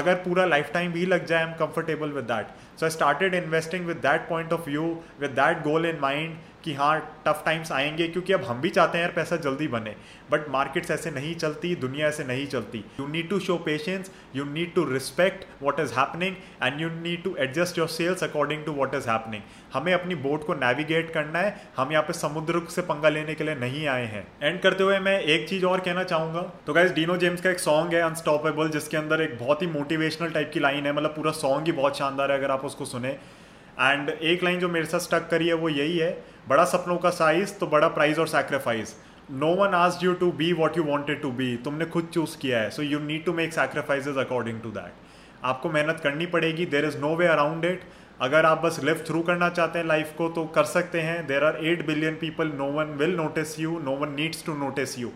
अगर 0.00 0.14
पूरा 0.24 0.44
life 0.46 0.70
time 0.72 0.92
भी 0.92 1.04
लग 1.06 1.24
जाए 1.26 1.42
I 1.42 1.48
am 1.48 1.54
comfortable 1.58 2.10
with 2.12 2.24
that 2.24 2.67
so 2.79 2.85
I 2.85 2.89
started 2.89 3.33
investing 3.33 3.85
with 3.85 3.97
that 3.97 4.29
point 4.29 4.53
of 4.53 4.69
view 4.69 4.83
with 5.21 5.31
that 5.31 5.63
goal 5.63 5.85
in 5.85 5.99
mind 6.01 6.37
कि 6.63 6.73
हाँ 6.73 6.99
टफ 7.25 7.41
टाइम्स 7.45 7.71
आएँगे, 7.71 8.07
क्योंकि 8.07 8.33
अब 8.33 8.43
हम 8.43 8.59
भी 8.61 8.69
चाहते 8.69 8.97
हैं 8.97 9.05
यार 9.05 9.13
पैसा 9.15 9.35
जल्दी 9.35 9.67
बने। 9.67 9.95
बट 10.31 10.49
मार्केट्स 10.49 10.91
ऐसे 10.91 11.11
नहीं 11.11 11.33
चलती, 11.35 11.73
दुनिया 11.75 12.07
ऐसे 12.07 12.23
नहीं 12.23 12.47
चलती। 12.47 12.83
You 12.99 13.07
need 13.07 13.29
to 13.29 13.39
show 13.39 13.55
patience 13.65 14.11
you 14.35 14.45
need 14.45 14.73
to 14.75 14.83
respect 14.85 15.45
what 15.61 15.79
is 15.79 15.93
happening 15.93 16.35
and 16.63 16.81
you 16.81 16.89
need 16.91 17.23
to 17.23 17.35
adjust 17.39 17.77
your 17.77 17.87
sails 17.87 18.23
according 18.23 18.65
to 18.65 18.71
what 18.71 18.95
is 18.95 19.09
happening 19.09 19.43
हमें 19.73 19.93
अपनी 19.93 20.15
बोट 20.17 20.45
को 20.45 20.53
नेविगेट 20.55 21.13
करना 21.13 21.39
है। 21.39 21.55
हम 21.77 21.91
यहाँ 21.91 22.03
पे 22.03 22.13
समुद्र 22.13 22.61
से 22.69 22.81
पंगा 22.81 23.09
लेने 23.09 23.35
के 23.35 23.43
लिए 23.43 23.55
नहीं 23.55 23.87
आए 23.87 24.05
हैं। 24.05 24.25
एंड 24.41 24.59
करते 24.61 24.83
हुए 24.83 24.99
मैं 24.99 25.19
एक 25.19 25.47
चीज़ 25.49 25.65
और 25.65 25.79
कहना 25.79 26.03
चाहूँगा। 26.03 26.41
तो 26.67 26.73
गाइज़ 26.73 26.93
डीनो 26.93 27.17
जेम्स 27.17 27.41
का 27.41 27.49
एक 27.49 27.59
सॉन्ग 27.59 27.93
है 27.93 28.01
अनस्टॉपेबल 28.01 28.69
जिसके 28.69 28.97
अंदर 28.97 29.21
एक 29.21 29.37
बहुत 29.39 29.61
ही 29.61 29.67
मोटिवेशनल 29.69 30.31
टाइप 30.31 30.51
की 30.53 30.59
लाइन 30.59 30.85
है। 30.85 30.93
मतलब 30.93 31.15
पूरा 31.15 31.31
सॉन्ग 31.39 31.65
ही 31.65 31.71
बहुत 31.73 31.97
शानदार 31.97 32.31
है, 32.31 32.37
अगर 32.37 32.51
आप 32.51 32.65
उसको 32.69 32.85
सुने। 32.85 33.09
एंड 33.09 34.09
एक 34.09 34.43
लाइन 34.43 34.59
जो 34.59 34.69
मेरे 34.69 34.85
साथ 34.85 34.99
स्टक 34.99 35.29
करी 35.29 35.47
है, 35.47 35.53
वो 35.55 35.69
यही 35.71 35.97
है, 35.97 36.11
बड़ा 36.49 36.63
सपनों 36.67 36.97
का 36.97 37.09
साइज़ 37.11 37.53
तो 37.53 37.67
बड़ा 37.67 37.87
प्राइज 37.89 38.19
और 38.19 38.27
सैक्रिफाइस 38.27 38.95
नो 39.33 39.47
वन 39.55 39.73
आज 39.75 40.03
you 40.03 40.13
to 40.15 40.31
be 40.33 40.51
what 40.53 40.77
you 40.77 40.83
wanted 40.83 41.21
to 41.21 41.31
be 41.33 41.55
तुमने 41.63 41.85
खुद 41.87 42.09
चूज़ 42.13 42.37
किया 42.37 42.59
है। 42.59 42.69
So 42.69 42.83
you 42.83 42.99
need 43.01 43.25
to 43.25 43.33
make 43.33 43.53
sacrifices 43.53 44.17
according 44.17 44.61
to 44.61 44.69
that 44.71 45.45
आपको 45.45 45.69
मेहनत 45.69 45.99
करनी 46.03 46.25
पड़ेगी 46.27 46.65
there 46.67 46.85
is 46.85 46.97
no 46.97 47.15
way 47.15 47.27
around 47.27 47.65
it 47.65 47.83
अगर 48.21 48.45
आप 48.45 48.61
बस 48.61 48.79
लिव 48.83 49.03
थ्रू 49.07 49.21
करना 49.23 49.49
चाहते 49.49 49.79
हैं 49.79 49.85
लाइफ 49.85 50.13
को 50.17 50.27
तो 50.29 50.45
कर 50.55 50.63
सकते 50.67 51.01
हैं। 51.01 51.25
There 51.27 51.43
are 51.43 51.65
eight 51.65 51.85
billion 51.87 52.15
people 52.15 52.51
no 52.55 52.71
one 52.71 52.95
will 52.97 53.15
notice 53.15 53.59
you 53.59 53.79
no 53.79 53.95
one 53.97 54.13
needs 54.13 54.45
to 54.45 54.53
notice 54.55 54.97
you 54.99 55.11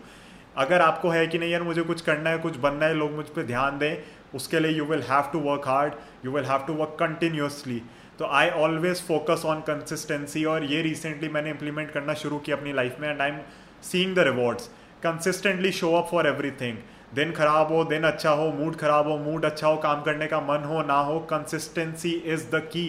अगर 0.56 0.80
आपको 0.80 1.08
है 1.08 1.26
कि 1.26 1.38
नहीं 1.38 1.50
यार, 1.50 1.62
मुझे 1.62 1.82
कुछ 1.82 2.00
करना 2.00 2.30
है, 2.30 2.38
कुछ 2.38 2.56
बनना 2.56 2.86
है, 2.86 2.94
लोग 2.94 3.12
मुझ 3.12 3.26
पर 3.28 3.42
ध्यान 3.42 3.78
दें 3.78 3.96
उसके 4.34 4.60
लिए 4.60 4.70
you 4.70 4.84
will 4.84 5.02
have 5.02 5.30
to 5.32 5.40
work 5.40 5.68
hard 5.68 5.94
you 6.24 6.32
will 6.32 6.44
have 6.44 6.64
to 6.66 6.74
work 6.74 6.96
continuously 7.00 7.82
तो 8.18 8.26
I 8.32 8.50
always 8.62 9.02
focus 9.06 9.42
on 9.46 9.60
consistency 9.60 10.44
और 10.44 10.64
ये 10.64 10.82
रिसेंटली 10.82 11.28
मैंने 11.28 11.50
इंप्लीमेंट 11.50 11.90
करना 11.90 12.14
शुरू 12.14 12.38
किया 12.38 12.56
अपनी 12.56 12.72
लाइफ 12.72 12.96
में 13.00 13.08
and 13.08 13.20
I 13.20 13.28
am 13.28 13.40
seeing 13.82 14.14
the 14.16 14.18
rewards 14.28 14.68
consistently 15.02 15.72
show 15.72 15.92
up 15.94 16.08
for 16.10 16.26
everything 16.26 16.78
दिन 17.14 17.32
खराब 17.32 17.72
हो, 17.72 17.82
दिन 17.84 18.02
अच्छा 18.02 18.30
हो 18.30 18.50
मूड 18.52 18.76
खराब 18.76 19.08
हो 19.08 19.16
मूड 19.18 19.44
अच्छा 19.44 19.66
हो, 19.66 19.76
काम 19.76 20.02
करने 20.02 20.26
का 20.26 20.40
मन 20.40 20.64
हो, 20.64 20.82
ना 20.82 20.98
हो 21.00 21.18
consistency 21.30 22.10
is 22.10 22.46
the 22.50 22.60
key 22.72 22.86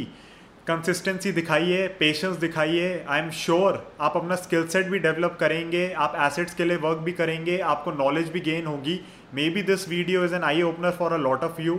consistency 0.67 1.31
दिखाइए 1.31 1.87
पेशेंस 1.99 2.37
दिखाइए 2.37 3.05
आई 3.09 3.19
एम 3.19 3.29
श्योर 3.39 3.75
आप 4.01 4.15
अपना 4.17 4.35
स्किल 4.35 4.65
सेट 4.67 4.87
भी 4.87 4.99
डेवलप 4.99 5.37
करेंगे, 5.39 5.91
आप 5.93 6.15
एसेट्स 6.21 6.53
के 6.53 6.65
लिए 6.65 6.77
वर्क 6.77 6.97
भी 6.97 7.11
करेंगे, 7.11 7.57
आपको 7.59 7.91
नॉलेज 7.91 8.31
भी 8.31 8.39
गेन 8.39 8.65
होगी 8.65 8.99
maybe 9.49 9.61
this 9.63 9.87
video 9.89 10.23
is 10.25 10.35
an 10.35 10.43
eye 10.43 10.61
opener 10.61 10.91
for 10.91 11.13
a 11.13 11.17
lot 11.19 11.43
of 11.43 11.61
you 11.61 11.75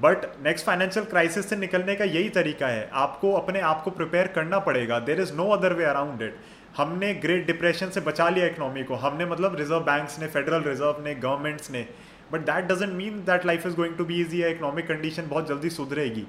but 0.00 0.24
next 0.44 0.66
financial 0.66 1.04
crisis 1.06 1.48
से 1.48 1.56
निकलने 1.56 1.94
का 1.94 2.04
यही 2.04 2.28
तरीका 2.30 2.68
है। 2.68 2.88
आपको 2.94 3.32
अपने 3.32 3.60
आप 3.62 3.82
को 3.82 3.90
प्रिपेयर 3.90 4.26
करना 4.36 4.58
पड़ेगा। 4.60 4.98
There 5.00 5.20
is 5.20 5.32
no 5.34 5.48
other 5.48 5.72
way 5.72 5.84
around 5.84 6.22
it 6.22 6.36
हमने 6.76 7.12
ग्रेट 7.14 7.46
डिप्रेशन 7.46 7.90
से 7.90 8.00
बचा 8.00 8.28
लिया 8.28 8.46
इकोनॉमी 8.46 8.82
को। 8.82 8.94
हमने 8.96 9.26
मतलब 9.26 9.56
रिज़र्व 9.56 9.80
बैंक्स 9.82 10.18
ने 10.20 10.26
फेडरल 10.28 10.62
रिज़र्व 10.62 11.04
ने 11.04 11.14
गवर्नमेंट्स 11.16 11.70
ने। 11.70 11.86
But 12.32 12.40
that 12.42 12.64
doesn't 12.64 12.92
mean 12.94 13.20
that 13.26 13.46
life 13.46 13.66
is 13.66 13.76
going 13.76 13.96
to 13.96 14.04
be 14.04 14.20
easy 14.20 14.42
economic 14.44 14.88
condition 14.88 15.28
बहुत 15.28 15.48
जल्दी 15.48 15.70
सुधरेगी। 15.70 16.26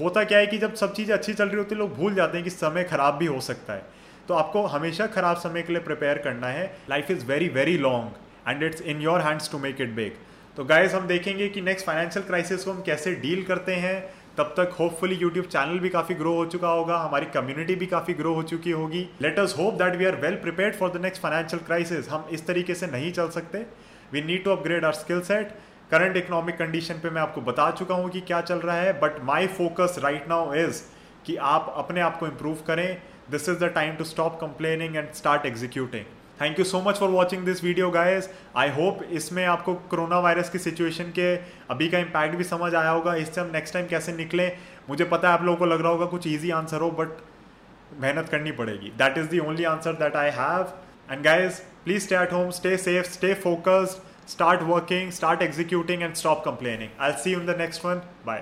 होता 0.00 0.24
क्या 0.24 0.38
है 0.38 0.46
कि 0.46 0.58
जब 0.58 0.74
सब 0.74 0.92
चीज़ें 0.94 1.14
अच्छी 1.14 1.34
चल 1.34 1.48
रही 1.48 1.56
होती 1.56 1.74
है, 1.74 1.78
लोग 1.78 1.94
भूल 1.96 2.14
जाते 2.14 2.36
हैं 2.36 2.44
कि 2.44 2.50
समय 2.50 2.84
खराब 2.84 3.14
भी 3.14 3.26
हो 3.26 3.40
सकता 3.40 3.72
है। 3.72 3.82
तो 4.28 4.34
आपको 4.34 4.64
हमेशा 4.68 5.06
खराब 5.08 5.36
समय 5.38 5.62
के 5.62 5.72
लिए 5.72 5.82
प्रिपेयर 5.82 6.18
करना 6.18 6.46
है। 6.48 6.72
Life 6.90 7.10
is 7.10 7.24
very 7.26 7.48
very 7.50 7.76
long 7.78 8.26
and 8.48 8.62
it's 8.62 8.82
in 8.82 9.00
your 9.02 9.20
hands 9.20 9.50
to 9.52 9.58
make 9.58 9.80
it 9.80 9.94
big 9.94 10.16
तो 10.56 10.64
गाइज़ 10.64 10.94
हम 10.96 11.06
देखेंगे 11.06 11.48
कि 11.48 11.60
नेक्स्ट 11.62 11.86
फाइनेंशियल 11.86 12.24
क्राइसिस 12.26 12.64
को 12.64 12.70
हम 12.70 12.82
कैसे 12.82 13.14
डील 13.16 13.42
करते 13.44 13.74
हैं। 13.76 14.00
तब 14.38 14.54
तक 14.56 14.74
होपफुली 14.78 15.14
यूट्यूब 15.16 15.46
चैनल 15.46 15.78
भी 15.78 15.88
काफ़ी 15.88 16.14
ग्रो 16.14 16.34
हो 16.34 16.44
चुका 16.46 16.68
होगा, 16.68 16.96
हमारी 16.98 17.26
कम्युनिटी 17.26 17.74
भी 17.74 17.86
काफ़ी 17.86 18.14
ग्रो 18.14 18.34
हो 18.34 18.42
चुकी 18.44 18.70
होगी। 18.70 19.08
Let 19.22 19.38
us 19.38 19.54
hope 19.58 19.74
that 19.74 19.96
we 19.96 20.04
are 20.04 20.16
well 20.16 20.34
prepared 20.42 20.74
for 20.74 20.90
the 20.90 21.02
next 21.02 21.22
financial 21.22 21.62
crisis 21.66 22.08
हम 22.08 22.28
इस 22.32 22.46
तरीके 22.46 22.74
से 22.74 22.86
नहीं 22.86 23.12
चल 23.12 23.28
सकते। 23.30 23.64
We 24.12 24.22
need 24.22 24.44
to 24.44 24.50
upgrade 24.50 24.84
our 24.84 24.92
skill 24.94 25.20
set 25.22 25.56
current 25.90 26.16
economic 26.16 26.56
condition 26.56 27.00
पे 27.02 27.10
मैं 27.10 27.22
आपको 27.22 27.40
बता 27.42 27.70
चुका 27.70 27.94
हूँ 27.94 28.10
कि 28.10 28.20
क्या 28.22 28.40
चल 28.42 28.58
रहा 28.58 28.76
है 28.76 28.92
but 29.00 29.22
my 29.24 29.46
focus 29.56 29.96
right 30.04 30.28
now 30.28 30.54
is 30.56 30.82
कि 31.26 31.36
आप 31.48 31.74
अपने 31.76 32.00
आप 32.00 32.18
को 32.18 32.26
इम्प्रूव 32.26 32.62
करें। 32.66 32.86
This 33.30 33.48
is 33.48 33.58
the 33.58 33.72
time 33.74 33.96
to 33.96 34.04
stop 34.04 34.38
complaining 34.40 34.96
and 34.96 35.12
start 35.14 35.46
executing 35.46 36.04
thank 36.40 36.58
you 36.58 36.64
so 36.64 36.80
much 36.80 36.98
for 36.98 37.08
watching 37.10 37.44
this 37.44 37.62
video 37.64 37.90
guys 37.90 38.28
I 38.56 38.70
hope 38.70 39.02
इसमें 39.20 39.44
आपको 39.44 39.74
कोरोना 39.90 40.18
वायरस 40.20 40.50
की 40.50 40.58
सिचुएशन 40.58 41.12
के 41.18 41.34
अभी 41.70 41.88
का 41.88 41.98
इम्पैक्ट 41.98 42.36
भी 42.36 42.44
समझ 42.44 42.74
आया 42.74 42.90
होगा। 42.90 43.14
इससे 43.14 43.40
हम 43.40 43.50
नेक्स्ट 43.52 43.74
टाइम 43.74 43.86
कैसे 43.86 44.12
निकले, 44.12 44.50
मुझे 44.88 45.04
पता 45.04 45.28
है 45.28 45.34
आप 45.34 45.44
लोगों 45.44 45.58
को 45.58 45.66
लग 45.66 45.80
रहा 45.80 45.92
होगा 45.92 46.06
कुछ 46.06 46.26
ईजी 46.26 46.50
आंसर 46.60 46.80
हो 46.80 46.90
बट 47.00 47.16
मेहनत 48.00 48.28
करनी 48.28 48.52
पड़ेगी। 48.60 48.92
That 48.98 49.18
is 49.18 49.28
the 49.30 49.38
only 49.38 49.64
answer 49.72 49.92
that 50.04 50.16
I 50.16 50.30
have 50.36 50.72
and 51.10 51.24
guys 51.24 51.60
please 51.84 52.04
stay 52.04 52.16
at 52.22 52.32
home 52.32 52.50
stay 52.60 52.76
safe 52.76 53.12
stay 53.12 53.34
focused 53.46 54.06
start 54.30 54.62
working, 54.70 55.10
start 55.10 55.44
executing, 55.46 56.02
and 56.02 56.20
stop 56.22 56.44
complaining. 56.44 56.92
I'll 57.00 57.18
see 57.24 57.34
you 57.36 57.42
the 57.46 57.58
next 57.64 57.90
one. 57.90 58.06
Bye. 58.26 58.40